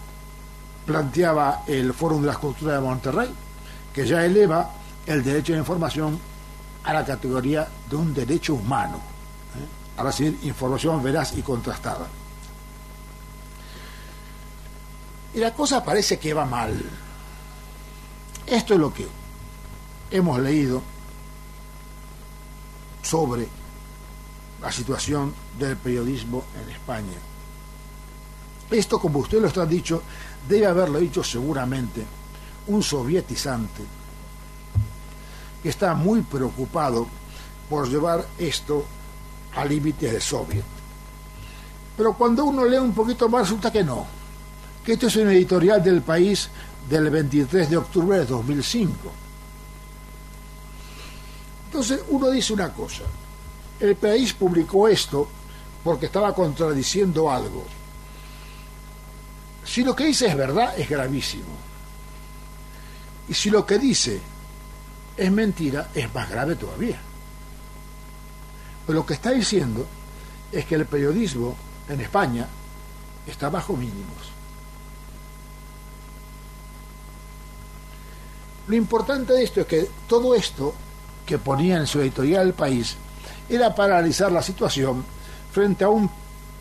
planteaba 0.86 1.64
el 1.68 1.93
Fórum 1.93 2.22
de 2.22 2.28
las 2.28 2.38
Culturas 2.38 2.76
de 2.76 2.82
Monterrey, 2.82 3.30
que 3.93 4.05
ya 4.05 4.26
eleva 4.26 4.72
el 5.05 5.24
derecho 5.24 5.53
a 5.53 5.55
la 5.57 5.62
información 5.62 6.20
a 6.84 6.93
la 6.93 7.05
categoría 7.05 7.68
de 7.89 7.95
un 7.95 8.14
derecho 8.14 8.55
humano, 8.55 8.97
¿eh? 8.97 9.99
a 9.99 10.03
recibir 10.03 10.39
información 10.43 11.01
veraz 11.03 11.38
y 11.38 11.41
contrastada. 11.41 12.07
Y 15.34 15.39
la 15.39 15.53
cosa 15.53 15.84
parece 15.84 16.19
que 16.19 16.34
va 16.34 16.45
mal. 16.45 16.79
Esto 18.45 18.73
es 18.73 18.79
lo 18.79 18.93
que 18.93 19.07
hemos 20.11 20.39
leído 20.39 20.81
sobre 23.01 23.47
la 24.61 24.71
situación 24.71 25.34
del 25.57 25.75
periodismo 25.77 26.43
en 26.61 26.69
España. 26.69 27.17
Esto, 28.69 28.99
como 28.99 29.19
usted 29.19 29.41
lo 29.41 29.61
ha 29.61 29.65
dicho, 29.65 30.01
debe 30.47 30.67
haberlo 30.67 30.99
dicho 30.99 31.23
seguramente 31.23 32.05
un 32.67 32.81
sovietizante 32.81 33.84
que 35.61 35.69
está 35.69 35.93
muy 35.93 36.21
preocupado 36.21 37.07
por 37.69 37.89
llevar 37.89 38.25
esto 38.38 38.86
a 39.55 39.65
límites 39.65 40.11
de 40.11 40.21
soviet. 40.21 40.63
Pero 41.95 42.13
cuando 42.13 42.45
uno 42.45 42.65
lee 42.65 42.77
un 42.77 42.93
poquito 42.93 43.29
más 43.29 43.43
resulta 43.43 43.71
que 43.71 43.84
no, 43.84 44.05
que 44.84 44.93
esto 44.93 45.07
es 45.07 45.15
un 45.15 45.29
editorial 45.29 45.84
del 45.84 46.01
país 46.01 46.49
del 46.89 47.09
23 47.09 47.69
de 47.69 47.77
octubre 47.77 48.19
de 48.19 48.25
2005. 48.25 48.93
Entonces 51.67 52.01
uno 52.09 52.29
dice 52.29 52.53
una 52.53 52.71
cosa, 52.71 53.03
el 53.79 53.95
país 53.95 54.34
publicó 54.34 54.88
esto 54.88 55.27
porque 55.84 56.07
estaba 56.07 56.34
contradiciendo 56.36 57.31
algo. 57.31 57.65
Si 59.65 59.84
lo 59.84 59.95
que 59.95 60.05
dice 60.05 60.27
es 60.27 60.36
verdad, 60.36 60.77
es 60.77 60.89
gravísimo. 60.89 61.55
Y 63.29 63.34
si 63.34 63.49
lo 63.49 63.65
que 63.65 63.79
dice 63.79 64.19
es 65.15 65.31
mentira, 65.31 65.89
es 65.93 66.13
más 66.13 66.29
grave 66.29 66.55
todavía. 66.55 66.99
Pero 68.86 68.99
lo 68.99 69.05
que 69.05 69.13
está 69.13 69.31
diciendo 69.31 69.88
es 70.51 70.65
que 70.65 70.75
el 70.75 70.86
periodismo 70.86 71.55
en 71.88 72.01
España 72.01 72.47
está 73.25 73.49
bajo 73.49 73.77
mínimos. 73.77 74.32
Lo 78.68 78.76
importante 78.76 79.34
de 79.34 79.43
esto 79.43 79.61
es 79.61 79.68
que 79.68 79.89
todo 80.07 80.36
esto 80.36 80.74
que 81.26 81.38
ponía 81.38 81.78
en 81.78 81.88
su 81.88 81.99
editorial 82.01 82.47
el 82.47 82.53
país 82.53 82.95
era 83.49 83.74
para 83.76 83.97
analizar 83.97 84.32
la 84.32 84.41
situación 84.41 85.03
frente 85.51 85.84
a 85.84 85.89
un 85.89 86.09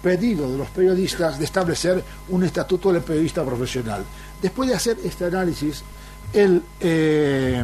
pedido 0.02 0.50
de 0.50 0.58
los 0.58 0.68
periodistas 0.68 1.38
de 1.38 1.44
establecer 1.44 2.02
un 2.28 2.42
estatuto 2.44 2.92
del 2.92 3.02
periodista 3.02 3.44
profesional. 3.44 4.04
Después 4.40 4.68
de 4.68 4.74
hacer 4.74 4.98
este 5.04 5.26
análisis, 5.26 5.84
el 6.32 6.62
eh, 6.80 7.62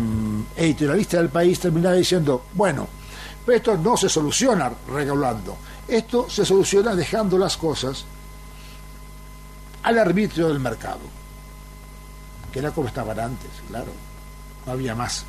editorialista 0.57 1.17
del 1.17 1.31
país 1.31 1.59
terminaba 1.59 1.97
diciendo, 1.97 2.45
bueno, 2.55 2.87
pero 3.45 3.57
esto 3.57 3.77
no 3.77 3.97
se 3.97 4.09
soluciona 4.09 4.71
regulando, 4.89 5.57
esto 5.89 6.31
se 6.31 6.45
soluciona 6.45 6.95
dejando 6.95 7.39
las 7.39 7.57
cosas 7.57 8.05
al 9.83 9.99
arbitrio 9.99 10.49
del 10.49 10.61
mercado, 10.61 11.01
que 12.53 12.59
era 12.61 12.71
como 12.71 12.89
estaban 12.89 13.19
antes, 13.19 13.51
claro, 13.69 13.91
no 14.69 14.75
había 14.75 14.95
más. 14.95 15.25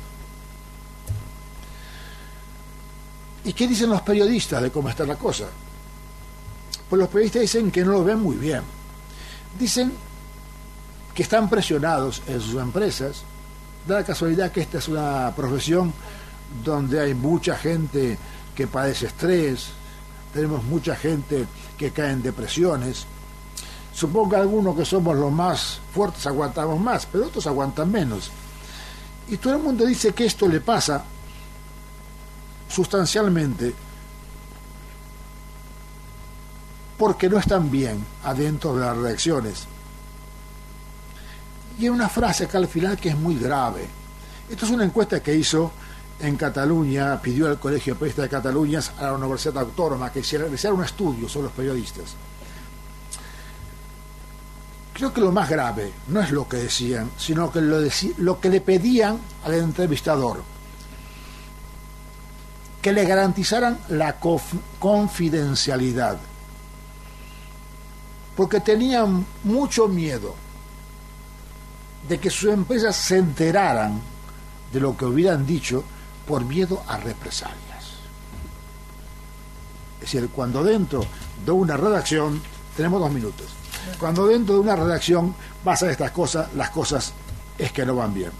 ¿Y 3.42 3.54
qué 3.54 3.66
dicen 3.66 3.88
los 3.88 4.02
periodistas 4.02 4.62
de 4.62 4.70
cómo 4.70 4.90
está 4.90 5.06
la 5.06 5.16
cosa? 5.16 5.46
Pues 6.90 7.00
los 7.00 7.08
periodistas 7.08 7.42
dicen 7.42 7.70
que 7.70 7.82
no 7.82 7.92
lo 7.92 8.04
ven 8.04 8.20
muy 8.20 8.36
bien. 8.36 8.60
Dicen 9.58 9.92
que 11.14 11.22
están 11.22 11.48
presionados 11.48 12.22
en 12.26 12.38
sus 12.38 12.60
empresas, 12.60 13.22
da 13.88 14.00
la 14.00 14.04
casualidad 14.04 14.52
que 14.52 14.60
esta 14.60 14.76
es 14.76 14.88
una 14.88 15.32
profesión 15.34 15.92
donde 16.62 17.00
hay 17.00 17.14
mucha 17.14 17.56
gente 17.56 18.18
que 18.54 18.66
padece 18.66 19.06
estrés, 19.06 19.70
tenemos 20.34 20.62
mucha 20.64 20.94
gente 20.94 21.46
que 21.78 21.92
cae 21.92 22.10
en 22.12 22.22
depresiones. 22.22 23.06
Supongo 23.94 24.36
algunos 24.36 24.76
que 24.76 24.84
somos 24.84 25.16
los 25.16 25.32
más 25.32 25.80
fuertes 25.94 26.26
aguantamos 26.26 26.78
más, 26.78 27.06
pero 27.06 27.26
otros 27.26 27.46
aguantan 27.46 27.90
menos. 27.90 28.30
Y 29.30 29.36
todo 29.36 29.54
el 29.54 29.62
mundo 29.62 29.86
dice 29.86 30.12
que 30.12 30.26
esto 30.26 30.48
le 30.48 30.60
pasa 30.60 31.04
sustancialmente 32.68 33.72
porque 36.98 37.28
no 37.28 37.38
están 37.38 37.70
bien 37.70 38.04
adentro 38.24 38.74
de 38.74 38.84
las 38.84 38.96
reacciones. 38.96 39.66
Y 41.78 41.84
hay 41.84 41.88
una 41.88 42.08
frase 42.08 42.44
acá 42.44 42.58
al 42.58 42.68
final 42.68 42.98
que 42.98 43.10
es 43.10 43.16
muy 43.16 43.36
grave. 43.36 43.86
Esto 44.50 44.66
es 44.66 44.72
una 44.72 44.84
encuesta 44.84 45.22
que 45.22 45.34
hizo 45.34 45.72
en 46.18 46.36
Cataluña, 46.36 47.22
pidió 47.22 47.46
al 47.46 47.58
Colegio 47.58 47.94
de 47.94 48.00
Periodistas 48.00 48.24
de 48.24 48.28
Cataluña 48.28 48.80
a 48.98 49.04
la 49.04 49.14
Universidad 49.14 49.58
Autónoma 49.58 50.12
que 50.12 50.24
se 50.24 50.38
realizara 50.38 50.74
un 50.74 50.84
estudio 50.84 51.28
sobre 51.28 51.44
los 51.44 51.52
periodistas. 51.52 52.16
Creo 54.92 55.12
que 55.12 55.20
lo 55.20 55.32
más 55.32 55.48
grave 55.48 55.92
no 56.08 56.20
es 56.20 56.30
lo 56.30 56.48
que 56.48 56.58
decían, 56.58 57.10
sino 57.16 57.50
que 57.50 57.60
lo, 57.60 58.40
que 58.40 58.48
le 58.48 58.60
pedían 58.60 59.18
al 59.44 59.54
entrevistador. 59.54 60.42
Que 62.82 62.92
le 62.92 63.04
garantizaran 63.04 63.78
la 63.88 64.16
confidencialidad, 64.78 66.18
porque 68.36 68.60
tenían 68.60 69.26
mucho 69.44 69.86
miedo 69.86 70.34
de 72.08 72.18
que 72.18 72.30
sus 72.30 72.50
empresas 72.50 72.96
se 72.96 73.18
enteraran 73.18 74.00
de 74.72 74.80
lo 74.80 74.96
que 74.96 75.04
hubieran 75.04 75.46
dicho 75.46 75.84
por 76.26 76.44
miedo 76.44 76.82
a 76.86 76.96
represalias. 76.96 77.84
Es 80.00 80.12
decir, 80.12 80.30
cuando 80.30 80.64
dentro 80.64 81.04
de 81.44 81.50
una 81.52 81.76
redacción, 81.76 82.40
tenemos 82.76 83.00
dos 83.00 83.12
minutos, 83.12 83.46
cuando 83.98 84.26
dentro 84.26 84.54
de 84.54 84.60
una 84.60 84.76
redacción 84.76 85.34
pasan 85.64 85.90
estas 85.90 86.10
cosas, 86.10 86.52
las 86.54 86.70
cosas 86.70 87.12
es 87.58 87.72
que 87.72 87.84
no 87.84 87.96
van 87.96 88.14
bien. 88.14 88.30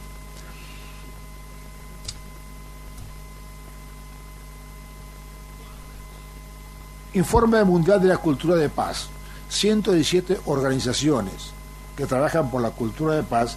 Informe 7.15 7.65
Mundial 7.65 8.01
de 8.01 8.09
la 8.09 8.19
Cultura 8.19 8.55
de 8.55 8.69
Paz. 8.69 9.09
117 9.49 10.41
organizaciones 10.47 11.51
que 11.97 12.07
trabajan 12.07 12.51
por 12.51 12.63
la 12.63 12.71
cultura 12.71 13.15
de 13.17 13.25
paz 13.25 13.57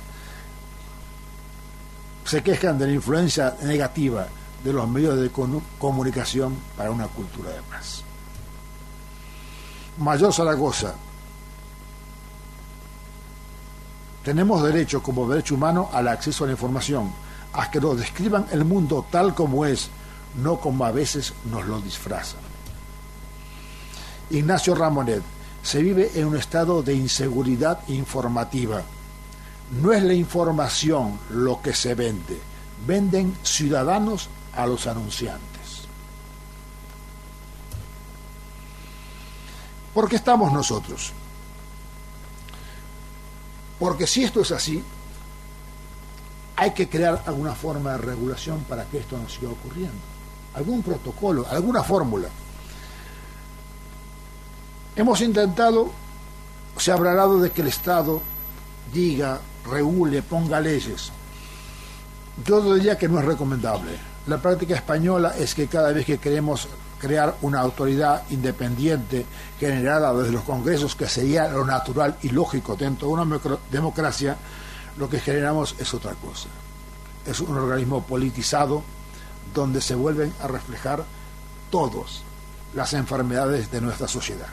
se 2.25 2.41
quejan 2.41 2.79
de 2.79 2.87
la 2.87 2.93
influencia 2.93 3.55
negativa 3.61 4.27
de 4.63 4.73
los 4.73 4.87
medios 4.89 5.19
de 5.19 5.29
comunicación 5.77 6.55
para 6.75 6.89
una 6.89 7.07
cultura 7.07 7.51
de 7.51 7.61
paz. 7.61 8.03
Mayor 9.97 10.33
Zaragoza. 10.33 10.95
Tenemos 14.23 14.63
derecho 14.63 15.03
como 15.03 15.27
derecho 15.27 15.55
humano 15.55 15.89
al 15.91 16.07
acceso 16.07 16.43
a 16.43 16.47
la 16.47 16.53
información, 16.53 17.11
a 17.51 17.69
que 17.69 17.81
nos 17.81 17.97
describan 17.97 18.47
el 18.51 18.63
mundo 18.63 19.05
tal 19.11 19.35
como 19.35 19.65
es, 19.65 19.89
no 20.41 20.59
como 20.59 20.85
a 20.85 20.91
veces 20.91 21.33
nos 21.51 21.65
lo 21.65 21.81
disfrazan. 21.81 22.39
Ignacio 24.29 24.75
Ramonet, 24.75 25.21
se 25.61 25.81
vive 25.81 26.11
en 26.15 26.27
un 26.27 26.37
estado 26.37 26.81
de 26.83 26.93
inseguridad 26.93 27.79
informativa. 27.87 28.81
No 29.81 29.91
es 29.91 30.03
la 30.03 30.13
información 30.13 31.19
lo 31.29 31.61
que 31.61 31.73
se 31.73 31.93
vende, 31.95 32.39
venden 32.85 33.35
ciudadanos 33.43 34.29
a 34.55 34.65
los 34.65 34.87
anunciantes. 34.87 35.83
¿Por 39.93 40.09
qué 40.09 40.15
estamos 40.15 40.51
nosotros? 40.51 41.13
Porque 43.83 44.07
si 44.07 44.23
esto 44.23 44.39
es 44.39 44.51
así, 44.53 44.81
hay 46.55 46.71
que 46.71 46.87
crear 46.87 47.21
alguna 47.25 47.53
forma 47.53 47.91
de 47.91 47.97
regulación 47.97 48.63
para 48.63 48.85
que 48.85 48.99
esto 48.99 49.17
no 49.17 49.27
siga 49.27 49.49
ocurriendo. 49.49 49.97
Algún 50.53 50.81
protocolo, 50.81 51.45
alguna 51.49 51.83
fórmula. 51.83 52.29
Hemos 54.95 55.19
intentado, 55.19 55.91
se 56.77 56.91
ha 56.91 56.93
hablado 56.93 57.41
de 57.41 57.51
que 57.51 57.59
el 57.59 57.67
Estado 57.67 58.21
diga, 58.93 59.41
regule, 59.69 60.21
ponga 60.21 60.61
leyes. 60.61 61.11
Yo 62.45 62.75
diría 62.75 62.97
que 62.97 63.09
no 63.09 63.19
es 63.19 63.25
recomendable. 63.25 63.97
La 64.27 64.41
práctica 64.41 64.75
española 64.75 65.35
es 65.37 65.53
que 65.53 65.67
cada 65.67 65.91
vez 65.91 66.05
que 66.05 66.19
queremos 66.19 66.69
crear 67.03 67.35
una 67.41 67.59
autoridad 67.59 68.23
independiente 68.29 69.25
generada 69.59 70.13
desde 70.13 70.31
los 70.31 70.43
congresos, 70.43 70.95
que 70.95 71.09
sería 71.09 71.49
lo 71.49 71.65
natural 71.65 72.15
y 72.21 72.29
lógico 72.29 72.77
dentro 72.77 73.09
de 73.09 73.13
una 73.15 73.39
democracia, 73.69 74.37
lo 74.95 75.09
que 75.09 75.19
generamos 75.19 75.75
es 75.79 75.93
otra 75.93 76.13
cosa. 76.13 76.47
Es 77.25 77.41
un 77.41 77.57
organismo 77.57 78.03
politizado 78.03 78.83
donde 79.53 79.81
se 79.81 79.95
vuelven 79.95 80.31
a 80.41 80.47
reflejar 80.47 81.03
todas 81.69 82.21
las 82.73 82.93
enfermedades 82.93 83.69
de 83.69 83.81
nuestra 83.81 84.07
sociedad. 84.07 84.47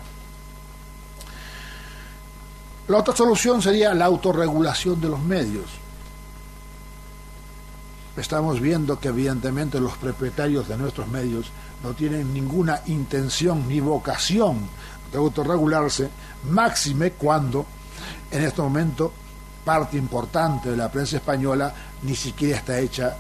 La 2.88 2.98
otra 2.98 3.14
solución 3.14 3.62
sería 3.62 3.94
la 3.94 4.07
autorregulación 4.07 5.01
de 5.01 5.09
los 5.09 5.20
medios. 5.20 5.66
Estamos 8.16 8.61
viendo 8.61 8.98
que 8.98 9.07
evidentemente 9.07 9.78
los 9.78 9.96
propietarios 9.98 10.66
de 10.66 10.76
nuestros 10.76 11.07
medios 11.07 11.53
no 11.82 11.94
tienen 11.94 12.32
ninguna 12.32 12.80
intención 12.86 13.66
ni 13.68 13.80
vocación 13.80 14.68
de 15.10 15.18
autorregularse, 15.18 16.10
máxime 16.50 17.12
cuando 17.12 17.66
en 18.30 18.44
este 18.44 18.62
momento 18.62 19.12
parte 19.64 19.96
importante 19.96 20.70
de 20.70 20.76
la 20.76 20.90
prensa 20.90 21.16
española 21.16 21.72
ni 22.02 22.14
siquiera 22.14 22.58
está 22.58 22.78
hecha, 22.78 23.16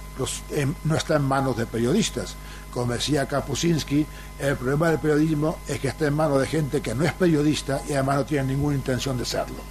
no 0.84 0.96
está 0.96 1.16
en 1.16 1.22
manos 1.22 1.56
de 1.56 1.66
periodistas. 1.66 2.34
Como 2.72 2.92
decía 2.92 3.26
Kapuscinski, 3.26 4.06
el 4.38 4.56
problema 4.56 4.90
del 4.90 5.00
periodismo 5.00 5.58
es 5.66 5.80
que 5.80 5.88
está 5.88 6.06
en 6.06 6.14
manos 6.14 6.40
de 6.40 6.46
gente 6.46 6.80
que 6.80 6.94
no 6.94 7.04
es 7.04 7.12
periodista 7.12 7.82
y 7.88 7.92
además 7.92 8.16
no 8.16 8.24
tiene 8.24 8.54
ninguna 8.54 8.76
intención 8.76 9.18
de 9.18 9.24
serlo. 9.24 9.62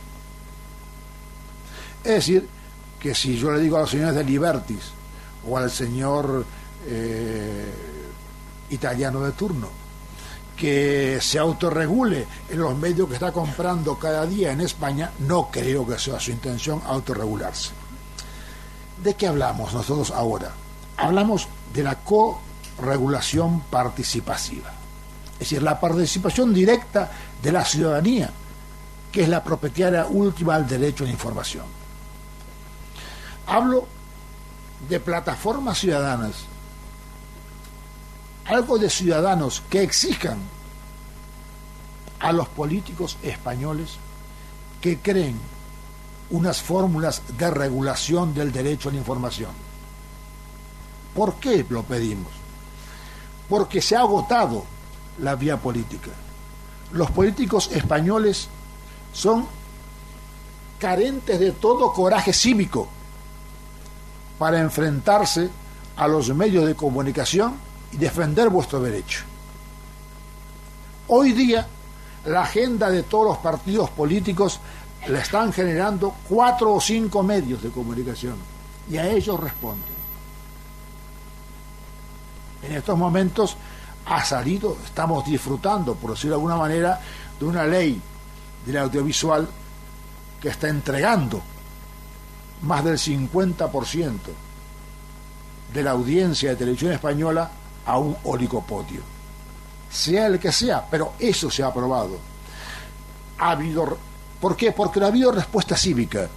Es 2.03 2.13
decir, 2.13 2.47
que 2.99 3.15
si 3.15 3.37
yo 3.37 3.51
le 3.51 3.59
digo 3.59 3.77
a 3.77 3.81
los 3.81 3.89
señores 3.89 4.15
de 4.15 4.23
Libertis 4.23 4.91
o 5.47 5.57
al 5.57 5.71
señor 5.71 6.45
eh, 6.85 7.73
italiano 8.69 9.21
de 9.21 9.31
turno, 9.31 9.69
que 10.55 11.19
se 11.21 11.39
autorregule 11.39 12.27
en 12.49 12.59
los 12.59 12.77
medios 12.77 13.07
que 13.07 13.13
está 13.13 13.31
comprando 13.31 13.97
cada 13.97 14.25
día 14.25 14.51
en 14.51 14.61
España, 14.61 15.11
no 15.19 15.49
creo 15.49 15.87
que 15.87 15.97
sea 15.97 16.19
su 16.19 16.31
intención 16.31 16.81
autorregularse. 16.85 17.71
¿De 19.01 19.15
qué 19.15 19.27
hablamos 19.27 19.73
nosotros 19.73 20.11
ahora? 20.11 20.51
Hablamos 20.97 21.47
de 21.73 21.83
la 21.83 21.95
corregulación 21.99 23.61
participativa, 23.61 24.71
es 25.33 25.39
decir, 25.39 25.63
la 25.63 25.79
participación 25.79 26.53
directa 26.53 27.09
de 27.41 27.51
la 27.53 27.63
ciudadanía, 27.63 28.29
que 29.09 29.23
es 29.23 29.29
la 29.29 29.43
propietaria 29.43 30.05
última 30.07 30.59
del 30.59 30.67
derecho 30.67 31.05
a 31.05 31.07
la 31.07 31.13
información. 31.13 31.65
Hablo 33.47 33.87
de 34.89 34.99
plataformas 34.99 35.79
ciudadanas, 35.79 36.48
algo 38.49 38.79
de 38.79 38.89
ciudadanos 38.89 39.61
que 39.69 39.83
exijan 39.83 40.39
a 42.19 42.31
los 42.31 42.47
políticos 42.49 43.17
españoles 43.21 43.97
que 44.81 44.97
creen 44.97 45.39
unas 46.31 46.61
fórmulas 46.61 47.21
de 47.37 47.49
regulación 47.51 48.33
del 48.33 48.51
derecho 48.51 48.89
a 48.89 48.91
la 48.91 48.97
información. 48.97 49.51
¿Por 51.13 51.35
qué 51.35 51.65
lo 51.69 51.83
pedimos? 51.83 52.31
Porque 53.47 53.81
se 53.81 53.95
ha 53.95 53.99
agotado 53.99 54.63
la 55.19 55.35
vía 55.35 55.57
política. 55.57 56.11
Los 56.91 57.11
políticos 57.11 57.69
españoles 57.71 58.47
son 59.13 59.45
carentes 60.79 61.39
de 61.39 61.51
todo 61.51 61.93
coraje 61.93 62.33
cívico 62.33 62.87
para 64.39 64.59
enfrentarse 64.59 65.49
a 65.97 66.07
los 66.07 66.33
medios 66.33 66.65
de 66.65 66.75
comunicación 66.75 67.68
y 67.91 67.97
defender 67.97 68.49
vuestro 68.49 68.79
derecho. 68.81 69.23
Hoy 71.07 71.33
día, 71.33 71.67
la 72.25 72.41
agenda 72.41 72.89
de 72.89 73.03
todos 73.03 73.25
los 73.25 73.37
partidos 73.39 73.89
políticos 73.89 74.59
la 75.07 75.19
están 75.19 75.51
generando 75.53 76.13
cuatro 76.27 76.73
o 76.73 76.81
cinco 76.81 77.23
medios 77.23 77.63
de 77.63 77.69
comunicación 77.69 78.35
y 78.89 78.97
a 78.97 79.07
ellos 79.07 79.39
responden. 79.39 79.99
En 82.61 82.73
estos 82.73 82.97
momentos 82.97 83.55
ha 84.05 84.23
salido, 84.23 84.77
estamos 84.83 85.25
disfrutando, 85.25 85.95
por 85.95 86.11
decirlo 86.11 86.31
de 86.31 86.41
alguna 86.41 86.57
manera, 86.57 86.99
de 87.39 87.45
una 87.45 87.65
ley 87.65 88.01
del 88.65 88.77
audiovisual 88.77 89.47
que 90.41 90.49
está 90.49 90.67
entregando 90.67 91.41
más 92.61 92.83
del 92.83 92.97
50% 92.97 94.17
de 95.73 95.83
la 95.83 95.91
audiencia 95.91 96.49
de 96.49 96.55
televisión 96.55 96.91
española 96.91 97.49
a 97.89 97.97
un 97.97 98.15
oligopodio. 98.23 99.01
Sea 99.89 100.27
el 100.27 100.39
que 100.39 100.51
sea, 100.51 100.85
pero 100.91 101.13
eso 101.17 101.49
se 101.49 101.63
ha 101.63 101.67
aprobado. 101.67 102.19
Ha 103.39 103.51
habido, 103.51 103.97
¿Por 104.39 104.55
qué? 104.55 104.71
Porque 104.71 104.99
no 104.99 105.07
ha 105.07 105.09
habido 105.09 105.31
respuesta 105.31 105.75
cívica. 105.75 106.29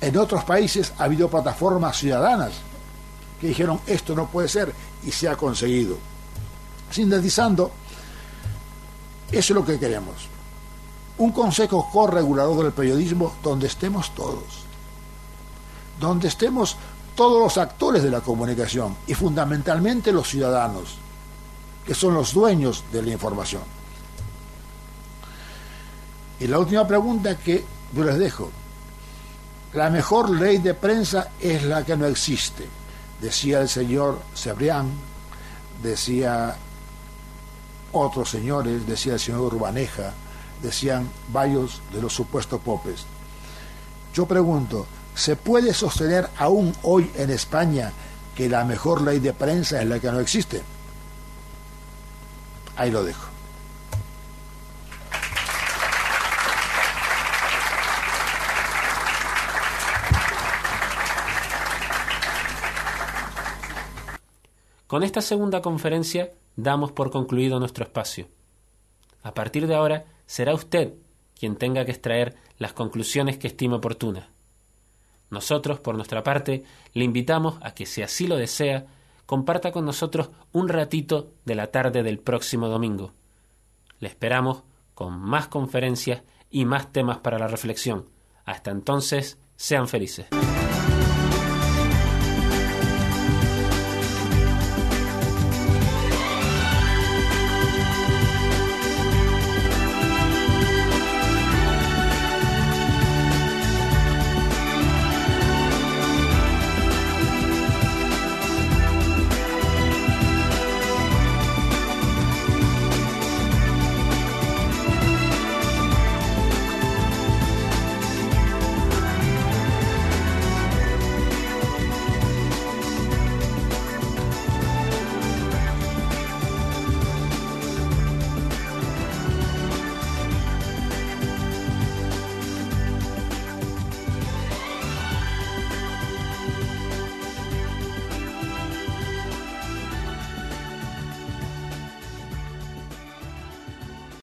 En 0.00 0.16
otros 0.16 0.44
países 0.44 0.92
ha 0.98 1.04
habido 1.04 1.28
plataformas 1.28 1.96
ciudadanas 1.96 2.52
que 3.40 3.48
dijeron 3.48 3.80
esto 3.88 4.14
no 4.14 4.28
puede 4.28 4.48
ser 4.48 4.72
y 5.02 5.10
se 5.10 5.28
ha 5.28 5.34
conseguido. 5.34 5.96
Sintetizando, 6.92 7.72
eso 9.32 9.52
es 9.52 9.56
lo 9.56 9.64
que 9.64 9.80
queremos. 9.80 10.28
Un 11.18 11.32
consejo 11.32 11.90
corregulador 11.90 12.62
del 12.62 12.72
periodismo 12.72 13.34
donde 13.42 13.66
estemos 13.66 14.14
todos. 14.14 14.62
Donde 15.98 16.28
estemos 16.28 16.76
todos 17.14 17.42
los 17.42 17.58
actores 17.58 18.02
de 18.02 18.10
la 18.10 18.20
comunicación 18.20 18.96
y 19.06 19.14
fundamentalmente 19.14 20.12
los 20.12 20.28
ciudadanos, 20.28 20.96
que 21.86 21.94
son 21.94 22.14
los 22.14 22.32
dueños 22.32 22.84
de 22.92 23.02
la 23.02 23.10
información. 23.10 23.62
Y 26.40 26.46
la 26.46 26.58
última 26.58 26.86
pregunta 26.86 27.36
que 27.38 27.64
yo 27.94 28.04
les 28.04 28.18
dejo. 28.18 28.50
La 29.74 29.90
mejor 29.90 30.30
ley 30.30 30.58
de 30.58 30.74
prensa 30.74 31.30
es 31.40 31.62
la 31.62 31.84
que 31.84 31.96
no 31.96 32.06
existe, 32.06 32.66
decía 33.20 33.60
el 33.60 33.68
señor 33.68 34.20
Cebrián, 34.34 34.90
decía 35.82 36.56
otros 37.92 38.30
señores, 38.30 38.86
decía 38.86 39.14
el 39.14 39.20
señor 39.20 39.54
Urbaneja, 39.54 40.12
decían 40.62 41.08
varios 41.28 41.80
de 41.92 42.02
los 42.02 42.12
supuestos 42.12 42.60
popes. 42.60 43.04
Yo 44.12 44.26
pregunto, 44.26 44.86
¿se 45.14 45.36
puede 45.36 45.74
sostener 45.74 46.28
aún 46.38 46.74
hoy 46.82 47.10
en 47.16 47.30
España 47.30 47.92
que 48.34 48.48
la 48.48 48.64
mejor 48.64 49.02
ley 49.02 49.18
de 49.18 49.32
prensa 49.32 49.82
es 49.82 49.88
la 49.88 49.98
que 49.98 50.10
no 50.10 50.20
existe? 50.20 50.62
Ahí 52.76 52.90
lo 52.90 53.04
dejo. 53.04 53.32
Con 64.86 65.02
esta 65.02 65.22
segunda 65.22 65.62
conferencia 65.62 66.32
damos 66.54 66.92
por 66.92 67.10
concluido 67.10 67.58
nuestro 67.58 67.84
espacio. 67.84 68.28
A 69.22 69.32
partir 69.32 69.66
de 69.66 69.74
ahora 69.74 70.04
será 70.26 70.52
usted 70.52 70.92
quien 71.38 71.56
tenga 71.56 71.86
que 71.86 71.92
extraer 71.92 72.36
las 72.58 72.74
conclusiones 72.74 73.38
que 73.38 73.46
estime 73.46 73.76
oportunas. 73.76 74.31
Nosotros, 75.32 75.80
por 75.80 75.94
nuestra 75.94 76.22
parte, 76.22 76.62
le 76.92 77.04
invitamos 77.04 77.56
a 77.62 77.72
que, 77.72 77.86
si 77.86 78.02
así 78.02 78.26
lo 78.26 78.36
desea, 78.36 78.84
comparta 79.24 79.72
con 79.72 79.86
nosotros 79.86 80.28
un 80.52 80.68
ratito 80.68 81.32
de 81.46 81.54
la 81.54 81.68
tarde 81.68 82.02
del 82.02 82.18
próximo 82.18 82.68
domingo. 82.68 83.14
Le 83.98 84.08
esperamos 84.08 84.62
con 84.94 85.18
más 85.18 85.48
conferencias 85.48 86.22
y 86.50 86.66
más 86.66 86.92
temas 86.92 87.16
para 87.18 87.38
la 87.38 87.48
reflexión. 87.48 88.10
Hasta 88.44 88.72
entonces, 88.72 89.38
sean 89.56 89.88
felices. 89.88 90.26